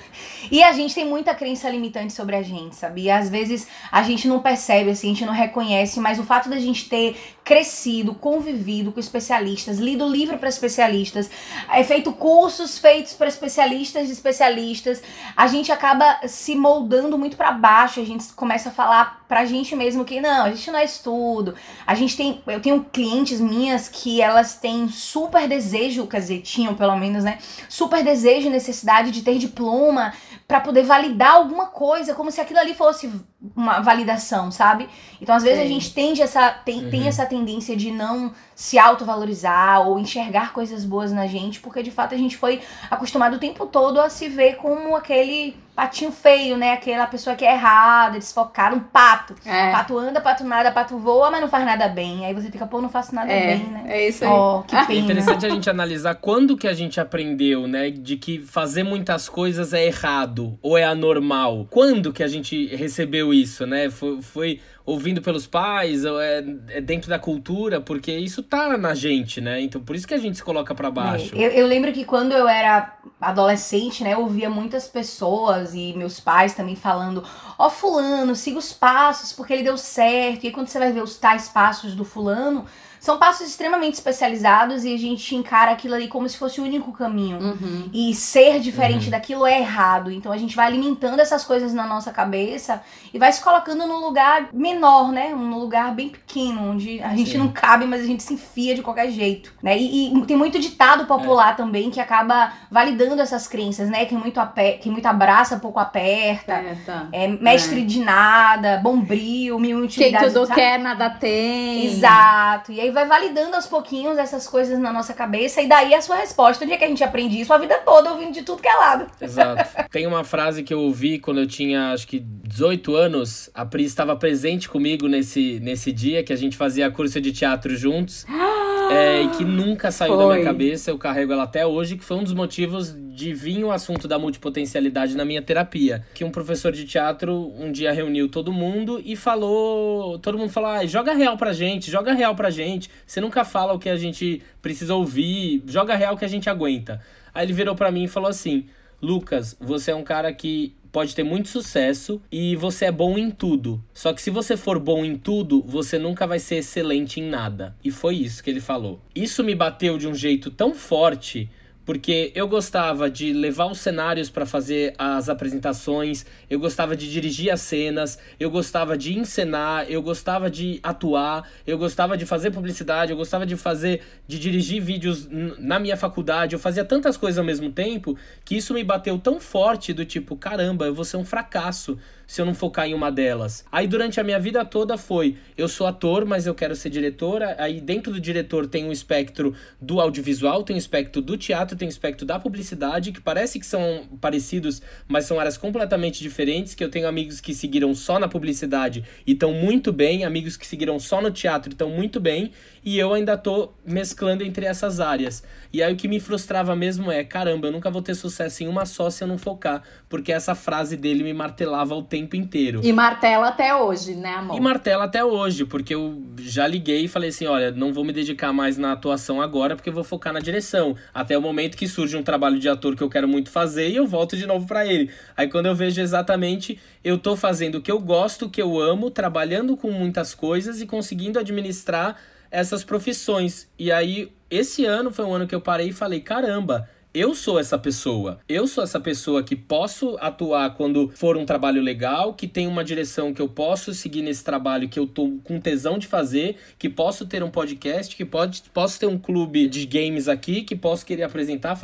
E 0.51 0.61
a 0.61 0.73
gente 0.73 0.93
tem 0.93 1.05
muita 1.05 1.33
crença 1.33 1.69
limitante 1.69 2.11
sobre 2.11 2.35
a 2.35 2.43
gente, 2.43 2.75
sabia? 2.75 3.17
Às 3.17 3.29
vezes 3.29 3.65
a 3.89 4.03
gente 4.03 4.27
não 4.27 4.41
percebe, 4.41 4.89
assim, 4.89 5.07
a 5.07 5.13
gente 5.13 5.25
não 5.25 5.33
reconhece, 5.33 5.97
mas 6.01 6.19
o 6.19 6.23
fato 6.23 6.49
da 6.49 6.59
gente 6.59 6.89
ter 6.89 7.15
crescido, 7.41 8.13
convivido 8.13 8.91
com 8.91 8.99
especialistas, 8.99 9.79
lido 9.79 10.07
livro 10.07 10.37
para 10.37 10.49
especialistas, 10.49 11.29
é 11.71 11.83
feito 11.83 12.11
cursos 12.11 12.77
feitos 12.77 13.13
para 13.13 13.29
especialistas 13.29 14.07
de 14.07 14.13
especialistas, 14.13 15.01
a 15.37 15.47
gente 15.47 15.71
acaba 15.71 16.19
se 16.27 16.53
moldando 16.53 17.17
muito 17.17 17.37
para 17.37 17.53
baixo, 17.53 18.01
a 18.01 18.05
gente 18.05 18.25
começa 18.33 18.69
a 18.69 18.71
falar 18.71 19.21
pra 19.29 19.45
gente 19.45 19.73
mesmo 19.77 20.03
que 20.03 20.19
não, 20.19 20.43
a 20.43 20.49
gente 20.49 20.69
não 20.69 20.79
é 20.79 20.83
estudo. 20.83 21.55
A 21.87 21.95
gente 21.95 22.17
tem, 22.17 22.41
eu 22.45 22.59
tenho 22.59 22.83
clientes 22.91 23.39
minhas 23.39 23.87
que 23.87 24.21
elas 24.21 24.55
têm 24.55 24.89
super 24.89 25.47
desejo, 25.47 26.05
quer 26.05 26.19
dizer, 26.19 26.41
tinham 26.41 26.75
pelo 26.75 26.97
menos, 26.97 27.23
né? 27.23 27.37
Super 27.69 28.03
desejo 28.03 28.47
e 28.47 28.49
necessidade 28.49 29.09
de 29.09 29.21
ter 29.21 29.37
diploma 29.37 30.13
pra 30.51 30.59
poder 30.59 30.83
validar 30.83 31.35
alguma 31.35 31.67
coisa, 31.67 32.13
como 32.13 32.29
se 32.29 32.41
aquilo 32.41 32.59
ali 32.59 32.73
fosse 32.73 33.09
uma 33.55 33.79
validação, 33.79 34.51
sabe? 34.51 34.89
Então, 35.21 35.33
às 35.33 35.43
vezes 35.43 35.59
Sim. 35.59 35.65
a 35.65 35.67
gente 35.69 35.93
tende 35.93 36.21
essa 36.21 36.51
tem, 36.51 36.89
tem 36.89 37.07
essa 37.07 37.25
tendência 37.25 37.73
de 37.73 37.89
não 37.89 38.33
se 38.61 38.77
autovalorizar 38.77 39.87
ou 39.87 39.97
enxergar 39.97 40.53
coisas 40.53 40.85
boas 40.85 41.11
na 41.11 41.25
gente, 41.25 41.59
porque 41.59 41.81
de 41.81 41.89
fato 41.89 42.13
a 42.13 42.17
gente 42.17 42.37
foi 42.37 42.61
acostumado 42.91 43.35
o 43.35 43.39
tempo 43.39 43.65
todo 43.65 43.99
a 43.99 44.07
se 44.07 44.29
ver 44.29 44.57
como 44.57 44.95
aquele 44.95 45.55
patinho 45.75 46.11
feio, 46.11 46.57
né? 46.57 46.73
Aquela 46.73 47.07
pessoa 47.07 47.35
que 47.35 47.43
é 47.43 47.53
errada, 47.53 48.19
desfocada, 48.19 48.75
um 48.75 48.79
pato. 48.79 49.33
É. 49.45 49.71
Pato 49.71 49.97
anda, 49.97 50.21
pato 50.21 50.43
nada, 50.43 50.71
pato 50.71 50.95
voa, 50.97 51.31
mas 51.31 51.41
não 51.41 51.47
faz 51.47 51.65
nada 51.65 51.87
bem. 51.87 52.23
Aí 52.25 52.33
você 52.35 52.51
fica, 52.51 52.67
pô, 52.67 52.79
não 52.81 52.89
faço 52.89 53.15
nada 53.15 53.31
É, 53.31 53.55
bem, 53.55 53.65
né? 53.67 53.83
é 53.87 54.07
isso 54.09 54.23
aí. 54.23 54.29
Ó, 54.29 54.61
que 54.67 54.75
É 54.75 54.85
pena. 54.85 54.99
interessante 54.99 55.45
a 55.45 55.49
gente 55.49 55.67
analisar 55.69 56.13
quando 56.15 56.55
que 56.55 56.67
a 56.67 56.73
gente 56.73 56.99
aprendeu, 56.99 57.67
né, 57.67 57.89
de 57.89 58.15
que 58.15 58.39
fazer 58.39 58.83
muitas 58.83 59.27
coisas 59.27 59.73
é 59.73 59.85
errado 59.87 60.55
ou 60.61 60.77
é 60.77 60.83
anormal. 60.83 61.65
Quando 61.71 62.13
que 62.13 62.21
a 62.21 62.27
gente 62.27 62.67
recebeu 62.75 63.33
isso, 63.33 63.65
né? 63.65 63.89
Foi, 63.89 64.21
foi 64.21 64.59
ouvindo 64.85 65.21
pelos 65.21 65.45
pais, 65.47 66.03
é, 66.05 66.43
é 66.69 66.81
dentro 66.81 67.09
da 67.09 67.19
cultura, 67.19 67.79
porque 67.79 68.11
isso 68.11 68.41
tá 68.43 68.77
na 68.77 68.93
gente, 68.93 69.39
né? 69.39 69.61
Então 69.61 69.81
por 69.81 69.95
isso 69.95 70.07
que 70.07 70.13
a 70.13 70.17
gente 70.17 70.37
se 70.37 70.43
coloca 70.43 70.73
pra 70.73 70.89
baixo. 70.89 71.35
É, 71.35 71.45
Eu, 71.45 71.51
eu 71.51 71.67
lembro 71.67 71.91
que 71.91 72.03
quando 72.03 72.31
eu 72.31 72.47
era 72.47 72.97
adolescente, 73.19 74.03
né, 74.03 74.13
eu 74.13 74.21
ouvia 74.21 74.49
muitas 74.49 74.87
pessoas 74.87 75.73
e 75.73 75.93
meus 75.93 76.19
pais 76.19 76.53
também 76.53 76.75
falando: 76.75 77.23
Ó, 77.57 77.69
Fulano, 77.69 78.35
siga 78.35 78.57
os 78.57 78.73
passos 78.73 79.33
porque 79.33 79.53
ele 79.53 79.63
deu 79.63 79.77
certo. 79.77 80.45
E 80.45 80.51
quando 80.51 80.67
você 80.67 80.79
vai 80.79 80.91
ver 80.91 81.03
os 81.03 81.17
tais 81.17 81.49
passos 81.49 81.95
do 81.95 82.03
Fulano, 82.03 82.65
são 83.01 83.17
passos 83.17 83.47
extremamente 83.47 83.95
especializados 83.95 84.85
e 84.85 84.93
a 84.93 84.97
gente 84.97 85.35
encara 85.35 85.71
aquilo 85.71 85.95
ali 85.95 86.07
como 86.07 86.29
se 86.29 86.37
fosse 86.37 86.61
o 86.61 86.63
único 86.63 86.91
caminho. 86.93 87.39
Uhum. 87.39 87.89
E 87.91 88.13
ser 88.13 88.59
diferente 88.59 89.05
Uhum. 89.05 89.11
daquilo 89.11 89.45
é 89.47 89.59
errado. 89.59 90.11
Então 90.11 90.31
a 90.31 90.37
gente 90.37 90.55
vai 90.55 90.67
alimentando 90.67 91.19
essas 91.19 91.43
coisas 91.43 91.73
na 91.73 91.87
nossa 91.87 92.11
cabeça 92.11 92.79
e 93.11 93.17
vai 93.17 93.31
se 93.33 93.41
colocando 93.43 93.87
num 93.87 93.97
lugar 94.05 94.49
menor, 94.53 95.11
né? 95.11 95.33
Um 95.33 95.57
lugar 95.57 95.95
bem 95.95 96.09
pequeno, 96.09 96.69
onde 96.69 97.01
a 97.01 97.15
gente 97.15 97.31
Sim. 97.31 97.37
não 97.39 97.47
cabe, 97.47 97.85
mas 97.87 98.01
a 98.01 98.05
gente 98.05 98.21
se 98.21 98.35
enfia 98.35 98.75
de 98.75 98.83
qualquer 98.83 99.09
jeito, 99.09 99.51
né? 99.63 99.75
E, 99.79 100.15
e 100.15 100.25
tem 100.27 100.37
muito 100.37 100.59
ditado 100.59 101.05
popular 101.07 101.55
também 101.55 101.89
que 101.89 101.99
acaba 101.99 102.53
validando 102.69 103.19
essas 103.19 103.47
crenças, 103.47 103.89
né? 103.89 104.05
Quem 104.05 104.15
muito, 104.17 104.39
ape... 104.39 104.73
Quem 104.73 104.91
muito 104.91 105.07
abraça, 105.07 105.57
pouco 105.57 105.79
aperta. 105.79 106.53
É, 106.53 106.77
tá. 106.85 107.07
É 107.11 107.27
mestre 107.27 107.83
de 107.83 107.99
nada, 107.99 108.77
bombril, 108.77 109.57
mil 109.57 109.77
Quem 109.77 109.85
utilidades. 109.85 110.33
tudo 110.33 110.45
sabe? 110.45 110.59
quer, 110.61 110.77
nada 110.77 111.09
tem. 111.09 111.87
Exato. 111.87 112.71
E 112.71 112.79
aí 112.79 112.90
vai 112.91 113.05
validando 113.05 113.55
aos 113.55 113.67
pouquinhos 113.67 114.17
essas 114.17 114.47
coisas 114.47 114.79
na 114.79 114.91
nossa 114.91 115.13
cabeça 115.13 115.61
e 115.61 115.67
daí 115.67 115.93
a 115.93 116.01
sua 116.01 116.17
resposta. 116.17 116.63
Onde 116.63 116.73
é 116.73 116.77
que 116.77 116.83
a 116.83 116.87
gente 116.87 117.03
aprende 117.03 117.39
isso? 117.39 117.53
A 117.53 117.57
vida 117.57 117.77
toda 117.85 118.11
ouvindo 118.11 118.31
de 118.31 118.43
tudo 118.43 118.61
que 118.61 118.67
é 118.67 118.73
lado. 118.73 119.07
Exato. 119.19 119.69
Tem 119.89 120.05
uma 120.05 120.23
frase 120.23 120.63
que 120.63 120.73
eu 120.73 120.79
ouvi 120.79 121.19
quando 121.19 121.39
eu 121.39 121.47
tinha, 121.47 121.91
acho 121.93 122.07
que 122.07 122.19
18 122.19 122.95
anos. 122.95 123.49
A 123.53 123.65
Pri 123.65 123.83
estava 123.83 124.15
presente 124.15 124.69
comigo 124.69 125.07
nesse, 125.07 125.59
nesse 125.61 125.91
dia 125.91 126.23
que 126.23 126.33
a 126.33 126.35
gente 126.35 126.57
fazia 126.57 126.91
curso 126.91 127.19
de 127.19 127.31
teatro 127.31 127.75
juntos. 127.75 128.25
é, 128.91 129.21
e 129.23 129.29
que 129.29 129.45
nunca 129.45 129.89
saiu 129.91 130.17
da 130.17 130.23
Foi. 130.23 130.33
minha 130.33 130.45
cabeça, 130.45 130.91
eu 130.91 130.97
carrego 130.97 131.31
ela 131.31 131.43
até 131.43 131.65
hoje, 131.65 131.97
que 131.97 132.03
foi 132.03 132.17
um 132.17 132.23
dos 132.23 132.33
motivos 132.33 132.93
de 132.93 133.33
vir 133.33 133.63
o 133.63 133.71
assunto 133.71 134.07
da 134.07 134.19
multipotencialidade 134.19 135.15
na 135.15 135.23
minha 135.23 135.41
terapia. 135.41 136.03
Que 136.13 136.23
um 136.23 136.29
professor 136.29 136.71
de 136.71 136.85
teatro 136.85 137.53
um 137.57 137.71
dia 137.71 137.93
reuniu 137.93 138.27
todo 138.27 138.51
mundo 138.51 139.01
e 139.03 139.15
falou. 139.15 140.19
Todo 140.19 140.37
mundo 140.37 140.49
falou: 140.49 140.69
ah, 140.69 140.85
joga 140.85 141.13
real 141.13 141.37
pra 141.37 141.53
gente, 141.53 141.89
joga 141.89 142.13
real 142.13 142.35
pra 142.35 142.49
gente. 142.49 142.89
Você 143.05 143.21
nunca 143.21 143.45
fala 143.45 143.73
o 143.73 143.79
que 143.79 143.89
a 143.89 143.97
gente 143.97 144.41
precisa 144.61 144.93
ouvir, 144.93 145.63
joga 145.67 145.95
real 145.95 146.17
que 146.17 146.25
a 146.25 146.27
gente 146.27 146.49
aguenta. 146.49 147.01
Aí 147.33 147.45
ele 147.45 147.53
virou 147.53 147.75
pra 147.75 147.91
mim 147.91 148.03
e 148.03 148.07
falou 148.07 148.29
assim: 148.29 148.65
Lucas, 149.01 149.55
você 149.59 149.91
é 149.91 149.95
um 149.95 150.03
cara 150.03 150.33
que 150.33 150.75
pode 150.91 151.15
ter 151.15 151.23
muito 151.23 151.49
sucesso 151.49 152.21
e 152.31 152.55
você 152.55 152.85
é 152.85 152.91
bom 152.91 153.17
em 153.17 153.31
tudo. 153.31 153.83
Só 153.93 154.13
que 154.13 154.21
se 154.21 154.29
você 154.29 154.57
for 154.57 154.77
bom 154.77 155.05
em 155.05 155.15
tudo, 155.15 155.63
você 155.65 155.97
nunca 155.97 156.27
vai 156.27 156.39
ser 156.39 156.57
excelente 156.57 157.19
em 157.19 157.29
nada. 157.29 157.75
E 157.83 157.89
foi 157.89 158.15
isso 158.15 158.43
que 158.43 158.49
ele 158.49 158.59
falou. 158.59 158.99
Isso 159.15 159.43
me 159.43 159.55
bateu 159.55 159.97
de 159.97 160.07
um 160.07 160.15
jeito 160.15 160.51
tão 160.51 160.73
forte. 160.73 161.49
Porque 161.85 162.31
eu 162.35 162.47
gostava 162.47 163.09
de 163.09 163.33
levar 163.33 163.65
os 163.65 163.79
cenários 163.79 164.29
para 164.29 164.45
fazer 164.45 164.93
as 164.97 165.29
apresentações, 165.29 166.25
eu 166.49 166.59
gostava 166.59 166.95
de 166.95 167.11
dirigir 167.11 167.51
as 167.51 167.61
cenas, 167.61 168.19
eu 168.39 168.51
gostava 168.51 168.97
de 168.97 169.17
encenar, 169.17 169.85
eu 169.89 170.01
gostava 170.01 170.49
de 170.49 170.79
atuar, 170.83 171.49
eu 171.65 171.77
gostava 171.77 172.15
de 172.15 172.25
fazer 172.25 172.51
publicidade, 172.51 173.11
eu 173.11 173.17
gostava 173.17 173.45
de 173.45 173.57
fazer, 173.57 174.01
de 174.27 174.37
dirigir 174.37 174.81
vídeos 174.81 175.27
na 175.57 175.79
minha 175.79 175.97
faculdade, 175.97 176.55
eu 176.55 176.59
fazia 176.59 176.85
tantas 176.85 177.17
coisas 177.17 177.39
ao 177.39 177.45
mesmo 177.45 177.71
tempo 177.71 178.15
que 178.45 178.55
isso 178.55 178.73
me 178.73 178.83
bateu 178.83 179.17
tão 179.17 179.39
forte 179.39 179.91
do 179.91 180.05
tipo, 180.05 180.35
caramba, 180.35 180.85
eu 180.85 180.93
vou 180.93 181.05
ser 181.05 181.17
um 181.17 181.25
fracasso 181.25 181.97
se 182.31 182.39
eu 182.39 182.45
não 182.45 182.53
focar 182.55 182.87
em 182.87 182.93
uma 182.93 183.11
delas. 183.11 183.65
Aí 183.69 183.85
durante 183.85 184.17
a 184.17 184.23
minha 184.23 184.39
vida 184.39 184.63
toda 184.63 184.97
foi, 184.97 185.35
eu 185.57 185.67
sou 185.67 185.85
ator, 185.85 186.23
mas 186.23 186.47
eu 186.47 186.55
quero 186.55 186.73
ser 186.77 186.89
diretora. 186.89 187.57
Aí 187.59 187.81
dentro 187.81 188.13
do 188.13 188.21
diretor 188.21 188.67
tem 188.67 188.85
um 188.85 188.91
espectro 188.91 189.53
do 189.81 189.99
audiovisual, 189.99 190.63
tem 190.63 190.77
um 190.77 190.79
espectro 190.79 191.21
do 191.21 191.35
teatro, 191.35 191.75
tem 191.75 191.85
um 191.85 191.91
espectro 191.91 192.25
da 192.25 192.39
publicidade, 192.39 193.11
que 193.11 193.19
parece 193.19 193.59
que 193.59 193.65
são 193.65 194.07
parecidos, 194.21 194.81
mas 195.09 195.25
são 195.25 195.41
áreas 195.41 195.57
completamente 195.57 196.21
diferentes, 196.21 196.73
que 196.73 196.81
eu 196.81 196.89
tenho 196.89 197.05
amigos 197.05 197.41
que 197.41 197.53
seguiram 197.53 197.93
só 197.93 198.17
na 198.17 198.29
publicidade 198.29 199.03
e 199.27 199.33
estão 199.33 199.51
muito 199.51 199.91
bem, 199.91 200.23
amigos 200.23 200.55
que 200.55 200.65
seguiram 200.65 200.97
só 201.01 201.21
no 201.21 201.31
teatro 201.31 201.71
e 201.71 201.73
estão 201.73 201.89
muito 201.89 202.17
bem, 202.17 202.53
e 202.81 202.97
eu 202.97 203.13
ainda 203.13 203.37
tô 203.37 203.73
mesclando 203.85 204.41
entre 204.41 204.65
essas 204.65 205.01
áreas. 205.01 205.43
E 205.73 205.83
aí 205.83 205.91
o 205.91 205.97
que 205.97 206.07
me 206.07 206.21
frustrava 206.21 206.77
mesmo 206.77 207.11
é, 207.11 207.25
caramba, 207.25 207.67
eu 207.67 207.73
nunca 207.73 207.91
vou 207.91 208.01
ter 208.01 208.15
sucesso 208.15 208.63
em 208.63 208.69
uma 208.69 208.85
só 208.85 209.09
se 209.09 209.21
eu 209.21 209.27
não 209.27 209.37
focar, 209.37 209.83
porque 210.07 210.31
essa 210.31 210.55
frase 210.55 210.95
dele 210.95 211.25
me 211.25 211.33
martelava 211.33 211.93
o 211.93 212.01
tempo 212.01 212.20
inteiro. 212.35 212.81
E 212.83 212.91
martela 212.91 213.49
até 213.49 213.75
hoje, 213.75 214.15
né, 214.15 214.35
amor? 214.35 214.57
E 214.57 214.59
martela 214.59 215.05
até 215.05 215.23
hoje, 215.23 215.65
porque 215.65 215.95
eu 215.95 216.21
já 216.39 216.67
liguei 216.67 217.05
e 217.05 217.07
falei 217.07 217.29
assim: 217.29 217.45
olha, 217.45 217.71
não 217.71 217.93
vou 217.93 218.03
me 218.03 218.13
dedicar 218.13 218.51
mais 218.53 218.77
na 218.77 218.91
atuação 218.91 219.41
agora, 219.41 219.75
porque 219.75 219.89
eu 219.89 219.93
vou 219.93 220.03
focar 220.03 220.33
na 220.33 220.39
direção. 220.39 220.95
Até 221.13 221.37
o 221.37 221.41
momento 221.41 221.77
que 221.77 221.87
surge 221.87 222.15
um 222.17 222.23
trabalho 222.23 222.59
de 222.59 222.69
ator 222.69 222.95
que 222.95 223.03
eu 223.03 223.09
quero 223.09 223.27
muito 223.27 223.49
fazer 223.49 223.89
e 223.89 223.95
eu 223.95 224.07
volto 224.07 224.37
de 224.37 224.45
novo 224.45 224.65
pra 224.67 224.85
ele. 224.85 225.09
Aí 225.35 225.47
quando 225.47 225.65
eu 225.65 225.75
vejo 225.75 226.01
exatamente, 226.01 226.79
eu 227.03 227.17
tô 227.17 227.35
fazendo 227.35 227.75
o 227.75 227.81
que 227.81 227.91
eu 227.91 227.99
gosto, 227.99 228.45
o 228.45 228.49
que 228.49 228.61
eu 228.61 228.79
amo, 228.79 229.09
trabalhando 229.09 229.75
com 229.75 229.91
muitas 229.91 230.33
coisas 230.33 230.81
e 230.81 230.85
conseguindo 230.85 231.39
administrar 231.39 232.17
essas 232.51 232.83
profissões. 232.83 233.69
E 233.79 233.91
aí, 233.91 234.31
esse 234.49 234.85
ano 234.85 235.11
foi 235.11 235.23
um 235.25 235.33
ano 235.33 235.47
que 235.47 235.55
eu 235.55 235.61
parei 235.61 235.89
e 235.89 235.93
falei: 235.93 236.19
caramba. 236.19 236.87
Eu 237.13 237.35
sou 237.35 237.59
essa 237.59 237.77
pessoa. 237.77 238.39
Eu 238.47 238.65
sou 238.65 238.81
essa 238.81 238.97
pessoa 238.97 239.43
que 239.43 239.53
posso 239.53 240.17
atuar 240.21 240.75
quando 240.75 241.09
for 241.09 241.35
um 241.35 241.45
trabalho 241.45 241.81
legal, 241.81 242.33
que 242.33 242.47
tem 242.47 242.67
uma 242.67 242.85
direção 242.85 243.33
que 243.33 243.41
eu 243.41 243.49
posso 243.49 243.93
seguir 243.93 244.21
nesse 244.21 244.45
trabalho 244.45 244.87
que 244.87 244.97
eu 244.97 245.05
tô 245.05 245.37
com 245.43 245.59
tesão 245.59 245.97
de 245.97 246.07
fazer, 246.07 246.55
que 246.79 246.89
posso 246.89 247.25
ter 247.25 247.43
um 247.43 247.51
podcast, 247.51 248.15
que 248.15 248.23
pode, 248.23 248.63
posso 248.73 248.97
ter 248.97 249.07
um 249.07 249.17
clube 249.17 249.67
de 249.67 249.85
games 249.85 250.29
aqui, 250.29 250.61
que 250.61 250.73
posso 250.73 251.05
querer 251.05 251.23
apresentar, 251.23 251.77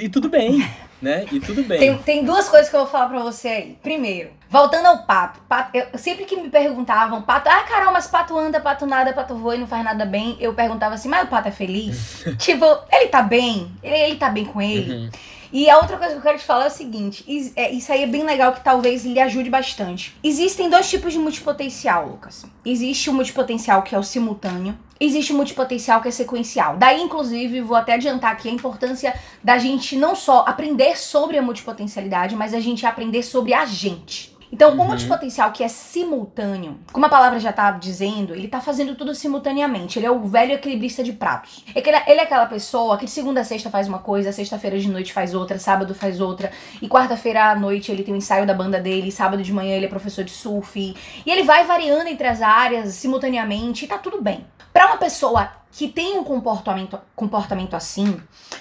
e 0.00 0.08
tudo 0.08 0.28
bem, 0.28 0.64
né? 1.02 1.26
E 1.32 1.40
tudo 1.40 1.64
bem. 1.64 1.78
Tem, 1.78 1.98
tem 1.98 2.24
duas 2.24 2.48
coisas 2.48 2.70
que 2.70 2.76
eu 2.76 2.80
vou 2.80 2.88
falar 2.88 3.08
pra 3.08 3.18
você 3.18 3.48
aí. 3.48 3.78
Primeiro, 3.82 4.30
voltando 4.48 4.86
ao 4.86 4.98
pato. 5.04 5.40
pato 5.48 5.76
eu, 5.76 5.98
sempre 5.98 6.24
que 6.24 6.36
me 6.36 6.48
perguntavam, 6.48 7.20
pato, 7.20 7.48
ah, 7.48 7.62
Carol, 7.64 7.92
mas 7.92 8.06
pato 8.06 8.38
anda, 8.38 8.60
pato 8.60 8.86
nada, 8.86 9.12
pato 9.12 9.34
voa 9.34 9.56
e 9.56 9.58
não 9.58 9.66
faz 9.66 9.84
nada 9.84 10.06
bem. 10.06 10.36
Eu 10.38 10.54
perguntava 10.54 10.94
assim, 10.94 11.08
mas 11.08 11.24
o 11.24 11.26
pato 11.26 11.48
é 11.48 11.50
feliz? 11.50 12.24
tipo, 12.38 12.64
ele 12.90 13.08
tá 13.08 13.20
bem? 13.20 13.72
Ele, 13.82 13.96
ele 13.96 14.16
tá 14.16 14.28
bem 14.28 14.44
com 14.44 14.62
ele? 14.62 14.94
Uhum. 14.94 15.10
E 15.52 15.68
a 15.68 15.76
outra 15.76 15.98
coisa 15.98 16.14
que 16.14 16.18
eu 16.18 16.22
quero 16.22 16.38
te 16.38 16.44
falar 16.44 16.64
é 16.64 16.68
o 16.68 16.70
seguinte: 16.70 17.24
é, 17.54 17.70
isso 17.70 17.92
aí 17.92 18.02
é 18.02 18.06
bem 18.06 18.24
legal 18.24 18.52
que 18.52 18.64
talvez 18.64 19.04
lhe 19.04 19.20
ajude 19.20 19.50
bastante. 19.50 20.16
Existem 20.24 20.70
dois 20.70 20.88
tipos 20.88 21.12
de 21.12 21.18
multipotencial, 21.18 22.08
Lucas. 22.08 22.46
Existe 22.64 23.10
o 23.10 23.14
multipotencial 23.14 23.82
que 23.82 23.94
é 23.94 23.98
o 23.98 24.02
simultâneo. 24.02 24.78
Existe 24.98 25.32
o 25.32 25.36
multipotencial 25.36 26.00
que 26.00 26.08
é 26.08 26.10
sequencial. 26.12 26.76
Daí, 26.76 27.02
inclusive, 27.02 27.60
vou 27.60 27.76
até 27.76 27.94
adiantar 27.94 28.32
aqui 28.32 28.48
a 28.48 28.52
importância 28.52 29.12
da 29.42 29.58
gente 29.58 29.96
não 29.96 30.14
só 30.14 30.44
aprender 30.46 30.96
sobre 30.96 31.36
a 31.36 31.42
multipotencialidade, 31.42 32.36
mas 32.36 32.54
a 32.54 32.60
gente 32.60 32.86
aprender 32.86 33.22
sobre 33.22 33.52
a 33.52 33.66
gente. 33.66 34.31
Então, 34.52 34.70
o 34.76 34.78
Uhum. 34.78 34.84
multipotencial 34.88 35.50
que 35.50 35.64
é 35.64 35.68
simultâneo, 35.68 36.78
como 36.92 37.06
a 37.06 37.08
palavra 37.08 37.40
já 37.40 37.52
tá 37.52 37.70
dizendo, 37.70 38.34
ele 38.34 38.48
tá 38.48 38.60
fazendo 38.60 38.94
tudo 38.94 39.14
simultaneamente. 39.14 39.98
Ele 39.98 40.04
é 40.04 40.10
o 40.10 40.20
velho 40.20 40.52
equilibrista 40.52 41.02
de 41.02 41.12
pratos. 41.12 41.64
É 41.74 41.80
que 41.80 41.88
Ele 41.88 42.20
é 42.20 42.22
aquela 42.22 42.44
pessoa 42.46 42.98
que 42.98 43.06
de 43.06 43.10
segunda 43.10 43.40
a 43.40 43.44
sexta 43.44 43.70
faz 43.70 43.88
uma 43.88 43.98
coisa, 43.98 44.30
sexta-feira 44.30 44.78
de 44.78 44.88
noite 44.90 45.12
faz 45.12 45.34
outra, 45.34 45.58
sábado 45.58 45.94
faz 45.94 46.20
outra, 46.20 46.52
e 46.82 46.88
quarta-feira 46.88 47.50
à 47.50 47.54
noite 47.54 47.90
ele 47.90 48.02
tem 48.02 48.12
o 48.12 48.16
ensaio 48.16 48.46
da 48.46 48.52
banda 48.52 48.78
dele, 48.78 49.10
sábado 49.10 49.42
de 49.42 49.52
manhã 49.52 49.74
ele 49.74 49.86
é 49.86 49.88
professor 49.88 50.22
de 50.24 50.30
surf. 50.30 50.78
E 50.78 51.30
ele 51.30 51.42
vai 51.44 51.64
variando 51.64 52.08
entre 52.08 52.26
as 52.26 52.42
áreas 52.42 52.94
simultaneamente 52.94 53.84
e 53.84 53.88
tá 53.88 53.96
tudo 53.96 54.20
bem. 54.20 54.44
Pra 54.72 54.86
uma 54.86 54.96
pessoa 54.98 55.50
que 55.72 55.88
tem 55.88 56.18
um 56.18 56.22
comportamento, 56.22 57.00
comportamento 57.16 57.74
assim, 57.74 58.20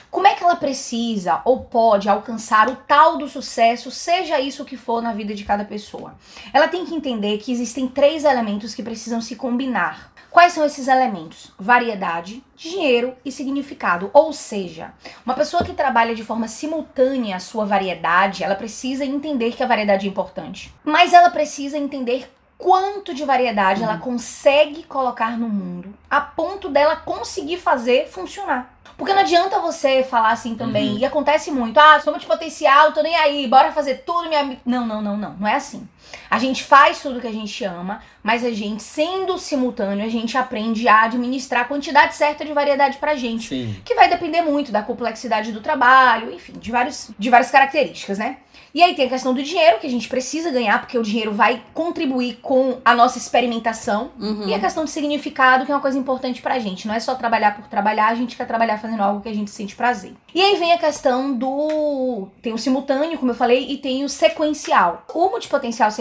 como 0.10 0.28
é 0.28 0.34
que 0.34 0.43
ela 0.43 0.56
precisa 0.56 1.41
ou 1.43 1.60
pode 1.65 2.08
alcançar 2.08 2.69
o 2.69 2.76
tal 2.76 3.17
do 3.17 3.28
sucesso, 3.28 3.91
seja 3.91 4.39
isso 4.39 4.63
que 4.63 4.78
for 4.78 5.02
na 5.02 5.12
vida 5.12 5.36
de 5.36 5.43
cada 5.43 5.65
pessoa? 5.65 6.15
Ela 6.54 6.69
tem 6.69 6.86
que 6.86 6.95
entender 6.95 7.38
que 7.38 7.52
existem 7.52 7.86
três 7.88 8.24
elementos 8.24 8.74
que 8.74 8.82
precisam 8.82 9.19
se 9.19 9.36
combinar. 9.36 10.12
Quais 10.32 10.54
são 10.54 10.65
esses 10.65 10.88
elementos? 10.88 11.52
Variedade, 11.60 12.42
dinheiro 12.56 13.13
e 13.25 13.31
significado. 13.33 14.10
Ou 14.13 14.31
seja, 14.31 14.94
uma 15.25 15.35
pessoa 15.35 15.65
que 15.65 15.73
trabalha 15.73 16.15
de 16.15 16.23
forma 16.23 16.48
simultânea 16.48 17.35
a 17.35 17.40
sua 17.40 17.65
variedade, 17.65 18.42
ela 18.42 18.56
precisa 18.56 19.04
entender 19.04 19.52
que 19.52 19.62
a 19.62 19.67
variedade 19.67 20.08
é 20.08 20.10
importante. 20.10 20.73
Mas 20.85 21.12
ela 21.12 21.29
precisa 21.29 21.77
entender 21.77 22.31
quanto 22.62 23.13
de 23.13 23.25
variedade 23.25 23.83
ela 23.83 23.97
consegue 23.97 24.83
colocar 24.83 25.37
no 25.37 25.49
mundo 25.49 25.93
a 26.09 26.21
ponto 26.21 26.69
dela 26.69 26.95
conseguir 26.95 27.57
fazer 27.57 28.07
funcionar. 28.07 28.73
Porque 28.97 29.13
não 29.13 29.21
adianta 29.21 29.59
você 29.59 30.03
falar 30.03 30.29
assim 30.29 30.53
também, 30.55 30.91
Uhum. 30.91 30.97
e 30.99 31.05
acontece 31.05 31.49
muito, 31.49 31.79
ah, 31.79 31.99
sou 31.99 32.13
multipotencial, 32.13 32.91
tô 32.91 33.01
nem 33.01 33.15
aí, 33.15 33.47
bora 33.47 33.71
fazer 33.71 34.03
tudo, 34.05 34.29
minha. 34.29 34.43
mi-". 34.43 34.59
Não, 34.63 34.85
não, 34.85 35.01
não, 35.01 35.17
não, 35.17 35.33
não 35.33 35.47
é 35.47 35.55
assim. 35.55 35.87
A 36.29 36.39
gente 36.39 36.63
faz 36.63 37.01
tudo 37.01 37.19
que 37.19 37.27
a 37.27 37.31
gente 37.31 37.63
ama, 37.63 38.01
mas 38.23 38.43
a 38.45 38.51
gente, 38.51 38.83
sendo 38.83 39.37
simultâneo, 39.37 40.05
a 40.05 40.09
gente 40.09 40.37
aprende 40.37 40.87
a 40.87 41.03
administrar 41.03 41.62
a 41.62 41.65
quantidade 41.65 42.15
certa 42.15 42.45
de 42.45 42.53
variedade 42.53 42.97
pra 42.97 43.15
gente 43.15 43.49
Sim. 43.49 43.75
que 43.83 43.95
vai 43.95 44.09
depender 44.09 44.41
muito 44.41 44.71
da 44.71 44.81
complexidade 44.81 45.51
do 45.51 45.62
trabalho, 45.62 46.31
enfim, 46.31 46.53
de, 46.53 46.71
vários, 46.71 47.09
de 47.17 47.29
várias 47.29 47.51
características, 47.51 48.17
né? 48.17 48.37
E 48.73 48.81
aí 48.81 48.95
tem 48.95 49.05
a 49.05 49.09
questão 49.09 49.33
do 49.33 49.43
dinheiro, 49.43 49.79
que 49.79 49.87
a 49.87 49.89
gente 49.89 50.07
precisa 50.07 50.49
ganhar, 50.49 50.79
porque 50.79 50.97
o 50.97 51.03
dinheiro 51.03 51.33
vai 51.33 51.62
contribuir 51.73 52.39
com 52.41 52.79
a 52.85 52.95
nossa 52.95 53.17
experimentação. 53.17 54.12
Uhum. 54.17 54.47
E 54.47 54.53
a 54.53 54.59
questão 54.59 54.85
do 54.85 54.89
significado, 54.89 55.65
que 55.65 55.71
é 55.71 55.75
uma 55.75 55.81
coisa 55.81 55.97
importante 55.97 56.41
pra 56.41 56.57
gente. 56.57 56.87
Não 56.87 56.95
é 56.95 56.99
só 56.99 57.15
trabalhar 57.15 57.55
por 57.55 57.67
trabalhar, 57.67 58.07
a 58.07 58.15
gente 58.15 58.37
quer 58.37 58.47
trabalhar 58.47 58.77
fazendo 58.77 59.03
algo 59.03 59.21
que 59.21 59.27
a 59.27 59.33
gente 59.33 59.51
sente 59.51 59.75
prazer. 59.75 60.13
E 60.33 60.41
aí 60.41 60.55
vem 60.55 60.71
a 60.71 60.77
questão 60.77 61.33
do. 61.33 62.29
Tem 62.41 62.53
o 62.53 62.57
simultâneo, 62.57 63.17
como 63.17 63.31
eu 63.31 63.35
falei, 63.35 63.69
e 63.69 63.77
tem 63.77 64.05
o 64.05 64.09
sequencial. 64.09 65.05
O 65.13 65.29
multipotencial 65.29 65.62
sequencial, 65.62 65.91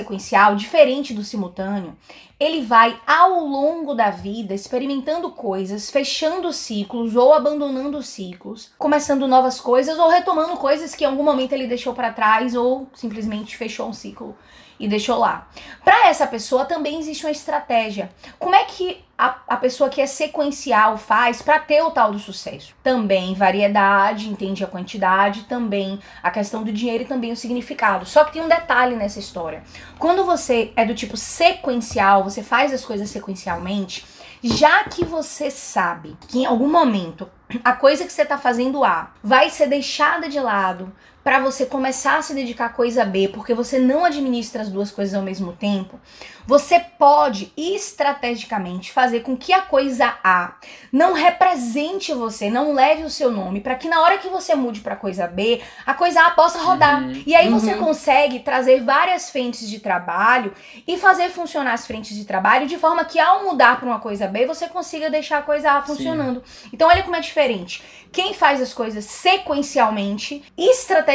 diferente 0.57 1.13
do 1.13 1.25
simultâneo, 1.25 1.97
ele 2.39 2.63
vai 2.63 2.99
ao 3.07 3.45
longo 3.45 3.95
da 3.95 4.11
vida 4.11 4.55
experimentando 4.55 5.31
coisas, 5.31 5.91
fechando 5.91 6.53
ciclos 6.53 7.17
ou 7.17 7.35
abandonando 7.35 8.03
ciclos, 8.03 8.71
começando 8.79 9.29
novas 9.29 9.61
coisas 9.61 9.99
ou 9.99 10.09
retomando 10.09 10.57
coisas 10.57 10.95
que 10.95 11.05
em 11.05 11.07
algum 11.07 11.23
momento 11.23 11.53
ele 11.53 11.67
deixou 11.67 11.93
pra 11.93 12.13
trás 12.13 12.55
ou 12.55 12.89
simplesmente 12.95 13.57
fechou 13.57 13.89
um 13.89 13.93
ciclo 13.93 14.37
e 14.81 14.89
deixou 14.89 15.19
lá. 15.19 15.47
Pra 15.85 16.09
essa 16.09 16.27
pessoa 16.27 16.65
também 16.65 16.99
existe 16.99 17.25
uma 17.25 17.31
estratégia. 17.31 18.11
Como 18.39 18.55
é 18.55 18.65
que 18.65 19.05
a, 19.17 19.37
a 19.47 19.57
pessoa 19.59 19.91
que 19.91 20.01
é 20.01 20.07
sequencial 20.07 20.97
faz 20.97 21.43
pra 21.43 21.59
ter 21.59 21.83
o 21.83 21.91
tal 21.91 22.11
do 22.11 22.19
sucesso? 22.19 22.75
Também 22.83 23.35
variedade, 23.35 24.31
entende 24.31 24.65
a 24.65 24.67
quantidade, 24.67 25.45
também 25.45 26.01
a 26.23 26.31
questão 26.31 26.65
do 26.65 26.73
dinheiro 26.73 27.05
e 27.05 27.07
também 27.07 27.31
o 27.31 27.37
significado. 27.37 28.07
Só 28.07 28.25
que 28.25 28.33
tem 28.33 28.43
um 28.43 28.49
detalhe 28.49 28.97
nessa 28.97 29.19
história. 29.19 29.63
Quando 29.99 30.25
você 30.25 30.73
é 30.75 30.85
do 30.85 30.95
tipo 30.95 31.17
sequencial, 31.17 32.25
você 32.25 32.43
faz 32.43 32.73
as 32.73 32.85
coisas 32.85 33.11
sequencialmente, 33.11 34.07
já 34.43 34.85
que 34.85 35.05
você 35.05 35.51
sabe 35.51 36.17
que 36.27 36.39
em 36.39 36.47
algum 36.47 36.69
momento 36.69 37.29
a 37.63 37.75
coisa 37.75 38.07
que 38.07 38.13
você 38.13 38.25
tá 38.25 38.39
fazendo 38.39 38.83
A 38.83 39.11
vai 39.23 39.51
ser 39.51 39.67
deixada 39.67 40.29
de 40.29 40.41
lado 40.41 40.91
para 41.23 41.39
você 41.39 41.67
começar 41.67 42.17
a 42.19 42.23
se 42.23 42.35
dedicar 42.35 42.67
à 42.67 42.71
coisa 42.71 43.05
B, 43.05 43.29
porque 43.29 43.53
você 43.55 43.79
não 43.79 44.05
administra 44.05 44.63
as 44.63 44.69
duas 44.71 44.91
coisas 44.91 45.15
ao 45.15 45.23
mesmo 45.23 45.53
tempo, 45.53 46.01
você 46.47 46.81
pode 46.81 47.53
estrategicamente 47.57 48.91
fazer 48.91 49.21
com 49.21 49.37
que 49.37 49.53
a 49.53 49.61
coisa 49.61 50.15
A 50.25 50.55
não 50.91 51.13
represente 51.13 52.13
você, 52.15 52.51
não 52.51 52.73
leve 52.73 53.05
o 53.05 53.11
seu 53.11 53.31
nome, 53.31 53.61
para 53.61 53.75
que 53.77 53.89
na 53.89 54.01
hora 54.01 54.19
que 54.19 54.29
você 54.29 54.55
mude 54.55 54.81
para 54.81 54.97
coisa 54.97 55.27
B, 55.27 55.61
a 55.87 55.95
coisa 55.95 56.23
A 56.27 56.31
possa 56.31 56.59
rodar. 56.61 57.03
Uhum. 57.03 57.23
E 57.27 57.35
aí 57.37 57.49
você 57.51 57.75
Uhum. 57.75 57.85
consegue 57.85 58.41
trazer 58.41 58.83
várias 58.83 59.31
frentes 59.31 59.69
de 59.69 59.79
trabalho 59.79 60.53
e 60.87 60.97
fazer 60.99 61.29
funcionar 61.29 61.75
as 61.75 61.87
frentes 61.87 62.17
de 62.17 62.25
trabalho 62.25 62.67
de 62.67 62.79
forma 62.79 63.05
que 63.05 63.21
ao 63.21 63.45
mudar 63.45 63.79
para 63.79 63.87
uma 63.89 64.01
coisa 64.01 64.27
B, 64.27 64.47
você 64.47 64.67
consiga 64.69 65.11
deixar 65.11 65.39
a 65.39 65.43
coisa 65.43 65.73
A 65.73 65.83
funcionando. 65.83 66.43
Então 66.73 66.89
olha 66.89 67.03
como 67.03 67.15
é 67.15 67.21
diferente. 67.21 67.83
Quem 68.11 68.35
faz 68.35 68.61
as 68.61 68.75
coisas 68.75 69.05
sequencialmente, 69.05 70.43
estrategicamente, 70.59 71.10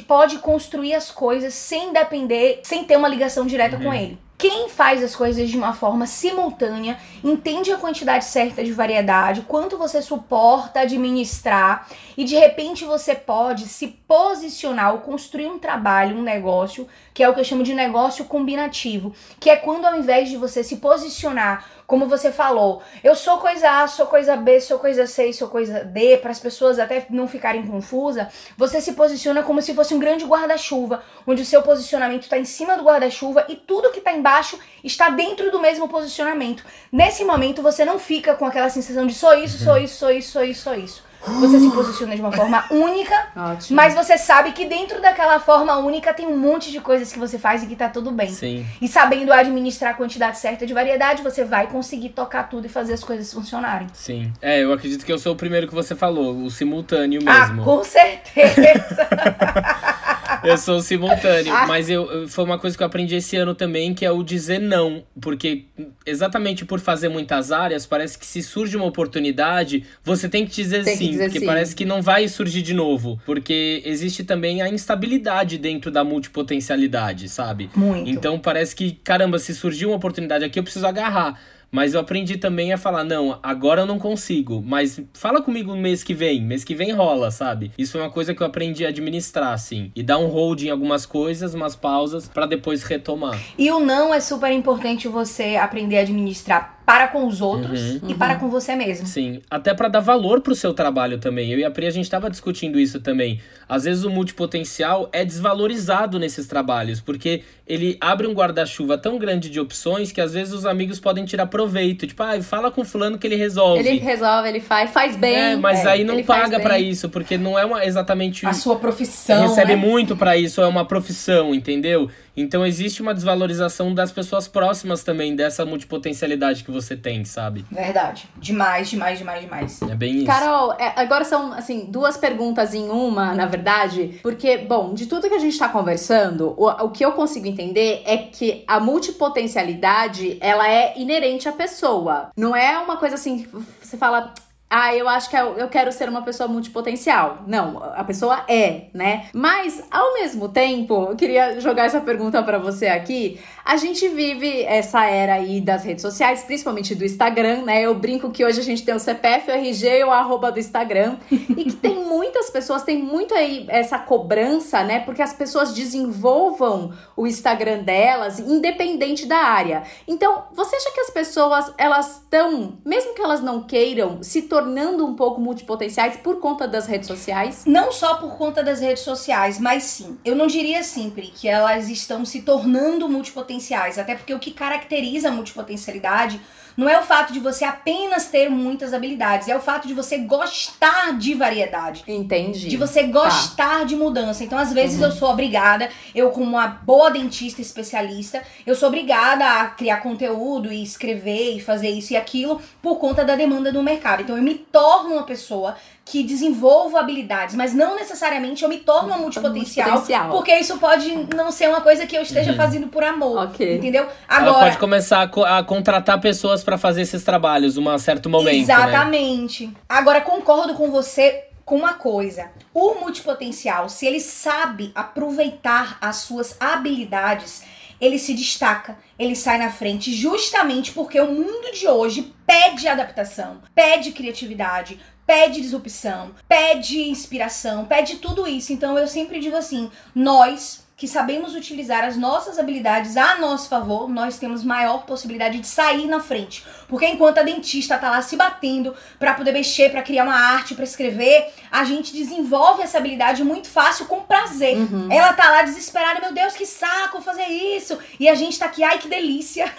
pode 0.00 0.38
construir 0.38 0.94
as 0.94 1.10
coisas 1.10 1.54
sem 1.54 1.92
depender, 1.92 2.60
sem 2.62 2.84
ter 2.84 2.96
uma 2.96 3.08
ligação 3.08 3.46
direta 3.46 3.76
com 3.76 3.92
ele. 3.92 4.18
Quem 4.42 4.68
faz 4.68 5.04
as 5.04 5.14
coisas 5.14 5.48
de 5.48 5.56
uma 5.56 5.72
forma 5.72 6.04
simultânea, 6.04 6.98
entende 7.22 7.70
a 7.70 7.76
quantidade 7.76 8.24
certa 8.24 8.64
de 8.64 8.72
variedade, 8.72 9.42
quanto 9.42 9.78
você 9.78 10.02
suporta 10.02 10.80
administrar 10.80 11.86
e 12.16 12.24
de 12.24 12.34
repente 12.34 12.84
você 12.84 13.14
pode 13.14 13.68
se 13.68 13.86
posicionar 13.86 14.94
ou 14.94 14.98
construir 14.98 15.46
um 15.46 15.60
trabalho, 15.60 16.16
um 16.16 16.22
negócio, 16.22 16.88
que 17.14 17.22
é 17.22 17.28
o 17.28 17.34
que 17.34 17.38
eu 17.38 17.44
chamo 17.44 17.62
de 17.62 17.72
negócio 17.72 18.24
combinativo, 18.24 19.14
que 19.38 19.48
é 19.48 19.54
quando 19.54 19.84
ao 19.84 19.96
invés 19.96 20.28
de 20.28 20.36
você 20.36 20.64
se 20.64 20.78
posicionar, 20.78 21.64
como 21.92 22.08
você 22.08 22.32
falou, 22.32 22.80
eu 23.04 23.14
sou 23.14 23.36
coisa 23.36 23.82
A, 23.82 23.86
sou 23.86 24.06
coisa 24.06 24.34
B, 24.34 24.62
sou 24.62 24.78
coisa 24.78 25.06
C, 25.06 25.30
sou 25.30 25.46
coisa 25.48 25.84
D, 25.84 26.16
para 26.16 26.30
as 26.30 26.40
pessoas 26.40 26.78
até 26.78 27.04
não 27.10 27.28
ficarem 27.28 27.66
confusas, 27.66 28.28
você 28.56 28.80
se 28.80 28.94
posiciona 28.94 29.42
como 29.42 29.60
se 29.60 29.74
fosse 29.74 29.92
um 29.92 29.98
grande 29.98 30.24
guarda-chuva, 30.24 31.02
onde 31.26 31.42
o 31.42 31.44
seu 31.44 31.60
posicionamento 31.60 32.22
está 32.22 32.38
em 32.38 32.46
cima 32.46 32.78
do 32.78 32.82
guarda-chuva 32.82 33.44
e 33.46 33.56
tudo 33.56 33.90
que 33.90 33.98
está 33.98 34.10
embaixo 34.10 34.58
está 34.82 35.10
dentro 35.10 35.50
do 35.50 35.60
mesmo 35.60 35.86
posicionamento. 35.86 36.64
Nesse 36.90 37.26
momento 37.26 37.60
você 37.60 37.84
não 37.84 37.98
fica 37.98 38.34
com 38.36 38.46
aquela 38.46 38.70
sensação 38.70 39.06
de 39.06 39.12
sou 39.12 39.34
isso, 39.34 39.62
sou 39.62 39.76
isso, 39.76 39.96
sou 39.96 40.10
isso, 40.10 40.32
sou 40.32 40.44
isso, 40.44 40.62
sou 40.62 40.74
isso. 40.74 41.11
Você 41.24 41.60
se 41.60 41.70
posiciona 41.70 42.14
de 42.16 42.20
uma 42.20 42.32
forma 42.32 42.64
única, 42.70 43.14
Ótimo. 43.36 43.76
mas 43.76 43.94
você 43.94 44.18
sabe 44.18 44.52
que 44.52 44.64
dentro 44.64 45.00
daquela 45.00 45.38
forma 45.38 45.76
única 45.78 46.12
tem 46.12 46.26
um 46.26 46.36
monte 46.36 46.70
de 46.72 46.80
coisas 46.80 47.12
que 47.12 47.18
você 47.18 47.38
faz 47.38 47.62
e 47.62 47.66
que 47.66 47.76
tá 47.76 47.88
tudo 47.88 48.10
bem. 48.10 48.28
Sim. 48.30 48.66
E 48.80 48.88
sabendo 48.88 49.32
administrar 49.32 49.92
a 49.92 49.94
quantidade 49.94 50.38
certa 50.38 50.66
de 50.66 50.74
variedade, 50.74 51.22
você 51.22 51.44
vai 51.44 51.68
conseguir 51.68 52.08
tocar 52.10 52.48
tudo 52.48 52.66
e 52.66 52.68
fazer 52.68 52.94
as 52.94 53.04
coisas 53.04 53.32
funcionarem. 53.32 53.86
Sim. 53.92 54.32
É, 54.42 54.62
eu 54.64 54.72
acredito 54.72 55.04
que 55.06 55.12
eu 55.12 55.18
sou 55.18 55.32
o 55.34 55.36
primeiro 55.36 55.68
que 55.68 55.74
você 55.74 55.94
falou, 55.94 56.34
o 56.36 56.50
simultâneo 56.50 57.20
Ah, 57.26 57.46
mesmo. 57.46 57.64
com 57.64 57.84
certeza. 57.84 59.08
Eu 60.44 60.58
sou 60.58 60.80
simultâneo, 60.80 61.52
Ah. 61.54 61.66
mas 61.66 61.88
eu, 61.90 62.28
foi 62.28 62.44
uma 62.44 62.58
coisa 62.58 62.76
que 62.76 62.82
eu 62.82 62.86
aprendi 62.86 63.14
esse 63.16 63.36
ano 63.36 63.54
também, 63.54 63.94
que 63.94 64.04
é 64.04 64.10
o 64.10 64.22
dizer 64.22 64.58
não. 64.60 65.02
Porque 65.20 65.64
exatamente 66.04 66.64
por 66.64 66.80
fazer 66.80 67.08
muitas 67.08 67.52
áreas, 67.52 67.86
parece 67.86 68.18
que 68.18 68.26
se 68.26 68.42
surge 68.42 68.76
uma 68.76 68.86
oportunidade, 68.86 69.84
você 70.04 70.28
tem 70.28 70.44
que 70.46 70.52
dizer 70.52 70.84
Tem 70.84 70.98
que 70.98 71.04
sim. 71.04 71.10
dizer 71.12 71.24
porque 71.24 71.40
sim. 71.40 71.46
parece 71.46 71.74
que 71.76 71.84
não 71.84 72.02
vai 72.02 72.26
surgir 72.28 72.62
de 72.62 72.74
novo. 72.74 73.20
Porque 73.24 73.82
existe 73.84 74.24
também 74.24 74.62
a 74.62 74.68
instabilidade 74.68 75.58
dentro 75.58 75.90
da 75.90 76.02
multipotencialidade, 76.04 77.28
sabe? 77.28 77.70
Muito. 77.74 78.08
Então 78.10 78.38
parece 78.38 78.74
que, 78.74 78.92
caramba, 78.92 79.38
se 79.38 79.54
surgiu 79.54 79.90
uma 79.90 79.96
oportunidade 79.96 80.44
aqui, 80.44 80.58
eu 80.58 80.62
preciso 80.62 80.86
agarrar. 80.86 81.40
Mas 81.72 81.94
eu 81.94 82.00
aprendi 82.00 82.36
também 82.36 82.70
a 82.70 82.76
falar, 82.76 83.02
não, 83.02 83.38
agora 83.42 83.80
eu 83.80 83.86
não 83.86 83.98
consigo, 83.98 84.62
mas 84.62 85.00
fala 85.14 85.40
comigo 85.40 85.74
no 85.74 85.80
mês 85.80 86.04
que 86.04 86.12
vem, 86.12 86.42
mês 86.42 86.62
que 86.62 86.74
vem 86.74 86.92
rola, 86.92 87.30
sabe? 87.30 87.72
Isso 87.78 87.96
é 87.96 88.02
uma 88.02 88.10
coisa 88.10 88.34
que 88.34 88.42
eu 88.42 88.46
aprendi 88.46 88.84
a 88.84 88.90
administrar, 88.90 89.54
assim. 89.54 89.90
E 89.96 90.02
dar 90.02 90.18
um 90.18 90.26
hold 90.26 90.64
em 90.64 90.68
algumas 90.68 91.06
coisas, 91.06 91.54
umas 91.54 91.74
pausas, 91.74 92.28
pra 92.28 92.44
depois 92.44 92.82
retomar. 92.82 93.40
E 93.56 93.70
o 93.70 93.80
não 93.80 94.12
é 94.12 94.20
super 94.20 94.52
importante 94.52 95.08
você 95.08 95.56
aprender 95.56 95.96
a 95.96 96.00
administrar 96.02 96.81
para 96.84 97.08
com 97.08 97.26
os 97.26 97.40
outros 97.40 97.80
Uhum. 97.80 98.08
e 98.08 98.14
para 98.14 98.36
com 98.36 98.48
você 98.48 98.74
mesmo. 98.74 99.06
Sim, 99.06 99.40
até 99.50 99.72
pra 99.72 99.88
dar 99.88 100.00
valor 100.00 100.40
pro 100.40 100.54
seu 100.54 100.74
trabalho 100.74 101.18
também. 101.18 101.50
Eu 101.52 101.58
e 101.58 101.64
a 101.64 101.70
Pri, 101.70 101.86
a 101.86 101.90
gente 101.90 102.10
tava 102.10 102.28
discutindo 102.28 102.78
isso 102.78 103.00
também. 103.00 103.40
Às 103.68 103.84
vezes 103.84 104.04
o 104.04 104.10
multipotencial 104.10 105.08
é 105.12 105.24
desvalorizado 105.24 106.18
nesses 106.18 106.46
trabalhos, 106.46 107.00
porque 107.00 107.42
ele 107.66 107.96
abre 108.00 108.26
um 108.26 108.32
guarda-chuva 108.34 108.98
tão 108.98 109.18
grande 109.18 109.48
de 109.48 109.60
opções 109.60 110.10
que 110.12 110.20
às 110.20 110.32
vezes 110.34 110.52
os 110.52 110.66
amigos 110.66 110.98
podem 110.98 111.24
tirar 111.24 111.46
proveito. 111.46 112.06
Tipo, 112.06 112.22
ah, 112.22 112.42
fala 112.42 112.70
com 112.70 112.84
fulano 112.84 113.18
que 113.18 113.26
ele 113.26 113.36
resolve. 113.36 113.78
Ele 113.80 113.98
resolve, 113.98 114.48
ele 114.48 114.60
faz, 114.60 114.90
faz 114.90 115.16
bem. 115.16 115.34
É, 115.36 115.56
mas 115.56 115.84
é, 115.84 115.90
aí 115.90 116.04
não 116.04 116.22
paga 116.22 116.58
pra 116.60 116.78
isso, 116.78 117.08
porque 117.08 117.38
não 117.38 117.58
é 117.58 117.64
uma, 117.64 117.84
exatamente 117.84 118.44
A 118.44 118.52
sua 118.52 118.76
profissão, 118.76 119.48
recebe 119.48 119.76
né? 119.76 119.76
muito 119.76 120.16
pra 120.16 120.36
isso, 120.36 120.60
é 120.60 120.66
uma 120.66 120.84
profissão, 120.84 121.54
entendeu? 121.54 122.10
Então 122.36 122.64
existe 122.64 123.02
uma 123.02 123.12
desvalorização 123.12 123.94
das 123.94 124.10
pessoas 124.10 124.48
próximas 124.48 125.04
também 125.04 125.36
dessa 125.36 125.66
multipotencialidade 125.66 126.64
que 126.64 126.70
você 126.70 126.96
tem, 126.96 127.24
sabe? 127.24 127.64
Verdade. 127.70 128.28
Demais, 128.36 128.88
demais, 128.88 129.18
demais, 129.18 129.42
demais. 129.42 129.82
É 129.82 129.94
bem 129.94 130.16
isso. 130.18 130.26
Carol, 130.26 130.72
é, 130.74 130.94
agora 130.96 131.24
são, 131.24 131.52
assim, 131.52 131.86
duas 131.90 132.16
perguntas 132.16 132.74
em 132.74 132.88
uma, 132.88 133.34
na 133.34 133.46
verdade. 133.46 134.18
Porque, 134.22 134.58
bom, 134.58 134.94
de 134.94 135.06
tudo 135.06 135.28
que 135.28 135.34
a 135.34 135.38
gente 135.38 135.58
tá 135.58 135.68
conversando, 135.68 136.54
o, 136.56 136.68
o 136.68 136.90
que 136.90 137.04
eu 137.04 137.12
consigo 137.12 137.46
entender 137.46 138.02
é 138.06 138.16
que 138.16 138.64
a 138.66 138.80
multipotencialidade, 138.80 140.38
ela 140.40 140.68
é 140.68 140.98
inerente 140.98 141.48
à 141.48 141.52
pessoa. 141.52 142.30
Não 142.36 142.56
é 142.56 142.78
uma 142.78 142.96
coisa 142.96 143.16
assim, 143.16 143.46
você 143.80 143.96
fala... 143.96 144.32
Ah, 144.74 144.96
eu 144.96 145.06
acho 145.06 145.28
que 145.28 145.36
eu 145.36 145.58
eu 145.58 145.68
quero 145.68 145.92
ser 145.92 146.08
uma 146.08 146.22
pessoa 146.22 146.48
multipotencial. 146.48 147.44
Não, 147.46 147.76
a 147.94 148.02
pessoa 148.04 148.42
é, 148.48 148.86
né? 148.94 149.26
Mas, 149.34 149.84
ao 149.90 150.14
mesmo 150.14 150.48
tempo, 150.48 151.08
eu 151.10 151.14
queria 151.14 151.60
jogar 151.60 151.84
essa 151.84 152.00
pergunta 152.00 152.42
pra 152.42 152.56
você 152.56 152.86
aqui. 152.86 153.38
A 153.64 153.76
gente 153.76 154.08
vive 154.08 154.62
essa 154.64 155.04
era 155.06 155.34
aí 155.34 155.60
das 155.60 155.84
redes 155.84 156.02
sociais, 156.02 156.42
principalmente 156.42 156.94
do 156.94 157.04
Instagram, 157.04 157.62
né? 157.62 157.82
Eu 157.82 157.94
brinco 157.94 158.30
que 158.30 158.44
hoje 158.44 158.60
a 158.60 158.62
gente 158.62 158.84
tem 158.84 158.94
o 158.94 158.98
CPF, 158.98 159.50
o 159.50 159.54
RG 159.54 160.00
e 160.00 160.04
o 160.04 160.10
arroba 160.10 160.50
do 160.50 160.58
Instagram. 160.58 161.16
e 161.30 161.64
que 161.64 161.72
tem 161.72 162.04
muitas 162.04 162.50
pessoas, 162.50 162.82
tem 162.82 162.98
muito 162.98 163.34
aí 163.34 163.64
essa 163.68 163.98
cobrança, 163.98 164.82
né? 164.82 165.00
Porque 165.00 165.22
as 165.22 165.32
pessoas 165.32 165.72
desenvolvam 165.72 166.92
o 167.16 167.26
Instagram 167.26 167.84
delas, 167.84 168.40
independente 168.40 169.26
da 169.26 169.38
área. 169.38 169.84
Então, 170.08 170.44
você 170.52 170.74
acha 170.74 170.90
que 170.92 171.00
as 171.00 171.10
pessoas, 171.10 171.72
elas 171.78 172.16
estão, 172.16 172.78
mesmo 172.84 173.14
que 173.14 173.22
elas 173.22 173.40
não 173.40 173.62
queiram, 173.62 174.22
se 174.22 174.42
tornando 174.42 175.06
um 175.06 175.14
pouco 175.14 175.40
multipotenciais 175.40 176.16
por 176.16 176.40
conta 176.40 176.66
das 176.66 176.86
redes 176.86 177.06
sociais? 177.06 177.64
Não 177.64 177.92
só 177.92 178.16
por 178.16 178.36
conta 178.36 178.62
das 178.62 178.80
redes 178.80 179.04
sociais, 179.04 179.60
mas 179.60 179.84
sim. 179.84 180.18
Eu 180.24 180.34
não 180.34 180.48
diria 180.48 180.82
sempre 180.82 181.28
que 181.28 181.48
elas 181.48 181.88
estão 181.88 182.24
se 182.24 182.42
tornando 182.42 183.08
multipotenciais, 183.08 183.51
até 183.98 184.14
porque 184.14 184.34
o 184.34 184.38
que 184.38 184.50
caracteriza 184.50 185.28
a 185.28 185.32
multipotencialidade 185.32 186.40
não 186.76 186.88
é 186.88 186.98
o 186.98 187.02
fato 187.02 187.32
de 187.32 187.40
você 187.40 187.64
apenas 187.64 188.26
ter 188.26 188.48
muitas 188.48 188.94
habilidades, 188.94 189.48
é 189.48 189.56
o 189.56 189.60
fato 189.60 189.86
de 189.86 189.94
você 189.94 190.18
gostar 190.18 191.18
de 191.18 191.34
variedade. 191.34 192.02
Entendi. 192.06 192.68
De 192.68 192.76
você 192.76 193.04
gostar 193.04 193.84
de 193.84 193.96
mudança. 193.96 194.42
Então, 194.44 194.58
às 194.58 194.72
vezes, 194.72 195.00
eu 195.00 195.12
sou 195.12 195.30
obrigada, 195.30 195.88
eu, 196.14 196.30
como 196.30 196.46
uma 196.46 196.66
boa 196.66 197.10
dentista 197.10 197.60
especialista, 197.60 198.42
eu 198.66 198.74
sou 198.74 198.88
obrigada 198.88 199.44
a 199.44 199.66
criar 199.66 199.98
conteúdo 199.98 200.72
e 200.72 200.82
escrever 200.82 201.56
e 201.56 201.60
fazer 201.60 201.90
isso 201.90 202.12
e 202.12 202.16
aquilo 202.16 202.60
por 202.80 202.96
conta 202.96 203.24
da 203.24 203.36
demanda 203.36 203.72
do 203.72 203.82
mercado. 203.82 204.22
Então, 204.22 204.36
eu 204.36 204.42
me 204.42 204.54
torno 204.54 205.14
uma 205.14 205.24
pessoa 205.24 205.76
que 206.04 206.22
desenvolvo 206.24 206.96
habilidades, 206.96 207.54
mas 207.54 207.72
não 207.72 207.94
necessariamente 207.94 208.62
eu 208.64 208.68
me 208.68 208.78
torno 208.78 209.08
uma 209.08 209.18
multipotencial, 209.18 209.88
Multipotencial. 209.88 210.30
porque 210.30 210.52
isso 210.58 210.76
pode 210.78 211.14
não 211.34 211.50
ser 211.52 211.68
uma 211.68 211.80
coisa 211.80 212.06
que 212.06 212.16
eu 212.16 212.22
esteja 212.22 212.54
fazendo 212.54 212.88
por 212.88 213.04
amor. 213.04 213.38
Ok. 213.44 213.76
Entendeu? 213.76 214.02
Ela 214.28 214.48
Agora, 214.50 214.64
pode 214.66 214.78
começar 214.78 215.22
a, 215.22 215.28
co- 215.28 215.44
a 215.44 215.62
contratar 215.62 216.20
pessoas 216.20 216.64
pra 216.64 216.76
fazer 216.76 217.02
esses 217.02 217.22
trabalhos, 217.22 217.76
um 217.78 217.98
certo 217.98 218.28
momento, 218.28 218.52
né? 218.54 218.60
Exatamente. 218.62 219.72
Agora, 219.88 220.20
concordo 220.20 220.74
com 220.74 220.90
você 220.90 221.44
com 221.64 221.76
uma 221.76 221.94
coisa. 221.94 222.50
O 222.74 222.94
multipotencial, 222.94 223.88
se 223.88 224.04
ele 224.04 224.18
sabe 224.18 224.90
aproveitar 224.96 225.98
as 226.00 226.16
suas 226.16 226.56
habilidades, 226.60 227.62
ele 228.00 228.18
se 228.18 228.34
destaca, 228.34 228.98
ele 229.16 229.36
sai 229.36 229.58
na 229.58 229.70
frente, 229.70 230.12
justamente 230.12 230.90
porque 230.90 231.20
o 231.20 231.30
mundo 231.30 231.70
de 231.72 231.86
hoje 231.86 232.34
pede 232.44 232.88
adaptação, 232.88 233.58
pede 233.74 234.10
criatividade, 234.10 234.98
pede 235.26 235.60
disrupção, 235.60 236.32
pede 236.48 237.02
inspiração, 237.02 237.84
pede 237.84 238.16
tudo 238.16 238.46
isso. 238.46 238.72
Então 238.72 238.98
eu 238.98 239.06
sempre 239.06 239.40
digo 239.40 239.56
assim, 239.56 239.90
nós 240.14 240.81
que 241.02 241.08
sabemos 241.08 241.56
utilizar 241.56 242.04
as 242.04 242.16
nossas 242.16 242.60
habilidades 242.60 243.16
a 243.16 243.34
nosso 243.34 243.68
favor, 243.68 244.08
nós 244.08 244.38
temos 244.38 244.62
maior 244.62 245.04
possibilidade 245.04 245.58
de 245.58 245.66
sair 245.66 246.06
na 246.06 246.20
frente. 246.20 246.64
Porque 246.86 247.04
enquanto 247.04 247.38
a 247.38 247.42
dentista 247.42 247.98
tá 247.98 248.08
lá 248.08 248.22
se 248.22 248.36
batendo 248.36 248.94
pra 249.18 249.34
poder 249.34 249.50
mexer, 249.50 249.90
pra 249.90 250.00
criar 250.00 250.22
uma 250.22 250.36
arte, 250.36 250.76
pra 250.76 250.84
escrever, 250.84 251.52
a 251.72 251.82
gente 251.82 252.12
desenvolve 252.12 252.82
essa 252.82 252.98
habilidade 252.98 253.42
muito 253.42 253.68
fácil 253.68 254.06
com 254.06 254.20
prazer. 254.20 254.76
Ela 255.10 255.32
tá 255.32 255.50
lá 255.50 255.62
desesperada, 255.62 256.20
meu 256.20 256.32
Deus, 256.32 256.54
que 256.54 256.64
saco 256.64 257.20
fazer 257.20 257.48
isso. 257.48 257.98
E 258.20 258.28
a 258.28 258.36
gente 258.36 258.56
tá 258.56 258.66
aqui, 258.66 258.84
ai 258.84 258.98
que 258.98 259.08
delícia. 259.08 259.74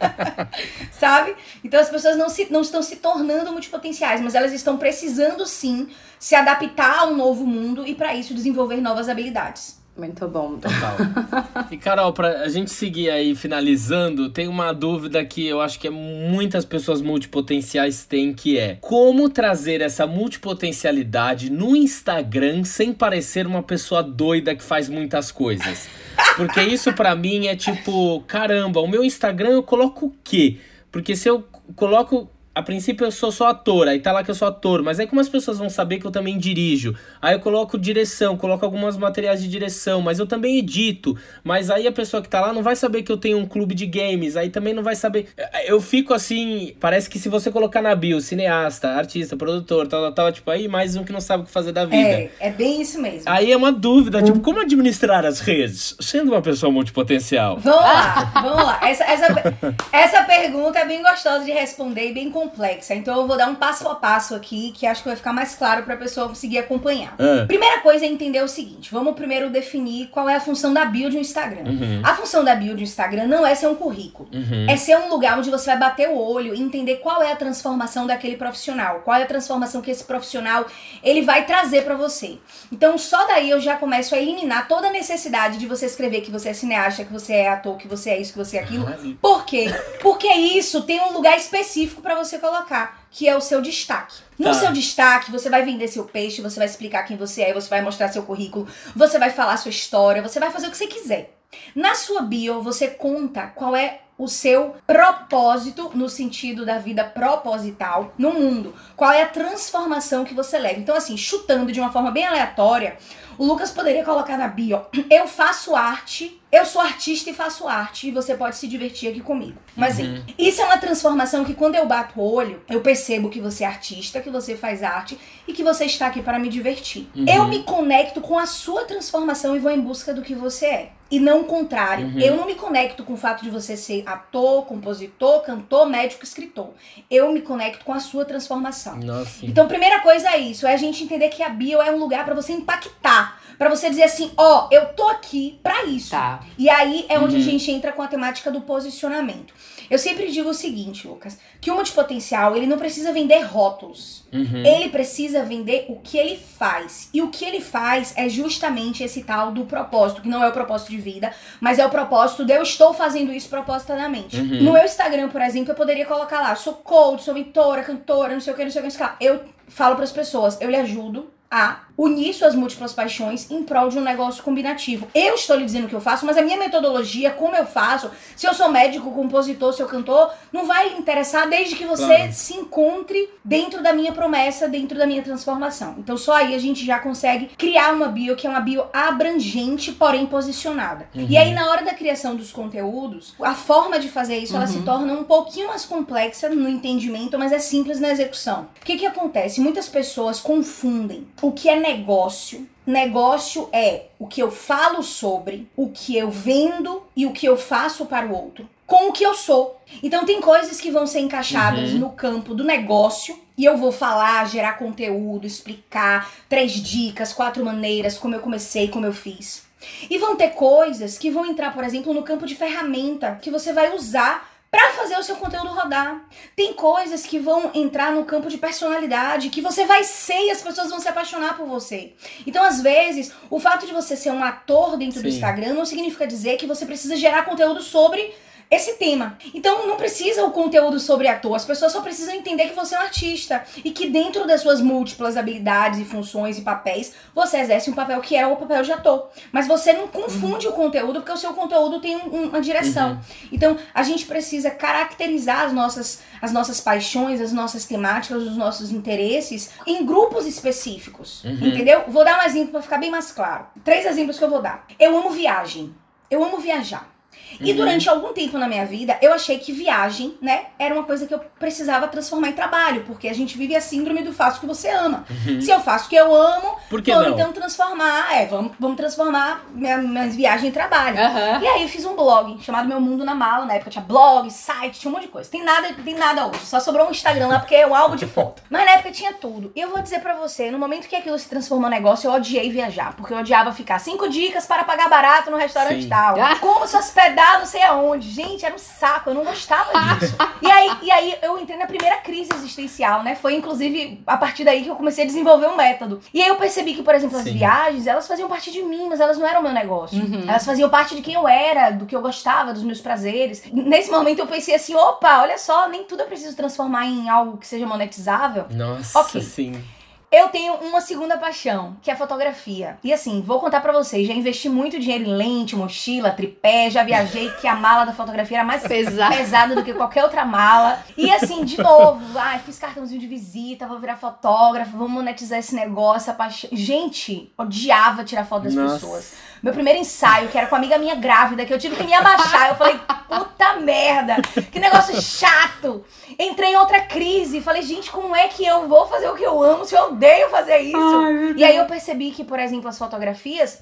Sabe? 0.98 1.36
Então 1.62 1.78
as 1.78 1.90
pessoas 1.90 2.16
não, 2.16 2.30
se, 2.30 2.50
não 2.50 2.62
estão 2.62 2.82
se 2.82 2.96
tornando 2.96 3.52
multipotenciais, 3.52 4.22
mas 4.22 4.34
elas 4.34 4.54
estão 4.54 4.78
precisando 4.78 5.44
sim 5.44 5.90
se 6.18 6.34
adaptar 6.34 7.00
a 7.00 7.04
um 7.04 7.14
novo 7.14 7.46
mundo 7.46 7.86
e 7.86 7.94
pra 7.94 8.14
isso 8.14 8.32
desenvolver 8.32 8.80
novas 8.80 9.10
habilidades. 9.10 9.77
Muito 9.98 10.28
bom. 10.28 10.56
Total. 10.58 10.96
E 11.70 11.76
Carol, 11.76 12.12
pra 12.12 12.42
a 12.42 12.48
gente 12.48 12.70
seguir 12.70 13.10
aí 13.10 13.34
finalizando, 13.34 14.30
tem 14.30 14.48
uma 14.48 14.72
dúvida 14.72 15.22
que 15.24 15.46
eu 15.46 15.60
acho 15.60 15.78
que 15.78 15.88
é 15.88 15.90
muitas 15.90 16.64
pessoas 16.64 17.02
multipotenciais 17.02 18.06
têm, 18.06 18.32
que 18.32 18.56
é 18.56 18.78
como 18.80 19.28
trazer 19.28 19.80
essa 19.80 20.06
multipotencialidade 20.06 21.50
no 21.50 21.76
Instagram 21.76 22.64
sem 22.64 22.92
parecer 22.92 23.46
uma 23.46 23.62
pessoa 23.62 24.02
doida 24.02 24.54
que 24.54 24.62
faz 24.62 24.88
muitas 24.88 25.30
coisas. 25.30 25.88
Porque 26.36 26.62
isso 26.62 26.92
pra 26.92 27.14
mim 27.14 27.48
é 27.48 27.56
tipo, 27.56 28.20
caramba, 28.26 28.80
o 28.80 28.86
meu 28.86 29.04
Instagram 29.04 29.50
eu 29.50 29.62
coloco 29.62 30.06
o 30.06 30.14
quê? 30.22 30.58
Porque 30.90 31.16
se 31.16 31.28
eu 31.28 31.44
coloco 31.74 32.30
a 32.58 32.62
princípio 32.62 33.06
eu 33.06 33.12
sou 33.12 33.30
só 33.30 33.50
ator, 33.50 33.86
aí 33.86 34.00
tá 34.00 34.10
lá 34.10 34.24
que 34.24 34.30
eu 34.32 34.34
sou 34.34 34.48
ator, 34.48 34.82
mas 34.82 34.98
aí 34.98 35.06
como 35.06 35.20
as 35.20 35.28
pessoas 35.28 35.58
vão 35.58 35.70
saber 35.70 36.00
que 36.00 36.06
eu 36.06 36.10
também 36.10 36.36
dirijo? 36.36 36.92
Aí 37.22 37.36
eu 37.36 37.38
coloco 37.38 37.78
direção, 37.78 38.36
coloco 38.36 38.64
alguns 38.64 38.96
materiais 38.96 39.40
de 39.40 39.48
direção, 39.48 40.00
mas 40.00 40.18
eu 40.18 40.26
também 40.26 40.58
edito. 40.58 41.16
Mas 41.44 41.70
aí 41.70 41.86
a 41.86 41.92
pessoa 41.92 42.20
que 42.20 42.28
tá 42.28 42.40
lá 42.40 42.52
não 42.52 42.60
vai 42.60 42.74
saber 42.74 43.04
que 43.04 43.12
eu 43.12 43.16
tenho 43.16 43.38
um 43.38 43.46
clube 43.46 43.76
de 43.76 43.86
games, 43.86 44.36
aí 44.36 44.50
também 44.50 44.74
não 44.74 44.82
vai 44.82 44.96
saber. 44.96 45.28
Eu 45.66 45.80
fico 45.80 46.12
assim, 46.12 46.74
parece 46.80 47.08
que 47.08 47.16
se 47.16 47.28
você 47.28 47.48
colocar 47.52 47.80
na 47.80 47.94
bio, 47.94 48.20
cineasta, 48.20 48.88
artista, 48.88 49.36
produtor, 49.36 49.86
tal, 49.86 50.02
tal, 50.02 50.12
tal, 50.12 50.32
tipo, 50.32 50.50
aí 50.50 50.66
mais 50.66 50.96
um 50.96 51.04
que 51.04 51.12
não 51.12 51.20
sabe 51.20 51.44
o 51.44 51.46
que 51.46 51.52
fazer 51.52 51.70
da 51.70 51.84
vida. 51.84 51.96
É, 51.96 52.30
é 52.40 52.50
bem 52.50 52.82
isso 52.82 53.00
mesmo. 53.00 53.22
Aí 53.26 53.52
é 53.52 53.56
uma 53.56 53.70
dúvida, 53.70 54.20
tipo, 54.20 54.40
como 54.40 54.60
administrar 54.60 55.24
as 55.24 55.38
redes 55.38 55.94
sendo 56.00 56.32
uma 56.32 56.42
pessoa 56.42 56.72
multipotencial? 56.72 57.56
Vamos 57.58 57.82
lá, 57.82 58.32
vamos 58.34 58.64
lá. 58.64 58.80
Essa, 58.82 59.04
essa, 59.04 59.54
essa 59.92 60.22
pergunta 60.24 60.80
é 60.80 60.84
bem 60.84 61.00
gostosa 61.04 61.44
de 61.44 61.52
responder 61.52 62.10
e 62.10 62.12
bem 62.12 62.30
complexa. 62.48 62.94
Então 62.94 63.20
eu 63.20 63.26
vou 63.26 63.36
dar 63.36 63.48
um 63.48 63.54
passo 63.54 63.86
a 63.88 63.94
passo 63.94 64.34
aqui, 64.34 64.72
que 64.72 64.86
acho 64.86 65.02
que 65.02 65.08
vai 65.08 65.16
ficar 65.16 65.32
mais 65.32 65.54
claro 65.54 65.82
pra 65.84 65.96
pessoa 65.96 66.28
conseguir 66.28 66.58
acompanhar. 66.58 67.14
Ah. 67.18 67.44
Primeira 67.46 67.80
coisa 67.80 68.04
é 68.04 68.08
entender 68.08 68.42
o 68.42 68.48
seguinte: 68.48 68.90
vamos 68.90 69.14
primeiro 69.14 69.50
definir 69.50 70.08
qual 70.08 70.28
é 70.28 70.36
a 70.36 70.40
função 70.40 70.72
da 70.72 70.84
bio 70.84 71.10
de 71.10 71.16
um 71.16 71.20
Instagram. 71.20 71.64
Uhum. 71.64 72.00
A 72.02 72.14
função 72.14 72.44
da 72.44 72.54
bio 72.54 72.74
de 72.74 72.82
um 72.82 72.84
Instagram 72.84 73.26
não 73.26 73.46
é 73.46 73.54
ser 73.54 73.68
um 73.68 73.74
currículo. 73.74 74.28
Uhum. 74.32 74.66
É 74.68 74.76
ser 74.76 74.96
um 74.96 75.08
lugar 75.08 75.38
onde 75.38 75.50
você 75.50 75.66
vai 75.66 75.78
bater 75.78 76.08
o 76.08 76.18
olho 76.18 76.54
e 76.54 76.60
entender 76.60 76.96
qual 76.96 77.22
é 77.22 77.32
a 77.32 77.36
transformação 77.36 78.06
daquele 78.06 78.36
profissional, 78.36 79.00
qual 79.04 79.16
é 79.16 79.22
a 79.22 79.26
transformação 79.26 79.80
que 79.82 79.90
esse 79.90 80.04
profissional 80.04 80.66
ele 81.02 81.22
vai 81.22 81.44
trazer 81.44 81.82
pra 81.84 81.94
você. 81.94 82.38
Então 82.72 82.96
só 82.98 83.26
daí 83.26 83.50
eu 83.50 83.60
já 83.60 83.76
começo 83.76 84.14
a 84.14 84.18
eliminar 84.18 84.68
toda 84.68 84.88
a 84.88 84.90
necessidade 84.90 85.58
de 85.58 85.66
você 85.66 85.86
escrever 85.86 86.22
que 86.22 86.30
você 86.30 86.50
é 86.50 86.52
cineasta, 86.52 87.04
que 87.04 87.12
você 87.12 87.34
é 87.34 87.48
ator, 87.48 87.76
que 87.76 87.88
você 87.88 88.10
é 88.10 88.20
isso, 88.20 88.32
que 88.32 88.38
você 88.38 88.56
é 88.56 88.60
aquilo. 88.60 88.86
Ai. 88.86 89.16
Por 89.20 89.44
quê? 89.44 89.66
Porque 90.00 90.28
isso 90.32 90.82
tem 90.82 91.00
um 91.00 91.12
lugar 91.12 91.36
específico 91.36 92.02
pra 92.02 92.14
você 92.14 92.27
colocar, 92.36 93.06
que 93.12 93.28
é 93.28 93.36
o 93.36 93.40
seu 93.40 93.62
destaque. 93.62 94.16
No 94.36 94.46
Tá. 94.46 94.54
seu 94.54 94.72
destaque, 94.72 95.30
você 95.30 95.48
vai 95.48 95.64
vender 95.64 95.86
seu 95.86 96.04
peixe, 96.04 96.42
você 96.42 96.58
vai 96.58 96.66
explicar 96.66 97.04
quem 97.04 97.16
você 97.16 97.42
é, 97.42 97.54
você 97.54 97.70
vai 97.70 97.80
mostrar 97.80 98.08
seu 98.08 98.24
currículo, 98.24 98.66
você 98.94 99.18
vai 99.18 99.30
falar 99.30 99.56
sua 99.56 99.70
história, 99.70 100.20
você 100.20 100.40
vai 100.40 100.50
fazer 100.50 100.66
o 100.66 100.70
que 100.70 100.76
você 100.76 100.88
quiser. 100.88 101.38
Na 101.74 101.94
sua 101.94 102.22
bio, 102.22 102.60
você 102.60 102.88
conta 102.88 103.46
qual 103.46 103.74
é 103.74 104.00
o 104.18 104.26
seu 104.26 104.74
propósito 104.84 105.92
no 105.94 106.08
sentido 106.08 106.66
da 106.66 106.76
vida 106.78 107.04
proposital 107.04 108.12
no 108.18 108.32
mundo. 108.32 108.74
Qual 108.96 109.12
é 109.12 109.22
a 109.22 109.28
transformação 109.28 110.24
que 110.24 110.34
você 110.34 110.58
leva. 110.58 110.80
Então, 110.80 110.96
assim, 110.96 111.16
chutando 111.16 111.70
de 111.70 111.80
uma 111.80 111.92
forma 111.92 112.10
bem 112.10 112.26
aleatória, 112.26 112.98
o 113.38 113.44
Lucas 113.44 113.70
poderia 113.70 114.04
colocar 114.04 114.36
na 114.36 114.48
bio: 114.48 114.84
Eu 115.08 115.28
faço 115.28 115.76
arte 115.76 116.40
eu 116.50 116.64
sou 116.64 116.80
artista 116.80 117.28
e 117.28 117.34
faço 117.34 117.68
arte 117.68 118.08
e 118.08 118.10
você 118.10 118.34
pode 118.34 118.56
se 118.56 118.66
divertir 118.66 119.10
aqui 119.10 119.20
comigo. 119.20 119.58
Mas 119.76 119.98
uhum. 119.98 120.22
isso 120.38 120.62
é 120.62 120.64
uma 120.64 120.78
transformação 120.78 121.44
que 121.44 121.54
quando 121.54 121.74
eu 121.74 121.86
bato 121.86 122.18
o 122.18 122.32
olho, 122.32 122.62
eu 122.70 122.80
percebo 122.80 123.28
que 123.28 123.40
você 123.40 123.64
é 123.64 123.66
artista, 123.66 124.20
que 124.20 124.30
você 124.30 124.56
faz 124.56 124.82
arte 124.82 125.18
e 125.46 125.52
que 125.52 125.62
você 125.62 125.84
está 125.84 126.06
aqui 126.06 126.22
para 126.22 126.38
me 126.38 126.48
divertir. 126.48 127.06
Uhum. 127.14 127.26
Eu 127.28 127.46
me 127.48 127.62
conecto 127.62 128.22
com 128.22 128.38
a 128.38 128.46
sua 128.46 128.84
transformação 128.84 129.54
e 129.54 129.58
vou 129.58 129.70
em 129.70 129.80
busca 129.80 130.14
do 130.14 130.22
que 130.22 130.34
você 130.34 130.66
é. 130.66 130.92
E 131.10 131.18
não 131.20 131.40
o 131.42 131.44
contrário. 131.44 132.06
Uhum. 132.06 132.18
Eu 132.18 132.36
não 132.36 132.46
me 132.46 132.54
conecto 132.54 133.02
com 133.02 133.12
o 133.14 133.16
fato 133.16 133.42
de 133.42 133.50
você 133.50 133.76
ser 133.76 134.02
ator, 134.06 134.64
compositor, 134.64 135.42
cantor, 135.42 135.86
médico, 135.88 136.24
escritor. 136.24 136.70
Eu 137.10 137.30
me 137.32 137.42
conecto 137.42 137.84
com 137.84 137.92
a 137.92 138.00
sua 138.00 138.24
transformação. 138.24 138.96
Nossa. 138.96 139.44
Então, 139.44 139.68
primeira 139.68 140.00
coisa 140.00 140.30
é 140.30 140.38
isso, 140.38 140.66
é 140.66 140.74
a 140.74 140.76
gente 140.78 141.04
entender 141.04 141.28
que 141.28 141.42
a 141.42 141.48
bio 141.48 141.80
é 141.80 141.90
um 141.90 141.98
lugar 141.98 142.24
para 142.24 142.34
você 142.34 142.52
impactar 142.52 143.38
para 143.58 143.68
você 143.68 143.90
dizer 143.90 144.04
assim, 144.04 144.30
ó, 144.36 144.66
oh, 144.66 144.74
eu 144.74 144.86
tô 144.94 145.08
aqui 145.08 145.58
para 145.62 145.84
isso. 145.84 146.12
Tá. 146.12 146.37
E 146.56 146.68
aí 146.68 147.06
é 147.08 147.18
onde 147.18 147.34
uhum. 147.34 147.40
a 147.40 147.44
gente 147.44 147.70
entra 147.70 147.92
com 147.92 148.02
a 148.02 148.08
temática 148.08 148.50
do 148.50 148.60
posicionamento. 148.60 149.54
Eu 149.90 149.98
sempre 149.98 150.30
digo 150.30 150.50
o 150.50 150.54
seguinte, 150.54 151.08
Lucas, 151.08 151.38
que 151.60 151.70
o 151.70 151.74
multipotencial, 151.74 152.54
ele 152.54 152.66
não 152.66 152.76
precisa 152.76 153.12
vender 153.12 153.40
rótulos. 153.40 154.26
Uhum. 154.32 154.62
Ele 154.64 154.90
precisa 154.90 155.42
vender 155.42 155.86
o 155.88 155.96
que 155.96 156.18
ele 156.18 156.36
faz. 156.36 157.08
E 157.12 157.22
o 157.22 157.28
que 157.28 157.44
ele 157.44 157.60
faz 157.60 158.12
é 158.16 158.28
justamente 158.28 159.02
esse 159.02 159.24
tal 159.24 159.50
do 159.50 159.64
propósito, 159.64 160.20
que 160.20 160.28
não 160.28 160.44
é 160.44 160.48
o 160.48 160.52
propósito 160.52 160.90
de 160.90 160.98
vida, 160.98 161.32
mas 161.60 161.78
é 161.78 161.86
o 161.86 161.90
propósito 161.90 162.44
de 162.44 162.52
eu 162.52 162.62
estou 162.62 162.92
fazendo 162.92 163.32
isso 163.32 163.48
propositadamente. 163.48 164.36
Uhum. 164.36 164.62
No 164.62 164.72
meu 164.72 164.84
Instagram, 164.84 165.28
por 165.28 165.40
exemplo, 165.40 165.72
eu 165.72 165.76
poderia 165.76 166.04
colocar 166.04 166.40
lá, 166.40 166.54
sou 166.54 166.74
coach, 166.74 167.24
sou 167.24 167.32
mentora, 167.32 167.82
cantora, 167.82 168.34
não 168.34 168.40
sei 168.40 168.52
o 168.52 168.56
que, 168.56 168.64
não 168.64 168.70
sei 168.70 168.82
o 168.82 168.84
que, 168.84 169.24
eu 169.24 169.40
falo 169.68 169.94
para 169.94 170.04
as 170.04 170.12
pessoas, 170.12 170.60
eu 170.60 170.68
lhe 170.68 170.76
ajudo 170.76 171.30
a 171.50 171.87
unir 171.98 172.32
suas 172.32 172.54
múltiplas 172.54 172.92
paixões 172.92 173.50
em 173.50 173.64
prol 173.64 173.88
de 173.88 173.98
um 173.98 174.02
negócio 174.02 174.42
combinativo. 174.44 175.08
Eu 175.12 175.34
estou 175.34 175.56
lhe 175.56 175.64
dizendo 175.64 175.86
o 175.86 175.88
que 175.88 175.94
eu 175.96 176.00
faço, 176.00 176.24
mas 176.24 176.38
a 176.38 176.42
minha 176.42 176.56
metodologia, 176.56 177.32
como 177.32 177.56
eu 177.56 177.66
faço, 177.66 178.08
se 178.36 178.46
eu 178.46 178.54
sou 178.54 178.70
médico, 178.70 179.10
compositor, 179.10 179.72
se 179.72 179.82
eu 179.82 179.88
cantor, 179.88 180.32
não 180.52 180.64
vai 180.64 180.90
lhe 180.90 180.98
interessar 180.98 181.48
desde 181.48 181.74
que 181.74 181.84
você 181.84 182.06
claro. 182.06 182.32
se 182.32 182.54
encontre 182.54 183.28
dentro 183.44 183.82
da 183.82 183.92
minha 183.92 184.12
promessa, 184.12 184.68
dentro 184.68 184.96
da 184.96 185.06
minha 185.06 185.22
transformação. 185.22 185.96
Então 185.98 186.16
só 186.16 186.34
aí 186.34 186.54
a 186.54 186.58
gente 186.58 186.86
já 186.86 187.00
consegue 187.00 187.50
criar 187.58 187.92
uma 187.92 188.06
bio 188.06 188.36
que 188.36 188.46
é 188.46 188.50
uma 188.50 188.60
bio 188.60 188.84
abrangente, 188.92 189.90
porém 189.90 190.24
posicionada. 190.26 191.08
Uhum. 191.12 191.26
E 191.28 191.36
aí 191.36 191.52
na 191.52 191.68
hora 191.68 191.84
da 191.84 191.94
criação 191.94 192.36
dos 192.36 192.52
conteúdos, 192.52 193.34
a 193.40 193.54
forma 193.54 193.98
de 193.98 194.08
fazer 194.08 194.38
isso, 194.38 194.52
uhum. 194.52 194.60
ela 194.60 194.68
se 194.68 194.78
uhum. 194.78 194.84
torna 194.84 195.12
um 195.14 195.24
pouquinho 195.24 195.66
mais 195.66 195.84
complexa 195.84 196.48
no 196.48 196.68
entendimento, 196.68 197.36
mas 197.36 197.50
é 197.50 197.58
simples 197.58 197.98
na 197.98 198.10
execução. 198.10 198.68
O 198.80 198.84
que 198.84 198.96
que 198.96 199.06
acontece? 199.06 199.60
Muitas 199.60 199.88
pessoas 199.88 200.38
confundem 200.38 201.26
o 201.42 201.50
que 201.50 201.68
é 201.68 201.87
negócio. 201.88 202.68
Negócio 202.86 203.68
é 203.72 204.06
o 204.18 204.26
que 204.26 204.42
eu 204.42 204.50
falo 204.50 205.02
sobre, 205.02 205.68
o 205.76 205.90
que 205.90 206.16
eu 206.16 206.30
vendo 206.30 207.02
e 207.14 207.26
o 207.26 207.32
que 207.32 207.46
eu 207.46 207.56
faço 207.56 208.06
para 208.06 208.26
o 208.26 208.34
outro. 208.34 208.68
Com 208.86 209.08
o 209.08 209.12
que 209.12 209.24
eu 209.24 209.34
sou. 209.34 209.80
Então 210.02 210.24
tem 210.24 210.40
coisas 210.40 210.80
que 210.80 210.90
vão 210.90 211.06
ser 211.06 211.20
encaixadas 211.20 211.92
uhum. 211.92 211.98
no 211.98 212.10
campo 212.10 212.54
do 212.54 212.64
negócio 212.64 213.38
e 213.56 213.64
eu 213.64 213.76
vou 213.76 213.92
falar, 213.92 214.48
gerar 214.48 214.74
conteúdo, 214.74 215.46
explicar 215.46 216.30
três 216.48 216.72
dicas, 216.72 217.32
quatro 217.32 217.64
maneiras, 217.64 218.16
como 218.16 218.34
eu 218.34 218.40
comecei, 218.40 218.88
como 218.88 219.04
eu 219.04 219.12
fiz. 219.12 219.66
E 220.08 220.16
vão 220.18 220.36
ter 220.36 220.50
coisas 220.50 221.18
que 221.18 221.30
vão 221.30 221.44
entrar, 221.44 221.74
por 221.74 221.84
exemplo, 221.84 222.14
no 222.14 222.22
campo 222.22 222.46
de 222.46 222.54
ferramenta 222.54 223.38
que 223.40 223.50
você 223.50 223.72
vai 223.72 223.94
usar 223.94 224.57
para 224.70 224.90
fazer 224.92 225.16
o 225.18 225.22
seu 225.22 225.36
conteúdo 225.36 225.68
rodar. 225.68 226.24
Tem 226.54 226.74
coisas 226.74 227.24
que 227.24 227.38
vão 227.38 227.70
entrar 227.74 228.12
no 228.12 228.24
campo 228.24 228.48
de 228.48 228.58
personalidade, 228.58 229.48
que 229.48 229.60
você 229.60 229.86
vai 229.86 230.04
ser 230.04 230.46
e 230.46 230.50
as 230.50 230.60
pessoas 230.60 230.90
vão 230.90 231.00
se 231.00 231.08
apaixonar 231.08 231.56
por 231.56 231.66
você. 231.66 232.12
Então, 232.46 232.64
às 232.64 232.80
vezes, 232.80 233.32
o 233.48 233.58
fato 233.58 233.86
de 233.86 233.92
você 233.92 234.16
ser 234.16 234.30
um 234.30 234.44
ator 234.44 234.96
dentro 234.96 235.18
Sim. 235.18 235.22
do 235.22 235.28
Instagram 235.28 235.74
não 235.74 235.86
significa 235.86 236.26
dizer 236.26 236.56
que 236.56 236.66
você 236.66 236.84
precisa 236.84 237.16
gerar 237.16 237.44
conteúdo 237.44 237.82
sobre 237.82 238.34
esse 238.70 238.94
tema. 238.94 239.38
Então 239.54 239.86
não 239.86 239.96
precisa 239.96 240.44
o 240.44 240.50
conteúdo 240.50 241.00
sobre 241.00 241.28
ator, 241.28 241.54
as 241.54 241.64
pessoas 241.64 241.92
só 241.92 242.00
precisam 242.00 242.34
entender 242.34 242.68
que 242.68 242.74
você 242.74 242.94
é 242.94 242.98
um 242.98 243.02
artista 243.02 243.64
e 243.82 243.90
que 243.90 244.08
dentro 244.08 244.46
das 244.46 244.60
suas 244.60 244.80
múltiplas 244.80 245.36
habilidades 245.36 246.00
e 246.00 246.04
funções 246.04 246.58
e 246.58 246.62
papéis, 246.62 247.14
você 247.34 247.58
exerce 247.58 247.90
um 247.90 247.94
papel 247.94 248.20
que 248.20 248.36
é 248.36 248.46
o 248.46 248.56
papel 248.56 248.82
de 248.82 248.92
ator. 248.92 249.30
Mas 249.50 249.66
você 249.66 249.92
não 249.92 250.08
confunde 250.08 250.66
uhum. 250.66 250.72
o 250.72 250.76
conteúdo 250.76 251.20
porque 251.20 251.32
o 251.32 251.36
seu 251.36 251.54
conteúdo 251.54 252.00
tem 252.00 252.16
um, 252.16 252.48
uma 252.48 252.60
direção. 252.60 253.12
Uhum. 253.12 253.48
Então 253.52 253.78
a 253.94 254.02
gente 254.02 254.26
precisa 254.26 254.70
caracterizar 254.70 255.62
as 255.62 255.72
nossas, 255.72 256.20
as 256.40 256.52
nossas 256.52 256.80
paixões, 256.80 257.40
as 257.40 257.52
nossas 257.52 257.84
temáticas, 257.84 258.42
os 258.42 258.56
nossos 258.56 258.90
interesses 258.90 259.70
em 259.86 260.04
grupos 260.04 260.46
específicos. 260.46 261.42
Uhum. 261.44 261.68
Entendeu? 261.68 262.04
Vou 262.08 262.24
dar 262.24 262.40
um 262.40 262.42
exemplo 262.42 262.72
para 262.72 262.82
ficar 262.82 262.98
bem 262.98 263.10
mais 263.10 263.32
claro. 263.32 263.66
Três 263.82 264.04
exemplos 264.04 264.38
que 264.38 264.44
eu 264.44 264.50
vou 264.50 264.60
dar. 264.60 264.86
Eu 264.98 265.16
amo 265.16 265.30
viagem. 265.30 265.94
Eu 266.30 266.44
amo 266.44 266.58
viajar. 266.58 267.17
E 267.60 267.70
uhum. 267.70 267.76
durante 267.76 268.08
algum 268.08 268.32
tempo 268.32 268.58
na 268.58 268.68
minha 268.68 268.84
vida, 268.84 269.18
eu 269.20 269.32
achei 269.32 269.58
que 269.58 269.72
viagem, 269.72 270.36
né, 270.40 270.66
era 270.78 270.94
uma 270.94 271.04
coisa 271.04 271.26
que 271.26 271.34
eu 271.34 271.40
precisava 271.58 272.06
transformar 272.08 272.48
em 272.48 272.52
trabalho, 272.52 273.04
porque 273.06 273.28
a 273.28 273.34
gente 273.34 273.56
vive 273.56 273.74
a 273.74 273.80
síndrome 273.80 274.22
do 274.22 274.32
faço 274.32 274.58
o 274.58 274.60
que 274.60 274.66
você 274.66 274.88
ama. 274.90 275.24
Uhum. 275.30 275.60
Se 275.60 275.70
eu 275.70 275.80
faço 275.80 276.06
o 276.06 276.08
que 276.08 276.16
eu 276.16 276.34
amo, 276.34 276.76
Por 276.88 277.02
que 277.02 277.10
vamos 277.10 277.28
não? 277.28 277.34
então 277.34 277.52
transformar, 277.52 278.34
é, 278.34 278.46
vamos, 278.46 278.72
vamos 278.78 278.96
transformar 278.96 279.64
minha, 279.70 279.98
minhas 279.98 280.36
viagens 280.36 280.68
em 280.68 280.72
trabalho. 280.72 281.16
Uhum. 281.16 281.62
E 281.62 281.66
aí 281.66 281.82
eu 281.82 281.88
fiz 281.88 282.04
um 282.04 282.14
blog 282.14 282.62
chamado 282.62 282.88
Meu 282.88 283.00
Mundo 283.00 283.24
na 283.24 283.34
Mala, 283.34 283.64
na 283.64 283.74
época 283.74 283.90
tinha 283.90 284.04
blog, 284.04 284.50
site, 284.50 285.00
tinha 285.00 285.10
um 285.10 285.14
monte 285.14 285.22
de 285.22 285.28
coisa. 285.28 285.50
Tem 285.50 285.62
nada, 285.64 285.92
tem 285.92 286.14
nada 286.14 286.46
hoje, 286.46 286.66
só 286.66 286.80
sobrou 286.80 287.08
um 287.08 287.10
Instagram 287.10 287.48
lá 287.48 287.58
porque 287.58 287.74
é 287.74 287.86
um 287.86 287.94
álbum 287.94 288.16
de 288.16 288.26
foto. 288.26 288.62
Mas 288.70 288.84
na 288.84 288.92
época 288.92 289.10
tinha 289.10 289.32
tudo. 289.32 289.72
E 289.74 289.80
eu 289.80 289.90
vou 289.90 290.00
dizer 290.00 290.20
para 290.20 290.34
você, 290.34 290.70
no 290.70 290.78
momento 290.78 291.08
que 291.08 291.16
aquilo 291.16 291.38
se 291.38 291.48
transformou 291.48 291.88
em 291.88 291.94
negócio, 291.94 292.28
eu 292.28 292.34
odiei 292.34 292.70
viajar, 292.70 293.14
porque 293.16 293.32
eu 293.32 293.38
odiava 293.38 293.72
ficar 293.72 293.98
cinco 293.98 294.28
dicas 294.28 294.66
para 294.66 294.84
pagar 294.84 295.08
barato 295.08 295.50
no 295.50 295.56
restaurante 295.56 296.02
Sim. 296.02 296.08
tal. 296.08 296.40
Ah. 296.40 296.56
Como 296.60 296.86
se 296.86 296.96
hospedar, 297.18 297.58
não 297.58 297.66
sei 297.66 297.82
aonde. 297.82 298.30
Gente, 298.30 298.64
era 298.64 298.74
um 298.74 298.78
saco, 298.78 299.30
eu 299.30 299.34
não 299.34 299.44
gostava 299.44 299.90
disso. 300.14 300.34
e, 300.62 300.70
aí, 300.70 300.96
e 301.02 301.10
aí 301.10 301.38
eu 301.42 301.58
entrei 301.58 301.76
na 301.76 301.86
primeira 301.86 302.18
crise 302.18 302.50
existencial, 302.54 303.22
né? 303.22 303.34
Foi 303.34 303.54
inclusive 303.54 304.22
a 304.26 304.36
partir 304.36 304.64
daí 304.64 304.84
que 304.84 304.88
eu 304.88 304.96
comecei 304.96 305.24
a 305.24 305.26
desenvolver 305.26 305.66
um 305.66 305.76
método. 305.76 306.20
E 306.32 306.40
aí 306.40 306.48
eu 306.48 306.56
percebi 306.56 306.94
que, 306.94 307.02
por 307.02 307.14
exemplo, 307.14 307.36
as 307.36 307.44
Sim. 307.44 307.54
viagens, 307.54 308.06
elas 308.06 308.26
faziam 308.26 308.48
parte 308.48 308.70
de 308.70 308.82
mim, 308.82 309.08
mas 309.08 309.20
elas 309.20 309.36
não 309.36 309.46
eram 309.46 309.62
meu 309.62 309.72
negócio. 309.72 310.18
Uhum. 310.18 310.44
Elas 310.46 310.64
faziam 310.64 310.88
parte 310.88 311.14
de 311.14 311.22
quem 311.22 311.34
eu 311.34 311.48
era, 311.48 311.90
do 311.90 312.06
que 312.06 312.14
eu 312.14 312.22
gostava, 312.22 312.72
dos 312.72 312.82
meus 312.82 313.00
prazeres. 313.00 313.64
Nesse 313.72 314.10
momento 314.10 314.38
eu 314.38 314.46
pensei 314.46 314.74
assim, 314.74 314.94
opa, 314.94 315.40
olha 315.40 315.58
só, 315.58 315.88
nem 315.88 316.04
tudo 316.04 316.22
eu 316.22 316.26
preciso 316.26 316.56
transformar 316.56 317.06
em 317.06 317.28
algo 317.28 317.56
que 317.56 317.66
seja 317.66 317.86
monetizável. 317.86 318.66
Nossa, 318.70 319.18
okay. 319.20 319.42
sim. 319.42 319.82
Eu 320.30 320.48
tenho 320.48 320.74
uma 320.74 321.00
segunda 321.00 321.38
paixão, 321.38 321.96
que 322.02 322.10
é 322.10 322.14
a 322.14 322.16
fotografia. 322.16 322.98
E 323.02 323.12
assim, 323.12 323.40
vou 323.40 323.58
contar 323.58 323.80
para 323.80 323.92
vocês, 323.92 324.28
já 324.28 324.34
investi 324.34 324.68
muito 324.68 325.00
dinheiro 325.00 325.24
em 325.24 325.34
lente, 325.34 325.74
mochila, 325.74 326.30
tripé, 326.30 326.90
já 326.90 327.02
viajei 327.02 327.50
que 327.52 327.66
a 327.66 327.74
mala 327.74 328.04
da 328.04 328.12
fotografia 328.12 328.58
era 328.58 328.64
mais 328.64 328.82
Pesado. 328.82 329.34
pesada 329.34 329.74
do 329.74 329.82
que 329.82 329.94
qualquer 329.94 330.22
outra 330.24 330.44
mala. 330.44 331.02
E 331.16 331.30
assim, 331.30 331.64
de 331.64 331.78
novo, 331.78 332.38
ai, 332.38 332.58
fiz 332.58 332.78
cartãozinho 332.78 333.20
de 333.20 333.26
visita, 333.26 333.86
vou 333.86 333.98
virar 333.98 334.16
fotógrafo, 334.16 334.98
vou 334.98 335.08
monetizar 335.08 335.58
esse 335.58 335.74
negócio, 335.74 336.30
a 336.30 336.34
paixão. 336.34 336.68
Gente, 336.72 337.50
odiava 337.56 338.22
tirar 338.22 338.44
foto 338.44 338.64
das 338.64 338.74
Nossa. 338.74 338.94
pessoas. 338.94 339.47
Meu 339.62 339.72
primeiro 339.72 339.98
ensaio, 339.98 340.48
que 340.48 340.56
era 340.56 340.66
com 340.66 340.74
uma 340.74 340.78
amiga 340.78 340.98
minha 340.98 341.14
grávida, 341.14 341.64
que 341.64 341.72
eu 341.72 341.78
tive 341.78 341.96
que 341.96 342.04
me 342.04 342.14
abaixar. 342.14 342.70
Eu 342.70 342.76
falei, 342.76 342.98
puta 343.28 343.76
merda, 343.76 344.36
que 344.70 344.78
negócio 344.78 345.20
chato. 345.20 346.04
Entrei 346.38 346.72
em 346.72 346.76
outra 346.76 347.00
crise. 347.02 347.60
Falei, 347.60 347.82
gente, 347.82 348.10
como 348.10 348.34
é 348.34 348.48
que 348.48 348.64
eu 348.64 348.88
vou 348.88 349.06
fazer 349.06 349.28
o 349.28 349.34
que 349.34 349.44
eu 349.44 349.62
amo 349.62 349.84
se 349.84 349.94
eu 349.94 350.08
odeio 350.08 350.48
fazer 350.50 350.78
isso? 350.78 350.96
Ai, 350.96 351.54
e 351.56 351.64
aí 351.64 351.76
eu 351.76 351.86
percebi 351.86 352.30
que, 352.30 352.44
por 352.44 352.58
exemplo, 352.58 352.88
as 352.88 352.98
fotografias, 352.98 353.80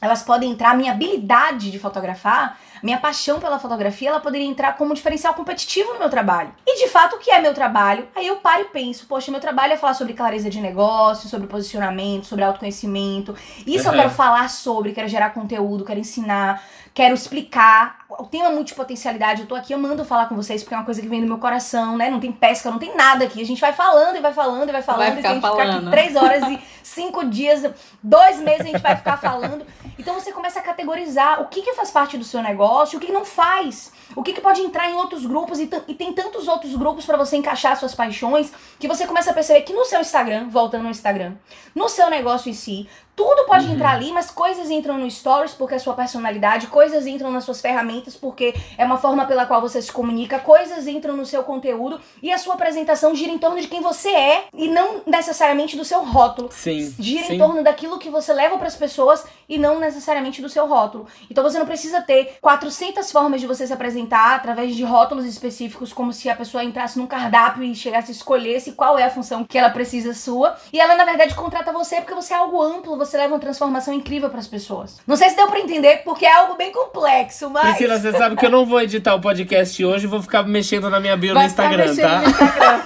elas 0.00 0.22
podem 0.22 0.50
entrar, 0.50 0.70
a 0.70 0.74
minha 0.74 0.92
habilidade 0.92 1.70
de 1.70 1.78
fotografar 1.78 2.58
minha 2.84 2.98
paixão 2.98 3.40
pela 3.40 3.58
fotografia, 3.58 4.10
ela 4.10 4.20
poderia 4.20 4.46
entrar 4.46 4.76
como 4.76 4.92
diferencial 4.92 5.32
competitivo 5.32 5.94
no 5.94 6.00
meu 6.00 6.10
trabalho. 6.10 6.52
E 6.66 6.84
de 6.84 6.90
fato, 6.90 7.16
o 7.16 7.18
que 7.18 7.30
é 7.30 7.40
meu 7.40 7.54
trabalho? 7.54 8.06
Aí 8.14 8.26
eu 8.26 8.36
paro 8.36 8.60
e 8.60 8.64
penso, 8.66 9.06
poxa, 9.06 9.30
meu 9.30 9.40
trabalho 9.40 9.72
é 9.72 9.76
falar 9.78 9.94
sobre 9.94 10.12
clareza 10.12 10.50
de 10.50 10.60
negócio, 10.60 11.26
sobre 11.30 11.46
posicionamento, 11.46 12.26
sobre 12.26 12.44
autoconhecimento. 12.44 13.34
Isso 13.66 13.88
uhum. 13.88 13.94
eu 13.94 14.00
quero 14.02 14.10
falar 14.10 14.50
sobre, 14.50 14.92
quero 14.92 15.08
gerar 15.08 15.30
conteúdo, 15.30 15.82
quero 15.82 15.98
ensinar, 15.98 16.62
quero 16.92 17.14
explicar. 17.14 18.03
Tem 18.30 18.40
uma 18.40 18.50
multipotencialidade, 18.50 19.42
eu 19.42 19.46
tô 19.46 19.54
aqui, 19.54 19.72
eu 19.72 19.78
mando 19.78 20.04
falar 20.04 20.26
com 20.26 20.34
vocês 20.34 20.62
porque 20.62 20.74
é 20.74 20.78
uma 20.78 20.84
coisa 20.84 21.00
que 21.00 21.08
vem 21.08 21.20
do 21.20 21.26
meu 21.26 21.38
coração, 21.38 21.96
né? 21.96 22.10
Não 22.10 22.20
tem 22.20 22.32
pesca, 22.32 22.70
não 22.70 22.78
tem 22.78 22.96
nada 22.96 23.24
aqui. 23.24 23.40
A 23.40 23.46
gente 23.46 23.60
vai 23.60 23.72
falando 23.72 24.16
e 24.16 24.20
vai 24.20 24.32
falando 24.32 24.68
e 24.68 24.72
vai 24.72 24.82
falando. 24.82 25.06
Vai 25.06 25.16
ficar 25.16 25.28
e 25.28 25.30
a 25.30 25.34
gente 25.34 25.42
falando. 25.42 25.66
fica 25.66 25.78
aqui 25.78 25.90
três 25.90 26.16
horas 26.16 26.42
e 26.48 26.60
cinco 26.82 27.24
dias, 27.24 27.70
dois 28.02 28.38
meses 28.38 28.62
a 28.62 28.64
gente 28.64 28.82
vai 28.82 28.96
ficar 28.96 29.16
falando. 29.16 29.66
Então 29.98 30.14
você 30.14 30.32
começa 30.32 30.58
a 30.58 30.62
categorizar 30.62 31.40
o 31.40 31.46
que, 31.46 31.62
que 31.62 31.72
faz 31.74 31.90
parte 31.90 32.18
do 32.18 32.24
seu 32.24 32.42
negócio 32.42 32.98
o 32.98 33.00
que, 33.00 33.06
que 33.06 33.12
não 33.12 33.24
faz. 33.24 33.92
O 34.16 34.22
que, 34.22 34.32
que 34.32 34.40
pode 34.40 34.60
entrar 34.60 34.90
em 34.90 34.94
outros 34.94 35.24
grupos 35.24 35.58
e, 35.58 35.68
e 35.88 35.94
tem 35.94 36.12
tantos 36.12 36.46
outros 36.46 36.74
grupos 36.76 37.06
para 37.06 37.16
você 37.16 37.36
encaixar 37.36 37.76
suas 37.76 37.94
paixões 37.94 38.52
que 38.78 38.86
você 38.86 39.06
começa 39.06 39.30
a 39.30 39.34
perceber 39.34 39.62
que 39.62 39.72
no 39.72 39.84
seu 39.84 40.00
Instagram, 40.00 40.48
voltando 40.48 40.84
no 40.84 40.90
Instagram, 40.90 41.34
no 41.74 41.88
seu 41.88 42.10
negócio 42.10 42.50
em 42.50 42.54
si, 42.54 42.88
tudo 43.16 43.46
pode 43.46 43.66
uhum. 43.66 43.74
entrar 43.74 43.92
ali, 43.92 44.12
mas 44.12 44.30
coisas 44.30 44.70
entram 44.70 44.98
no 44.98 45.10
Stories 45.10 45.54
porque 45.54 45.74
é 45.74 45.78
sua 45.78 45.94
personalidade, 45.94 46.66
coisas 46.66 47.06
entram 47.06 47.30
nas 47.30 47.44
suas 47.44 47.60
ferramentas 47.60 48.03
porque 48.14 48.54
é 48.76 48.84
uma 48.84 48.98
forma 48.98 49.24
pela 49.26 49.46
qual 49.46 49.60
você 49.60 49.80
se 49.80 49.92
comunica, 49.92 50.38
coisas 50.38 50.86
entram 50.86 51.16
no 51.16 51.24
seu 51.24 51.42
conteúdo 51.42 52.00
e 52.22 52.30
a 52.32 52.38
sua 52.38 52.54
apresentação 52.54 53.14
gira 53.14 53.32
em 53.32 53.38
torno 53.38 53.60
de 53.60 53.68
quem 53.68 53.80
você 53.80 54.10
é 54.10 54.44
e 54.52 54.68
não 54.68 55.02
necessariamente 55.06 55.76
do 55.76 55.84
seu 55.84 56.04
rótulo. 56.04 56.50
Sim. 56.52 56.94
Gira 56.98 57.26
sim. 57.26 57.34
em 57.34 57.38
torno 57.38 57.62
daquilo 57.62 57.98
que 57.98 58.10
você 58.10 58.32
leva 58.32 58.58
para 58.58 58.68
as 58.68 58.76
pessoas 58.76 59.24
e 59.48 59.58
não 59.58 59.78
necessariamente 59.78 60.42
do 60.42 60.48
seu 60.48 60.66
rótulo. 60.66 61.06
Então 61.30 61.42
você 61.42 61.58
não 61.58 61.66
precisa 61.66 62.00
ter 62.00 62.38
400 62.40 63.10
formas 63.10 63.40
de 63.40 63.46
você 63.46 63.66
se 63.66 63.72
apresentar 63.72 64.36
através 64.36 64.74
de 64.74 64.82
rótulos 64.84 65.24
específicos, 65.24 65.92
como 65.92 66.12
se 66.12 66.28
a 66.28 66.36
pessoa 66.36 66.64
entrasse 66.64 66.98
num 66.98 67.06
cardápio 67.06 67.62
e 67.62 67.74
chegasse 67.74 68.10
a 68.10 68.14
escolhesse 68.14 68.72
qual 68.72 68.98
é 68.98 69.04
a 69.04 69.10
função 69.10 69.44
que 69.44 69.58
ela 69.58 69.70
precisa 69.70 70.14
sua. 70.14 70.56
E 70.72 70.80
ela, 70.80 70.94
na 70.94 71.04
verdade, 71.04 71.34
contrata 71.34 71.72
você 71.72 72.00
porque 72.00 72.14
você 72.14 72.34
é 72.34 72.36
algo 72.36 72.62
amplo, 72.62 72.96
você 72.96 73.16
leva 73.16 73.34
uma 73.34 73.40
transformação 73.40 73.92
incrível 73.94 74.30
para 74.30 74.40
as 74.40 74.46
pessoas. 74.46 74.98
Não 75.06 75.16
sei 75.16 75.30
se 75.30 75.36
deu 75.36 75.48
para 75.48 75.60
entender, 75.60 76.02
porque 76.04 76.26
é 76.26 76.32
algo 76.32 76.54
bem 76.54 76.72
complexo, 76.72 77.50
mas. 77.50 77.76
Priscila, 77.76 77.93
você 77.98 78.12
sabe 78.12 78.36
que 78.36 78.46
eu 78.46 78.50
não 78.50 78.66
vou 78.66 78.80
editar 78.80 79.14
o 79.14 79.20
podcast 79.20 79.84
hoje, 79.84 80.06
vou 80.06 80.22
ficar 80.22 80.42
mexendo 80.42 80.88
na 80.90 81.00
minha 81.00 81.16
bio 81.16 81.34
Vai 81.34 81.44
no 81.44 81.48
Instagram, 81.48 81.96
tá? 81.96 82.20
No 82.20 82.28
Instagram. 82.28 82.80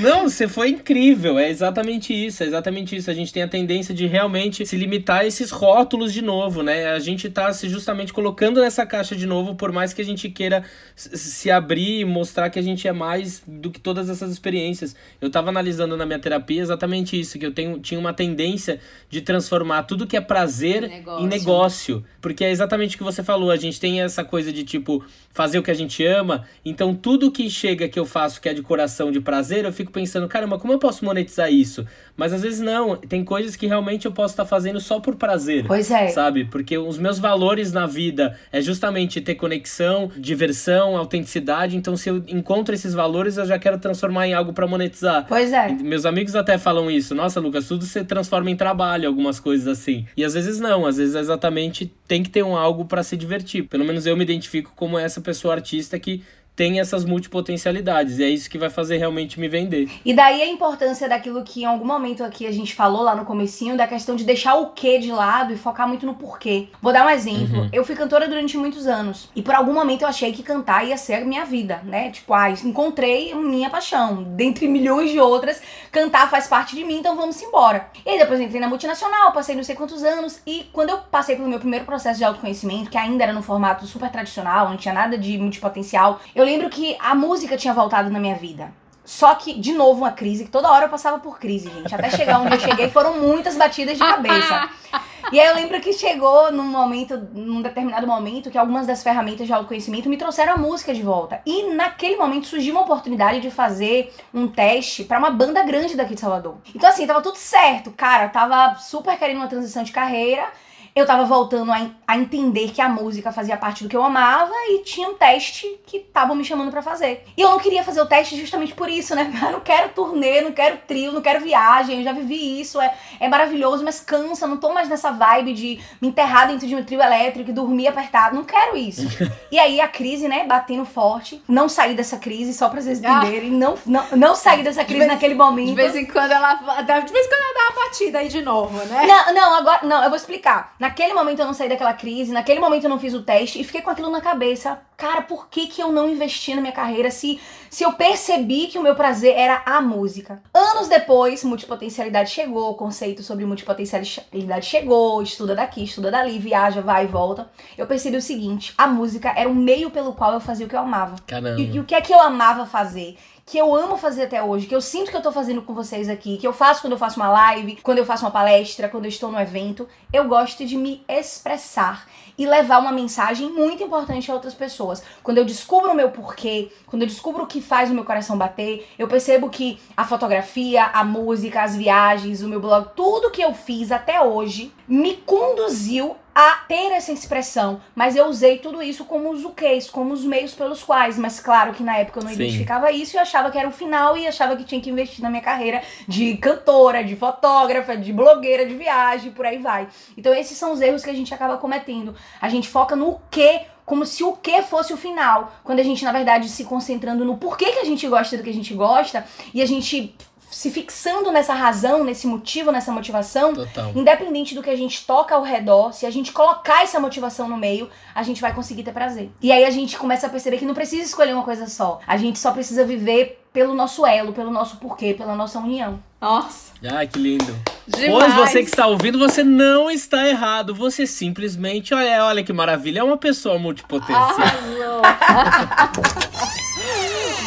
Não, 0.00 0.28
você 0.28 0.48
foi 0.48 0.70
incrível. 0.70 1.38
É 1.38 1.48
exatamente 1.50 2.12
isso, 2.12 2.42
é 2.42 2.46
exatamente 2.46 2.96
isso. 2.96 3.10
A 3.10 3.14
gente 3.14 3.32
tem 3.32 3.42
a 3.42 3.48
tendência 3.48 3.94
de 3.94 4.06
realmente 4.06 4.64
se 4.66 4.76
limitar 4.76 5.20
a 5.20 5.26
esses 5.26 5.50
rótulos 5.50 6.12
de 6.12 6.22
novo, 6.22 6.62
né? 6.62 6.86
A 6.88 6.98
gente 6.98 7.28
tá 7.28 7.52
se 7.52 7.68
justamente 7.68 8.12
colocando 8.12 8.60
nessa 8.60 8.86
caixa 8.86 9.16
de 9.16 9.26
novo, 9.26 9.54
por 9.54 9.72
mais 9.72 9.92
que 9.92 10.02
a 10.02 10.04
gente 10.04 10.28
queira 10.28 10.64
se 10.94 11.50
abrir 11.50 12.00
e 12.00 12.04
mostrar 12.04 12.50
que 12.50 12.58
a 12.58 12.62
gente 12.62 12.86
é 12.86 12.92
mais 12.92 13.42
do 13.46 13.70
que 13.70 13.80
todas 13.80 14.08
essas 14.08 14.30
experiências. 14.30 14.94
Eu 15.20 15.30
tava 15.30 15.48
analisando 15.48 15.96
na 15.96 16.06
minha 16.06 16.18
terapia 16.18 16.60
exatamente 16.60 17.18
isso, 17.18 17.38
que 17.38 17.46
eu 17.46 17.52
tenho, 17.52 17.78
tinha 17.78 17.98
uma 17.98 18.12
tendência 18.12 18.80
de 19.10 19.20
transformar 19.20 19.84
tudo 19.84 20.06
que 20.06 20.16
é 20.16 20.20
prazer 20.20 20.88
negócio. 20.88 21.24
em 21.24 21.28
negócio. 21.28 22.04
Porque 22.20 22.44
é 22.44 22.50
exatamente 22.50 22.94
o 22.94 22.98
que 22.98 23.04
você 23.04 23.22
falou. 23.22 23.50
A 23.50 23.56
gente 23.56 23.80
tem 23.80 24.00
essa 24.00 24.24
coisa 24.24 24.52
de 24.52 24.64
tipo 24.64 25.04
fazer 25.32 25.58
o 25.58 25.62
que 25.62 25.70
a 25.70 25.74
gente 25.74 26.04
ama. 26.04 26.44
Então 26.64 26.94
tudo 26.94 27.30
que 27.30 27.48
chega 27.48 27.88
que 27.88 27.98
eu 27.98 28.06
faço 28.06 28.40
que 28.40 28.48
é 28.48 28.54
de 28.54 28.62
coração, 28.62 29.12
de 29.12 29.20
prazer, 29.20 29.64
eu 29.64 29.72
fico 29.72 29.87
pensando, 29.90 30.28
caramba, 30.28 30.58
como 30.58 30.72
eu 30.72 30.78
posso 30.78 31.04
monetizar 31.04 31.52
isso? 31.52 31.86
Mas 32.16 32.32
às 32.32 32.42
vezes 32.42 32.60
não, 32.60 32.96
tem 32.96 33.24
coisas 33.24 33.56
que 33.56 33.66
realmente 33.66 34.06
eu 34.06 34.12
posso 34.12 34.32
estar 34.32 34.44
fazendo 34.44 34.80
só 34.80 35.00
por 35.00 35.16
prazer. 35.16 35.64
Pois 35.66 35.90
é. 35.90 36.08
Sabe? 36.08 36.44
Porque 36.44 36.76
os 36.76 36.98
meus 36.98 37.18
valores 37.18 37.72
na 37.72 37.86
vida 37.86 38.38
é 38.52 38.60
justamente 38.60 39.20
ter 39.20 39.34
conexão, 39.36 40.10
diversão, 40.16 40.96
autenticidade. 40.96 41.76
Então 41.76 41.96
se 41.96 42.08
eu 42.08 42.24
encontro 42.26 42.74
esses 42.74 42.92
valores, 42.92 43.36
eu 43.36 43.46
já 43.46 43.58
quero 43.58 43.78
transformar 43.78 44.26
em 44.26 44.34
algo 44.34 44.52
para 44.52 44.66
monetizar. 44.66 45.26
Pois 45.28 45.52
é. 45.52 45.68
Meus 45.68 46.04
amigos 46.04 46.34
até 46.34 46.58
falam 46.58 46.90
isso. 46.90 47.14
Nossa, 47.14 47.40
Lucas, 47.40 47.68
tudo 47.68 47.84
você 47.84 48.04
transforma 48.04 48.50
em 48.50 48.56
trabalho, 48.56 49.08
algumas 49.08 49.38
coisas 49.38 49.66
assim. 49.68 50.06
E 50.16 50.24
às 50.24 50.34
vezes 50.34 50.58
não, 50.58 50.86
às 50.86 50.96
vezes 50.96 51.14
exatamente 51.14 51.92
tem 52.06 52.22
que 52.22 52.30
ter 52.30 52.42
um 52.42 52.56
algo 52.56 52.84
para 52.84 53.02
se 53.02 53.16
divertir. 53.16 53.64
Pelo 53.64 53.84
menos 53.84 54.06
eu 54.06 54.16
me 54.16 54.24
identifico 54.24 54.72
como 54.74 54.98
essa 54.98 55.20
pessoa 55.20 55.54
artista 55.54 55.98
que 55.98 56.22
tem 56.58 56.80
essas 56.80 57.04
multipotencialidades. 57.04 58.18
E 58.18 58.24
é 58.24 58.28
isso 58.28 58.50
que 58.50 58.58
vai 58.58 58.68
fazer 58.68 58.96
realmente 58.96 59.38
me 59.38 59.46
vender. 59.46 59.88
E 60.04 60.12
daí 60.12 60.42
a 60.42 60.46
importância 60.48 61.08
daquilo 61.08 61.44
que 61.44 61.62
em 61.62 61.64
algum 61.64 61.86
momento 61.86 62.24
aqui 62.24 62.48
a 62.48 62.50
gente 62.50 62.74
falou 62.74 63.02
lá 63.02 63.14
no 63.14 63.24
comecinho, 63.24 63.76
da 63.76 63.86
questão 63.86 64.16
de 64.16 64.24
deixar 64.24 64.56
o 64.56 64.70
que 64.70 64.98
de 64.98 65.12
lado 65.12 65.52
e 65.52 65.56
focar 65.56 65.86
muito 65.86 66.04
no 66.04 66.14
porquê. 66.14 66.66
Vou 66.82 66.92
dar 66.92 67.06
um 67.06 67.10
exemplo. 67.10 67.60
Uhum. 67.60 67.68
Eu 67.72 67.84
fui 67.84 67.94
cantora 67.94 68.26
durante 68.26 68.56
muitos 68.56 68.88
anos. 68.88 69.28
E 69.36 69.40
por 69.40 69.54
algum 69.54 69.72
momento 69.72 70.02
eu 70.02 70.08
achei 70.08 70.32
que 70.32 70.42
cantar 70.42 70.84
ia 70.84 70.96
ser 70.96 71.14
a 71.14 71.20
minha 71.20 71.44
vida, 71.44 71.80
né? 71.84 72.10
Tipo, 72.10 72.34
ah, 72.34 72.50
encontrei 72.50 73.32
minha 73.36 73.70
paixão. 73.70 74.24
Dentre 74.24 74.66
milhões 74.68 75.12
de 75.12 75.20
outras, 75.20 75.62
cantar 75.92 76.28
faz 76.28 76.48
parte 76.48 76.74
de 76.74 76.82
mim, 76.82 76.96
então 76.96 77.14
vamos 77.14 77.40
embora. 77.40 77.88
E 78.04 78.10
aí 78.10 78.18
depois 78.18 78.40
entrei 78.40 78.60
na 78.60 78.66
multinacional, 78.66 79.30
passei 79.30 79.54
não 79.54 79.62
sei 79.62 79.76
quantos 79.76 80.02
anos. 80.02 80.40
E 80.44 80.66
quando 80.72 80.90
eu 80.90 80.98
passei 80.98 81.36
pelo 81.36 81.46
meu 81.46 81.60
primeiro 81.60 81.84
processo 81.84 82.18
de 82.18 82.24
autoconhecimento, 82.24 82.90
que 82.90 82.98
ainda 82.98 83.22
era 83.22 83.32
no 83.32 83.42
formato 83.42 83.86
super 83.86 84.10
tradicional, 84.10 84.68
não 84.68 84.76
tinha 84.76 84.92
nada 84.92 85.16
de 85.16 85.38
multipotencial, 85.38 86.20
eu 86.34 86.47
lembro 86.48 86.70
que 86.70 86.96
a 86.98 87.14
música 87.14 87.56
tinha 87.56 87.74
voltado 87.74 88.10
na 88.10 88.18
minha 88.18 88.34
vida. 88.34 88.72
Só 89.04 89.34
que, 89.34 89.54
de 89.58 89.72
novo, 89.72 90.00
uma 90.00 90.12
crise, 90.12 90.44
que 90.44 90.50
toda 90.50 90.70
hora 90.70 90.84
eu 90.84 90.88
passava 90.90 91.18
por 91.18 91.38
crise, 91.38 91.70
gente. 91.70 91.94
Até 91.94 92.10
chegar 92.10 92.40
onde 92.40 92.54
eu 92.54 92.60
cheguei, 92.60 92.90
foram 92.90 93.18
muitas 93.18 93.56
batidas 93.56 93.96
de 93.96 94.04
cabeça. 94.04 94.68
E 95.30 95.38
aí 95.38 95.46
eu 95.46 95.54
lembro 95.56 95.78
que 95.78 95.92
chegou 95.92 96.50
num 96.50 96.64
momento, 96.64 97.18
num 97.34 97.60
determinado 97.60 98.06
momento, 98.06 98.50
que 98.50 98.56
algumas 98.56 98.86
das 98.86 99.02
ferramentas 99.02 99.46
de 99.46 99.52
autoconhecimento 99.52 100.08
me 100.08 100.16
trouxeram 100.16 100.54
a 100.54 100.56
música 100.56 100.94
de 100.94 101.02
volta. 101.02 101.42
E 101.44 101.64
naquele 101.74 102.16
momento 102.16 102.46
surgiu 102.46 102.72
uma 102.72 102.80
oportunidade 102.80 103.40
de 103.40 103.50
fazer 103.50 104.10
um 104.32 104.48
teste 104.48 105.04
para 105.04 105.18
uma 105.18 105.30
banda 105.30 105.62
grande 105.64 105.96
daqui 105.96 106.14
de 106.14 106.20
Salvador. 106.20 106.56
Então, 106.74 106.88
assim, 106.88 107.06
tava 107.06 107.20
tudo 107.20 107.36
certo, 107.36 107.90
cara. 107.90 108.24
Eu 108.24 108.30
tava 108.30 108.76
super 108.76 109.18
querendo 109.18 109.36
uma 109.36 109.48
transição 109.48 109.82
de 109.82 109.92
carreira 109.92 110.50
eu 110.98 111.06
tava 111.06 111.24
voltando 111.24 111.70
a, 111.72 111.90
a, 112.06 112.16
entender 112.18 112.70
que 112.70 112.80
a 112.80 112.88
música 112.88 113.32
fazia 113.32 113.56
parte 113.56 113.82
do 113.84 113.88
que 113.88 113.96
eu 113.96 114.02
amava 114.04 114.52
e 114.68 114.82
tinha 114.82 115.08
um 115.08 115.14
teste 115.14 115.78
que 115.86 115.98
estavam 115.98 116.34
me 116.34 116.44
chamando 116.44 116.70
para 116.70 116.82
fazer. 116.82 117.24
E 117.36 117.40
eu 117.40 117.50
não 117.50 117.58
queria 117.58 117.82
fazer 117.84 118.00
o 118.00 118.06
teste 118.06 118.36
justamente 118.38 118.74
por 118.74 118.88
isso, 118.88 119.14
né? 119.14 119.32
Eu 119.48 119.52
não 119.52 119.60
quero 119.60 119.90
turnê, 119.90 120.40
não 120.40 120.52
quero 120.52 120.78
trio, 120.86 121.12
não 121.12 121.20
quero 121.22 121.40
viagem, 121.40 121.98
eu 121.98 122.04
já 122.04 122.12
vivi 122.12 122.60
isso, 122.60 122.80
é, 122.80 122.92
é 123.18 123.28
maravilhoso, 123.28 123.84
mas 123.84 124.00
cansa, 124.00 124.46
não 124.46 124.56
tô 124.56 124.72
mais 124.72 124.88
nessa 124.88 125.10
vibe 125.10 125.52
de 125.54 125.80
me 126.00 126.08
enterrar 126.08 126.48
dentro 126.48 126.66
de 126.66 126.74
um 126.74 126.84
trio 126.84 127.00
elétrico 127.00 127.50
e 127.50 127.52
dormir 127.52 127.88
apertado, 127.88 128.36
não 128.36 128.44
quero 128.44 128.76
isso. 128.76 129.06
e 129.50 129.58
aí 129.58 129.80
a 129.80 129.88
crise, 129.88 130.28
né, 130.28 130.44
batendo 130.44 130.84
forte, 130.84 131.42
não 131.48 131.68
sair 131.68 131.94
dessa 131.94 132.18
crise, 132.18 132.52
só 132.52 132.68
pra 132.68 132.80
vocês 132.80 133.02
Ah. 133.04 133.18
entenderem, 133.18 133.50
não, 133.50 133.76
não, 133.86 134.04
não 134.16 134.34
sair 134.34 134.62
dessa 134.62 134.84
crise 134.84 135.00
vez- 135.00 135.12
naquele 135.12 135.34
momento. 135.34 135.68
De 135.68 135.74
vez 135.74 135.94
em 135.96 136.06
quando 136.06 136.30
ela 136.32 136.54
de 136.54 137.12
vez 137.12 137.26
em 137.26 137.28
quando 137.28 137.42
ela 137.42 137.54
dá 137.54 137.72
uma 137.72 137.84
batida 137.84 138.18
aí 138.18 138.28
de 138.28 138.42
novo, 138.42 138.76
né? 138.86 139.06
Não, 139.06 139.34
não, 139.34 139.54
agora, 139.54 139.80
não, 139.84 140.02
eu 140.02 140.08
vou 140.08 140.16
explicar. 140.16 140.74
Naquele 140.88 141.12
momento 141.12 141.40
eu 141.40 141.44
não 141.44 141.52
saí 141.52 141.68
daquela 141.68 141.92
crise, 141.92 142.32
naquele 142.32 142.60
momento 142.60 142.84
eu 142.84 142.88
não 142.88 142.98
fiz 142.98 143.12
o 143.12 143.20
teste 143.20 143.60
e 143.60 143.64
fiquei 143.64 143.82
com 143.82 143.90
aquilo 143.90 144.10
na 144.10 144.22
cabeça. 144.22 144.80
Cara, 144.96 145.20
por 145.20 145.50
que 145.50 145.66
que 145.66 145.82
eu 145.82 145.92
não 145.92 146.08
investi 146.08 146.54
na 146.54 146.62
minha 146.62 146.72
carreira 146.72 147.10
se, 147.10 147.38
se 147.68 147.84
eu 147.84 147.92
percebi 147.92 148.68
que 148.68 148.78
o 148.78 148.82
meu 148.82 148.94
prazer 148.94 149.36
era 149.36 149.62
a 149.66 149.82
música? 149.82 150.42
Anos 150.52 150.88
depois, 150.88 151.44
multipotencialidade 151.44 152.30
chegou, 152.30 152.70
o 152.70 152.74
conceito 152.74 153.22
sobre 153.22 153.44
multipotencialidade 153.44 154.64
chegou, 154.64 155.22
estuda 155.22 155.54
daqui, 155.54 155.84
estuda 155.84 156.10
dali, 156.10 156.38
viaja, 156.38 156.80
vai 156.80 157.04
e 157.04 157.06
volta. 157.06 157.50
Eu 157.76 157.86
percebi 157.86 158.16
o 158.16 158.22
seguinte, 158.22 158.72
a 158.78 158.86
música 158.86 159.30
era 159.36 159.48
o 159.48 159.54
meio 159.54 159.90
pelo 159.90 160.14
qual 160.14 160.32
eu 160.32 160.40
fazia 160.40 160.64
o 160.64 160.68
que 160.70 160.74
eu 160.74 160.80
amava. 160.80 161.16
Caramba. 161.26 161.60
E, 161.60 161.76
e 161.76 161.78
o 161.78 161.84
que 161.84 161.94
é 161.94 162.00
que 162.00 162.14
eu 162.14 162.20
amava 162.20 162.64
fazer? 162.64 163.18
Que 163.48 163.56
eu 163.56 163.74
amo 163.74 163.96
fazer 163.96 164.24
até 164.24 164.42
hoje, 164.42 164.66
que 164.66 164.74
eu 164.74 164.80
sinto 164.82 165.10
que 165.10 165.16
eu 165.16 165.22
tô 165.22 165.32
fazendo 165.32 165.62
com 165.62 165.72
vocês 165.72 166.10
aqui, 166.10 166.36
que 166.36 166.46
eu 166.46 166.52
faço 166.52 166.82
quando 166.82 166.92
eu 166.92 166.98
faço 166.98 167.18
uma 167.18 167.30
live, 167.30 167.78
quando 167.82 167.96
eu 167.96 168.04
faço 168.04 168.26
uma 168.26 168.30
palestra, 168.30 168.90
quando 168.90 169.06
eu 169.06 169.08
estou 169.08 169.32
no 169.32 169.40
evento. 169.40 169.88
Eu 170.12 170.24
gosto 170.28 170.66
de 170.66 170.76
me 170.76 171.02
expressar 171.08 172.06
e 172.36 172.44
levar 172.44 172.78
uma 172.78 172.92
mensagem 172.92 173.50
muito 173.50 173.82
importante 173.82 174.30
a 174.30 174.34
outras 174.34 174.52
pessoas. 174.52 175.02
Quando 175.22 175.38
eu 175.38 175.46
descubro 175.46 175.90
o 175.90 175.94
meu 175.94 176.10
porquê, 176.10 176.70
quando 176.86 177.02
eu 177.02 177.08
descubro 177.08 177.44
o 177.44 177.46
que 177.46 177.62
faz 177.62 177.90
o 177.90 177.94
meu 177.94 178.04
coração 178.04 178.36
bater, 178.36 178.86
eu 178.98 179.08
percebo 179.08 179.48
que 179.48 179.80
a 179.96 180.04
fotografia, 180.04 180.84
a 180.84 181.02
música, 181.02 181.62
as 181.62 181.74
viagens, 181.74 182.42
o 182.42 182.48
meu 182.48 182.60
blog, 182.60 182.90
tudo 182.94 183.30
que 183.30 183.40
eu 183.40 183.54
fiz 183.54 183.90
até 183.90 184.20
hoje 184.20 184.70
me 184.86 185.16
conduziu 185.16 186.16
a 186.40 186.54
ter 186.68 186.92
essa 186.92 187.10
expressão, 187.10 187.80
mas 187.96 188.14
eu 188.14 188.26
usei 188.26 188.58
tudo 188.58 188.80
isso 188.80 189.04
como 189.04 189.28
os 189.32 189.44
uquês, 189.44 189.90
como 189.90 190.14
os 190.14 190.22
meios 190.22 190.54
pelos 190.54 190.84
quais, 190.84 191.18
mas 191.18 191.40
claro 191.40 191.74
que 191.74 191.82
na 191.82 191.96
época 191.96 192.20
eu 192.20 192.22
não 192.22 192.30
Sim. 192.30 192.36
identificava 192.36 192.92
isso 192.92 193.16
e 193.16 193.18
achava 193.18 193.50
que 193.50 193.58
era 193.58 193.66
o 193.66 193.72
final 193.72 194.16
e 194.16 194.24
achava 194.24 194.54
que 194.54 194.62
tinha 194.62 194.80
que 194.80 194.88
investir 194.88 195.20
na 195.20 195.30
minha 195.30 195.42
carreira 195.42 195.82
de 196.06 196.36
cantora, 196.36 197.02
de 197.02 197.16
fotógrafa, 197.16 197.96
de 197.96 198.12
blogueira 198.12 198.64
de 198.64 198.76
viagem, 198.76 199.32
por 199.32 199.44
aí 199.44 199.58
vai. 199.58 199.88
Então 200.16 200.32
esses 200.32 200.56
são 200.56 200.70
os 200.70 200.80
erros 200.80 201.02
que 201.02 201.10
a 201.10 201.14
gente 201.14 201.34
acaba 201.34 201.56
cometendo. 201.56 202.14
A 202.40 202.48
gente 202.48 202.68
foca 202.68 202.94
no 202.94 203.20
que 203.32 203.62
como 203.84 204.06
se 204.06 204.22
o 204.22 204.34
que 204.34 204.62
fosse 204.62 204.92
o 204.92 204.96
final, 204.96 205.52
quando 205.64 205.80
a 205.80 205.82
gente 205.82 206.04
na 206.04 206.12
verdade 206.12 206.48
se 206.48 206.62
concentrando 206.62 207.24
no 207.24 207.36
porquê 207.36 207.72
que 207.72 207.80
a 207.80 207.84
gente 207.84 208.06
gosta 208.06 208.36
do 208.36 208.44
que 208.44 208.50
a 208.50 208.54
gente 208.54 208.74
gosta 208.74 209.26
e 209.52 209.60
a 209.60 209.66
gente 209.66 210.14
se 210.50 210.70
fixando 210.70 211.30
nessa 211.30 211.54
razão, 211.54 212.04
nesse 212.04 212.26
motivo, 212.26 212.72
nessa 212.72 212.92
motivação, 212.92 213.54
Total. 213.54 213.92
Independente 213.94 214.54
do 214.54 214.62
que 214.62 214.70
a 214.70 214.76
gente 214.76 215.06
toca 215.06 215.34
ao 215.34 215.42
redor, 215.42 215.92
se 215.92 216.06
a 216.06 216.10
gente 216.10 216.32
colocar 216.32 216.82
essa 216.82 216.98
motivação 216.98 217.48
no 217.48 217.56
meio, 217.56 217.88
a 218.14 218.22
gente 218.22 218.40
vai 218.40 218.54
conseguir 218.54 218.82
ter 218.82 218.92
prazer. 218.92 219.30
E 219.40 219.52
aí 219.52 219.64
a 219.64 219.70
gente 219.70 219.96
começa 219.98 220.26
a 220.26 220.30
perceber 220.30 220.58
que 220.58 220.64
não 220.64 220.74
precisa 220.74 221.02
escolher 221.02 221.34
uma 221.34 221.44
coisa 221.44 221.66
só. 221.66 222.00
A 222.06 222.16
gente 222.16 222.38
só 222.38 222.52
precisa 222.52 222.84
viver 222.84 223.42
pelo 223.52 223.74
nosso 223.74 224.06
elo, 224.06 224.32
pelo 224.32 224.50
nosso 224.50 224.76
porquê, 224.76 225.14
pela 225.14 225.34
nossa 225.34 225.58
união. 225.58 226.02
Nossa, 226.20 226.72
Ai, 226.92 227.06
que 227.06 227.18
lindo. 227.18 227.56
demais. 227.86 228.34
Pois 228.34 228.34
você 228.34 228.62
que 228.62 228.68
está 228.70 228.86
ouvindo, 228.88 229.18
você 229.18 229.44
não 229.44 229.88
está 229.88 230.26
errado. 230.26 230.74
Você 230.74 231.06
simplesmente, 231.06 231.94
olha, 231.94 232.24
olha 232.24 232.42
que 232.42 232.52
maravilha, 232.52 233.00
é 233.00 233.02
uma 233.04 233.16
pessoa 233.16 233.58
multipotencial. 233.58 234.32
Arrasou. 234.32 235.02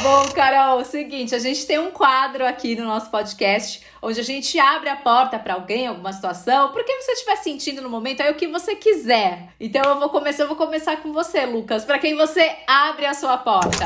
Bom, 0.02 0.28
Carol, 0.34 0.80
é 0.80 0.82
o 0.82 0.86
seguinte, 0.86 1.36
a 1.36 1.40
gente 1.40 1.64
tem 1.68 1.78
um 1.78 1.92
quadro 1.92 2.44
aqui 2.44 2.76
no 2.76 2.86
nosso 2.86 3.12
podcast 3.12 3.82
onde 4.02 4.20
a 4.20 4.24
gente 4.24 4.60
abre 4.60 4.90
a 4.90 4.96
porta 4.96 5.38
para 5.38 5.54
alguém, 5.54 5.86
alguma 5.86 6.12
situação, 6.12 6.72
porque 6.72 6.92
você 6.96 7.12
estiver 7.12 7.36
sentindo 7.36 7.84
no 7.84 7.90
momento, 7.90 8.22
é 8.22 8.32
o 8.32 8.36
que 8.36 8.48
você 8.48 8.76
quiser. 8.76 9.50
Então 9.60 9.84
eu 9.84 10.00
vou 10.00 10.10
começar, 10.10 10.44
eu 10.44 10.48
vou 10.48 10.58
começar 10.58 10.98
com 10.98 11.14
você, 11.14 11.46
Lucas. 11.46 11.86
Para 11.86 12.00
quem 12.00 12.16
você 12.16 12.52
abre 12.68 13.06
a 13.06 13.14
sua 13.14 13.38
porta? 13.38 13.86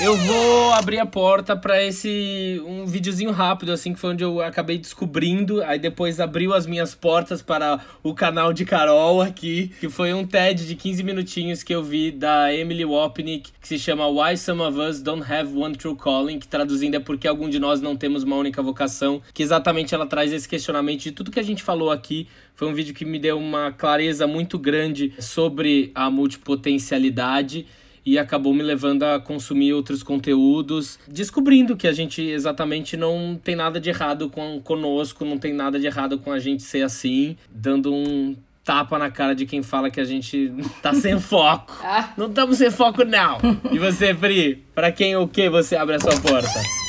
Eu 0.00 0.16
vou 0.16 0.72
abrir 0.74 1.00
a 1.00 1.06
porta 1.06 1.56
para 1.56 1.82
esse 1.82 2.62
um 2.64 2.86
videozinho 2.86 3.32
rápido 3.32 3.72
assim 3.72 3.92
que 3.92 3.98
foi 3.98 4.10
onde 4.10 4.22
eu 4.22 4.40
acabei 4.40 4.78
descobrindo, 4.78 5.60
aí 5.64 5.76
depois 5.76 6.20
abriu 6.20 6.54
as 6.54 6.68
minhas 6.68 6.94
portas 6.94 7.42
para 7.42 7.80
o 8.00 8.14
canal 8.14 8.52
de 8.52 8.64
Carol 8.64 9.20
aqui, 9.20 9.72
que 9.80 9.88
foi 9.88 10.14
um 10.14 10.24
TED 10.24 10.68
de 10.68 10.76
15 10.76 11.02
minutinhos 11.02 11.64
que 11.64 11.74
eu 11.74 11.82
vi 11.82 12.12
da 12.12 12.54
Emily 12.54 12.84
Wapnick, 12.84 13.50
que 13.60 13.66
se 13.66 13.76
chama 13.76 14.06
Why 14.06 14.36
Some 14.36 14.62
of 14.62 14.78
Us 14.78 15.02
Don't 15.02 15.24
Have 15.30 15.52
One 15.52 15.74
True 15.74 15.96
Calling, 15.96 16.38
que 16.38 16.46
traduzindo 16.46 16.94
é 16.94 17.00
porque 17.00 17.26
algum 17.26 17.50
de 17.50 17.58
nós 17.58 17.80
não 17.80 17.96
temos 17.96 18.22
uma 18.22 18.36
única 18.36 18.62
vocação, 18.62 19.20
que 19.34 19.42
exatamente 19.42 19.96
ela 19.96 20.06
traz 20.06 20.32
esse 20.32 20.48
questionamento 20.48 21.00
de 21.00 21.10
tudo 21.10 21.32
que 21.32 21.40
a 21.40 21.44
gente 21.44 21.64
falou 21.64 21.90
aqui. 21.90 22.28
Foi 22.54 22.68
um 22.68 22.72
vídeo 22.72 22.94
que 22.94 23.04
me 23.04 23.18
deu 23.18 23.36
uma 23.36 23.72
clareza 23.72 24.28
muito 24.28 24.60
grande 24.60 25.12
sobre 25.18 25.90
a 25.92 26.08
multipotencialidade 26.08 27.66
e 28.08 28.18
acabou 28.18 28.54
me 28.54 28.62
levando 28.62 29.02
a 29.02 29.20
consumir 29.20 29.74
outros 29.74 30.02
conteúdos, 30.02 30.98
descobrindo 31.06 31.76
que 31.76 31.86
a 31.86 31.92
gente 31.92 32.22
exatamente 32.22 32.96
não 32.96 33.38
tem 33.42 33.54
nada 33.54 33.78
de 33.78 33.90
errado 33.90 34.30
com 34.30 34.58
conosco, 34.62 35.26
não 35.26 35.36
tem 35.36 35.52
nada 35.52 35.78
de 35.78 35.86
errado 35.86 36.18
com 36.18 36.32
a 36.32 36.38
gente 36.38 36.62
ser 36.62 36.82
assim, 36.82 37.36
dando 37.50 37.92
um 37.92 38.34
tapa 38.64 38.98
na 38.98 39.10
cara 39.10 39.34
de 39.34 39.44
quem 39.44 39.62
fala 39.62 39.90
que 39.90 40.00
a 40.00 40.04
gente 40.04 40.50
tá 40.82 40.94
sem 40.94 41.20
foco. 41.20 41.78
Ah. 41.82 42.14
Não 42.16 42.28
estamos 42.28 42.56
sem 42.56 42.70
foco 42.70 43.04
não. 43.04 43.38
E 43.70 43.78
você, 43.78 44.14
Pri, 44.14 44.64
para 44.74 44.90
quem 44.90 45.14
o 45.14 45.28
que 45.28 45.50
você 45.50 45.76
abre 45.76 45.96
a 45.96 46.00
sua 46.00 46.18
porta? 46.18 46.87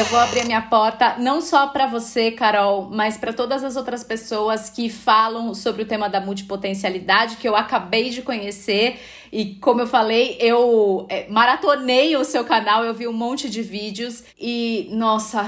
Eu 0.00 0.06
vou 0.06 0.18
abrir 0.18 0.40
a 0.40 0.44
minha 0.46 0.62
porta 0.62 1.16
não 1.18 1.42
só 1.42 1.66
para 1.66 1.86
você, 1.86 2.30
Carol, 2.30 2.88
mas 2.90 3.18
para 3.18 3.34
todas 3.34 3.62
as 3.62 3.76
outras 3.76 4.02
pessoas 4.02 4.70
que 4.70 4.88
falam 4.88 5.52
sobre 5.52 5.82
o 5.82 5.84
tema 5.84 6.08
da 6.08 6.18
multipotencialidade 6.18 7.36
que 7.36 7.46
eu 7.46 7.54
acabei 7.54 8.08
de 8.08 8.22
conhecer. 8.22 8.98
E 9.30 9.56
como 9.56 9.82
eu 9.82 9.86
falei, 9.86 10.38
eu 10.40 11.04
é, 11.10 11.28
maratonei 11.28 12.16
o 12.16 12.24
seu 12.24 12.46
canal, 12.46 12.82
eu 12.82 12.94
vi 12.94 13.06
um 13.06 13.12
monte 13.12 13.50
de 13.50 13.60
vídeos. 13.60 14.24
E 14.40 14.88
nossa, 14.90 15.46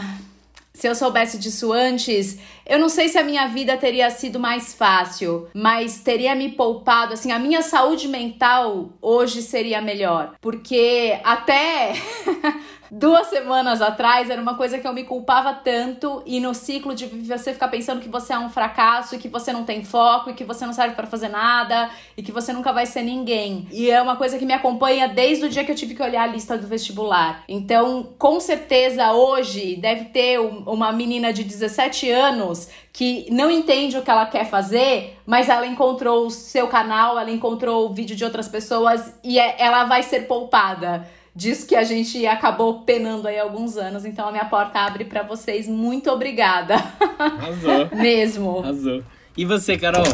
se 0.75 0.87
eu 0.87 0.95
soubesse 0.95 1.39
disso 1.39 1.73
antes, 1.73 2.37
eu 2.67 2.79
não 2.79 2.91
sei 2.91 3.09
se 3.09 3.17
a 3.17 3.25
minha 3.25 3.47
vida 3.49 3.75
teria 3.79 4.11
sido 4.11 4.39
mais 4.39 4.75
fácil, 4.75 5.49
mas 5.55 6.01
teria 6.01 6.35
me 6.35 6.51
poupado, 6.51 7.15
assim, 7.15 7.33
a 7.33 7.39
minha 7.39 7.63
saúde 7.63 8.07
mental 8.07 8.91
hoje 9.01 9.41
seria 9.41 9.81
melhor, 9.81 10.35
porque 10.43 11.19
até 11.25 11.95
duas 12.95 13.28
semanas 13.28 13.80
atrás 13.80 14.28
era 14.28 14.40
uma 14.40 14.55
coisa 14.55 14.78
que 14.78 14.86
eu 14.86 14.93
me 14.93 15.03
culpava 15.03 15.55
tanto 15.55 16.22
e 16.26 16.38
no 16.38 16.53
ciclo 16.53 16.95
de 16.95 17.07
você 17.07 17.55
ficar 17.55 17.68
pensando 17.68 18.03
que 18.03 18.09
você 18.09 18.34
é 18.34 18.38
um 18.38 18.51
fracasso 18.51 19.14
e 19.14 19.18
que 19.18 19.28
você 19.28 19.51
não 19.51 19.64
tem 19.64 19.82
foco 19.82 20.28
e 20.28 20.34
que 20.34 20.45
você 20.45 20.66
não 20.66 20.74
serve 20.74 20.95
para 20.95 21.07
fazer 21.07 21.30
nada 21.30 21.88
e 22.14 22.22
que 22.22 22.30
você 22.30 22.53
nunca 22.53 22.70
vai 22.70 22.84
ser 22.84 23.01
ninguém. 23.01 23.66
E 23.72 23.90
é 23.90 24.03
uma 24.03 24.16
coisa 24.16 24.38
que 24.38 24.45
me 24.45 24.53
acompanha 24.53 25.09
desde 25.09 25.47
o 25.47 25.49
dia 25.49 25.64
que 25.64 25.72
eu 25.72 25.74
tive 25.74 25.95
que 25.95 26.03
olhar 26.03 26.24
a 26.24 26.26
lista 26.26 26.59
do 26.59 26.66
vestibular. 26.66 27.45
Então, 27.49 28.11
com 28.18 28.38
certeza 28.38 29.11
hoje 29.12 29.76
deve 29.76 30.07
ter 30.11 30.38
uma 30.38 30.93
menina 30.93 31.32
de 31.32 31.45
17 31.45 32.11
anos 32.11 32.68
que 32.93 33.26
não 33.30 33.51
entende 33.51 33.97
o 33.97 34.03
que 34.03 34.11
ela 34.11 34.26
quer 34.26 34.45
fazer, 34.45 35.18
mas 35.24 35.49
ela 35.49 35.66
encontrou 35.66 36.26
o 36.26 36.30
seu 36.30 36.68
canal, 36.68 37.18
ela 37.18 37.30
encontrou 37.30 37.88
o 37.88 37.95
vídeo 37.95 38.14
de 38.14 38.22
outras 38.22 38.49
pessoas 38.49 39.18
e 39.24 39.38
é, 39.38 39.57
ela 39.59 39.84
vai 39.84 40.03
ser 40.03 40.26
poupada 40.26 41.09
disso 41.35 41.66
que 41.66 41.74
a 41.74 41.85
gente 41.85 42.26
acabou 42.26 42.80
penando 42.80 43.28
aí 43.28 43.39
alguns 43.39 43.76
anos. 43.76 44.05
Então 44.05 44.28
a 44.28 44.33
minha 44.33 44.45
porta 44.45 44.80
abre 44.80 45.05
para 45.05 45.22
vocês. 45.22 45.66
Muito 45.66 46.11
obrigada. 46.11 46.76
Arrasou. 47.18 47.89
Mesmo. 47.97 48.59
Arrasou. 48.59 49.03
E 49.37 49.45
você, 49.45 49.78
Carol? 49.78 50.05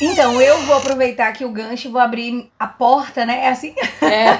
Então, 0.00 0.40
eu 0.40 0.60
vou 0.62 0.76
aproveitar 0.76 1.28
aqui 1.28 1.44
o 1.44 1.50
gancho 1.50 1.88
e 1.88 1.90
vou 1.90 2.00
abrir 2.00 2.50
a 2.58 2.66
porta, 2.66 3.24
né? 3.24 3.46
É 3.46 3.48
assim? 3.48 3.74
É. 4.02 4.36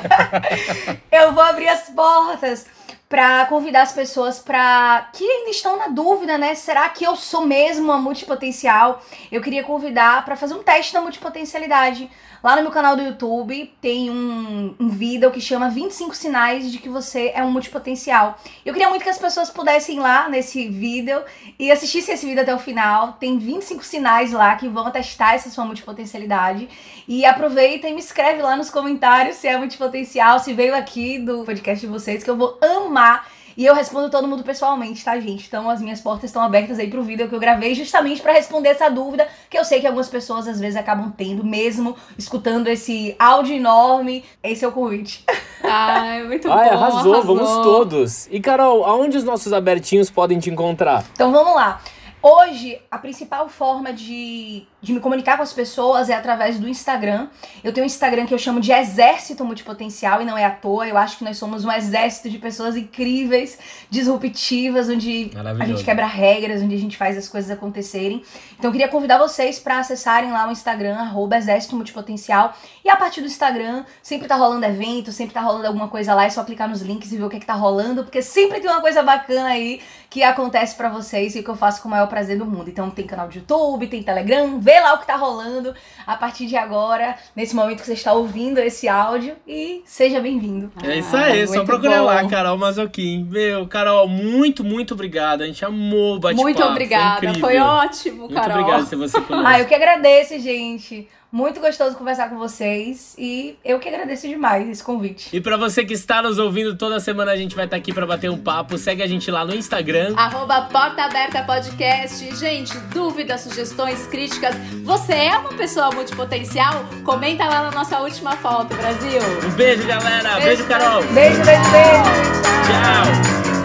eu 1.24 1.32
vou 1.32 1.42
abrir 1.42 1.68
as 1.68 1.88
portas 1.88 2.66
para 3.08 3.46
convidar 3.46 3.82
as 3.82 3.92
pessoas 3.92 4.38
para 4.38 5.08
que 5.12 5.24
ainda 5.24 5.50
estão 5.50 5.78
na 5.78 5.88
dúvida, 5.88 6.36
né? 6.36 6.54
Será 6.54 6.88
que 6.88 7.04
eu 7.04 7.16
sou 7.16 7.46
mesmo 7.46 7.84
uma 7.84 7.98
multipotencial? 7.98 9.02
Eu 9.30 9.40
queria 9.40 9.62
convidar 9.62 10.24
para 10.24 10.36
fazer 10.36 10.54
um 10.54 10.62
teste 10.62 10.92
da 10.92 11.00
multipotencialidade. 11.00 12.10
Lá 12.46 12.54
no 12.54 12.62
meu 12.62 12.70
canal 12.70 12.94
do 12.94 13.02
YouTube 13.02 13.74
tem 13.80 14.08
um, 14.08 14.72
um 14.78 14.88
vídeo 14.88 15.32
que 15.32 15.40
chama 15.40 15.68
25 15.68 16.14
sinais 16.14 16.70
de 16.70 16.78
que 16.78 16.88
você 16.88 17.32
é 17.34 17.42
um 17.42 17.50
multipotencial. 17.50 18.38
Eu 18.64 18.72
queria 18.72 18.88
muito 18.88 19.02
que 19.02 19.08
as 19.08 19.18
pessoas 19.18 19.50
pudessem 19.50 19.96
ir 19.96 19.98
lá 19.98 20.28
nesse 20.28 20.68
vídeo 20.68 21.20
e 21.58 21.72
assistissem 21.72 22.14
esse 22.14 22.24
vídeo 22.24 22.42
até 22.42 22.54
o 22.54 22.58
final. 22.60 23.14
Tem 23.14 23.36
25 23.36 23.84
sinais 23.84 24.30
lá 24.30 24.54
que 24.54 24.68
vão 24.68 24.88
testar 24.92 25.34
essa 25.34 25.50
sua 25.50 25.64
multipotencialidade. 25.64 26.68
E 27.08 27.24
aproveita 27.24 27.88
e 27.88 27.92
me 27.92 27.98
escreve 27.98 28.40
lá 28.40 28.54
nos 28.54 28.70
comentários 28.70 29.38
se 29.38 29.48
é 29.48 29.58
multipotencial, 29.58 30.38
se 30.38 30.52
veio 30.52 30.76
aqui 30.76 31.18
do 31.18 31.42
podcast 31.42 31.84
de 31.84 31.92
vocês, 31.92 32.22
que 32.22 32.30
eu 32.30 32.36
vou 32.36 32.60
amar 32.62 33.26
e 33.56 33.64
eu 33.64 33.74
respondo 33.74 34.10
todo 34.10 34.28
mundo 34.28 34.42
pessoalmente, 34.42 35.04
tá, 35.04 35.18
gente? 35.18 35.46
Então 35.46 35.70
as 35.70 35.80
minhas 35.80 36.00
portas 36.00 36.24
estão 36.24 36.42
abertas 36.42 36.78
aí 36.78 36.90
pro 36.90 37.02
vídeo 37.02 37.28
que 37.28 37.34
eu 37.34 37.40
gravei 37.40 37.74
justamente 37.74 38.20
para 38.20 38.32
responder 38.32 38.70
essa 38.70 38.88
dúvida 38.88 39.26
que 39.48 39.58
eu 39.58 39.64
sei 39.64 39.80
que 39.80 39.86
algumas 39.86 40.08
pessoas 40.08 40.46
às 40.46 40.60
vezes 40.60 40.76
acabam 40.76 41.12
tendo, 41.16 41.44
mesmo 41.44 41.96
escutando 42.18 42.68
esse 42.68 43.16
áudio 43.18 43.54
enorme. 43.54 44.24
Esse 44.42 44.64
é 44.64 44.68
o 44.68 44.72
convite. 44.72 45.24
Ai, 45.64 46.24
muito 46.24 46.50
Ai, 46.50 46.68
bom. 46.68 46.76
arrasou, 46.76 47.14
arrasou, 47.14 47.36
vamos 47.36 47.50
todos. 47.64 48.28
E 48.30 48.40
Carol, 48.40 48.84
aonde 48.84 49.16
os 49.16 49.24
nossos 49.24 49.52
abertinhos 49.52 50.10
podem 50.10 50.38
te 50.38 50.50
encontrar? 50.50 51.04
Então 51.12 51.32
vamos 51.32 51.54
lá. 51.54 51.80
Hoje, 52.28 52.82
a 52.90 52.98
principal 52.98 53.48
forma 53.48 53.92
de, 53.92 54.66
de 54.82 54.92
me 54.92 54.98
comunicar 54.98 55.36
com 55.36 55.44
as 55.44 55.52
pessoas 55.52 56.10
é 56.10 56.14
através 56.14 56.58
do 56.58 56.68
Instagram. 56.68 57.28
Eu 57.62 57.72
tenho 57.72 57.84
um 57.84 57.86
Instagram 57.86 58.26
que 58.26 58.34
eu 58.34 58.38
chamo 58.38 58.58
de 58.58 58.72
Exército 58.72 59.44
Multipotencial 59.44 60.20
e 60.20 60.24
não 60.24 60.36
é 60.36 60.44
à 60.44 60.50
toa. 60.50 60.88
Eu 60.88 60.98
acho 60.98 61.18
que 61.18 61.24
nós 61.24 61.38
somos 61.38 61.64
um 61.64 61.70
exército 61.70 62.28
de 62.28 62.38
pessoas 62.38 62.76
incríveis, 62.76 63.56
disruptivas, 63.88 64.88
onde 64.88 65.30
a 65.36 65.66
gente 65.66 65.84
quebra 65.84 66.04
regras, 66.04 66.60
onde 66.62 66.74
a 66.74 66.78
gente 66.78 66.96
faz 66.96 67.16
as 67.16 67.28
coisas 67.28 67.48
acontecerem. 67.48 68.20
Então 68.58 68.70
eu 68.70 68.72
queria 68.72 68.88
convidar 68.88 69.18
vocês 69.18 69.60
para 69.60 69.78
acessarem 69.78 70.32
lá 70.32 70.48
o 70.48 70.50
Instagram, 70.50 70.96
arroba 70.96 71.36
Exército 71.36 71.76
Multipotencial. 71.76 72.56
E 72.84 72.90
a 72.90 72.96
partir 72.96 73.20
do 73.20 73.28
Instagram, 73.28 73.84
sempre 74.02 74.26
tá 74.26 74.34
rolando 74.34 74.66
evento, 74.66 75.12
sempre 75.12 75.32
tá 75.32 75.42
rolando 75.42 75.68
alguma 75.68 75.86
coisa 75.86 76.12
lá. 76.12 76.24
É 76.24 76.30
só 76.30 76.42
clicar 76.42 76.68
nos 76.68 76.82
links 76.82 77.12
e 77.12 77.18
ver 77.18 77.22
o 77.22 77.30
que, 77.30 77.36
é 77.36 77.38
que 77.38 77.46
tá 77.46 77.54
rolando, 77.54 78.02
porque 78.02 78.20
sempre 78.20 78.58
tem 78.58 78.68
uma 78.68 78.80
coisa 78.80 79.00
bacana 79.00 79.50
aí 79.50 79.80
que 80.16 80.22
acontece 80.22 80.74
para 80.74 80.88
vocês 80.88 81.36
e 81.36 81.42
que 81.42 81.50
eu 81.50 81.54
faço 81.54 81.82
com 81.82 81.88
o 81.88 81.90
maior 81.90 82.06
prazer 82.06 82.38
do 82.38 82.46
mundo. 82.46 82.70
Então 82.70 82.88
tem 82.88 83.06
canal 83.06 83.28
de 83.28 83.40
YouTube, 83.40 83.86
tem 83.86 84.02
Telegram, 84.02 84.58
vê 84.58 84.80
lá 84.80 84.94
o 84.94 84.98
que 84.98 85.06
tá 85.06 85.14
rolando 85.14 85.74
a 86.06 86.16
partir 86.16 86.46
de 86.46 86.56
agora, 86.56 87.14
nesse 87.36 87.54
momento 87.54 87.80
que 87.80 87.84
você 87.86 87.92
está 87.92 88.14
ouvindo 88.14 88.56
esse 88.58 88.88
áudio 88.88 89.34
e 89.46 89.82
seja 89.84 90.18
bem-vindo. 90.18 90.72
É 90.82 91.00
isso 91.00 91.14
aí, 91.14 91.42
Ah, 91.42 91.46
só 91.46 91.52
muito 91.56 91.66
procurar 91.66 92.00
lá, 92.00 92.26
Carol 92.26 92.56
Mazoquim. 92.56 93.24
Meu, 93.30 93.68
Carol, 93.68 94.08
muito, 94.08 94.64
muito 94.64 94.94
obrigado. 94.94 95.42
A 95.42 95.46
gente 95.46 95.62
amou 95.62 96.16
o 96.16 96.18
bate-papo. 96.18 96.44
Muito 96.44 96.62
obrigada. 96.64 97.32
Foi, 97.34 97.40
Foi, 97.40 97.58
ótimo, 97.58 98.20
Muito 98.20 98.34
Carol. 98.34 98.58
obrigado 98.60 98.80
por 98.84 98.88
ter 98.88 98.96
você 98.96 99.20
conosco. 99.20 99.46
Ah, 99.46 99.60
eu 99.60 99.66
que 99.66 99.74
agradeço, 99.74 100.38
gente. 100.38 101.06
Muito 101.30 101.60
gostoso 101.60 101.96
conversar 101.96 102.30
com 102.30 102.38
vocês 102.38 103.14
e 103.18 103.56
eu 103.64 103.78
que 103.78 103.88
agradeço 103.88 104.28
demais 104.28 104.68
esse 104.68 104.82
convite. 104.82 105.28
E 105.36 105.40
pra 105.40 105.56
você 105.56 105.84
que 105.84 105.92
está 105.92 106.22
nos 106.22 106.38
ouvindo, 106.38 106.76
toda 106.76 107.00
semana 107.00 107.32
a 107.32 107.36
gente 107.36 107.54
vai 107.54 107.64
estar 107.64 107.76
aqui 107.76 107.92
pra 107.92 108.06
bater 108.06 108.30
um 108.30 108.38
papo. 108.38 108.78
Segue 108.78 109.02
a 109.02 109.06
gente 109.06 109.30
lá 109.30 109.44
no 109.44 109.54
Instagram. 109.54 110.14
Arroba 110.16 110.62
Porta 110.62 111.02
Aberta 111.02 111.42
Podcast. 111.42 112.34
Gente, 112.36 112.76
dúvidas, 112.92 113.40
sugestões, 113.42 114.06
críticas. 114.06 114.54
Você 114.84 115.12
é 115.12 115.36
uma 115.36 115.52
pessoa 115.54 115.90
multipotencial? 115.90 116.84
Comenta 117.04 117.44
lá 117.44 117.64
na 117.64 117.70
nossa 117.70 118.00
última 118.00 118.32
foto, 118.36 118.74
Brasil. 118.74 119.20
Um 119.44 119.50
beijo, 119.50 119.86
galera. 119.86 120.36
Beijo, 120.36 120.46
beijo 120.46 120.66
Carol. 120.66 121.02
Beijo, 121.12 121.44
beijo, 121.44 121.70
beijo. 121.70 123.55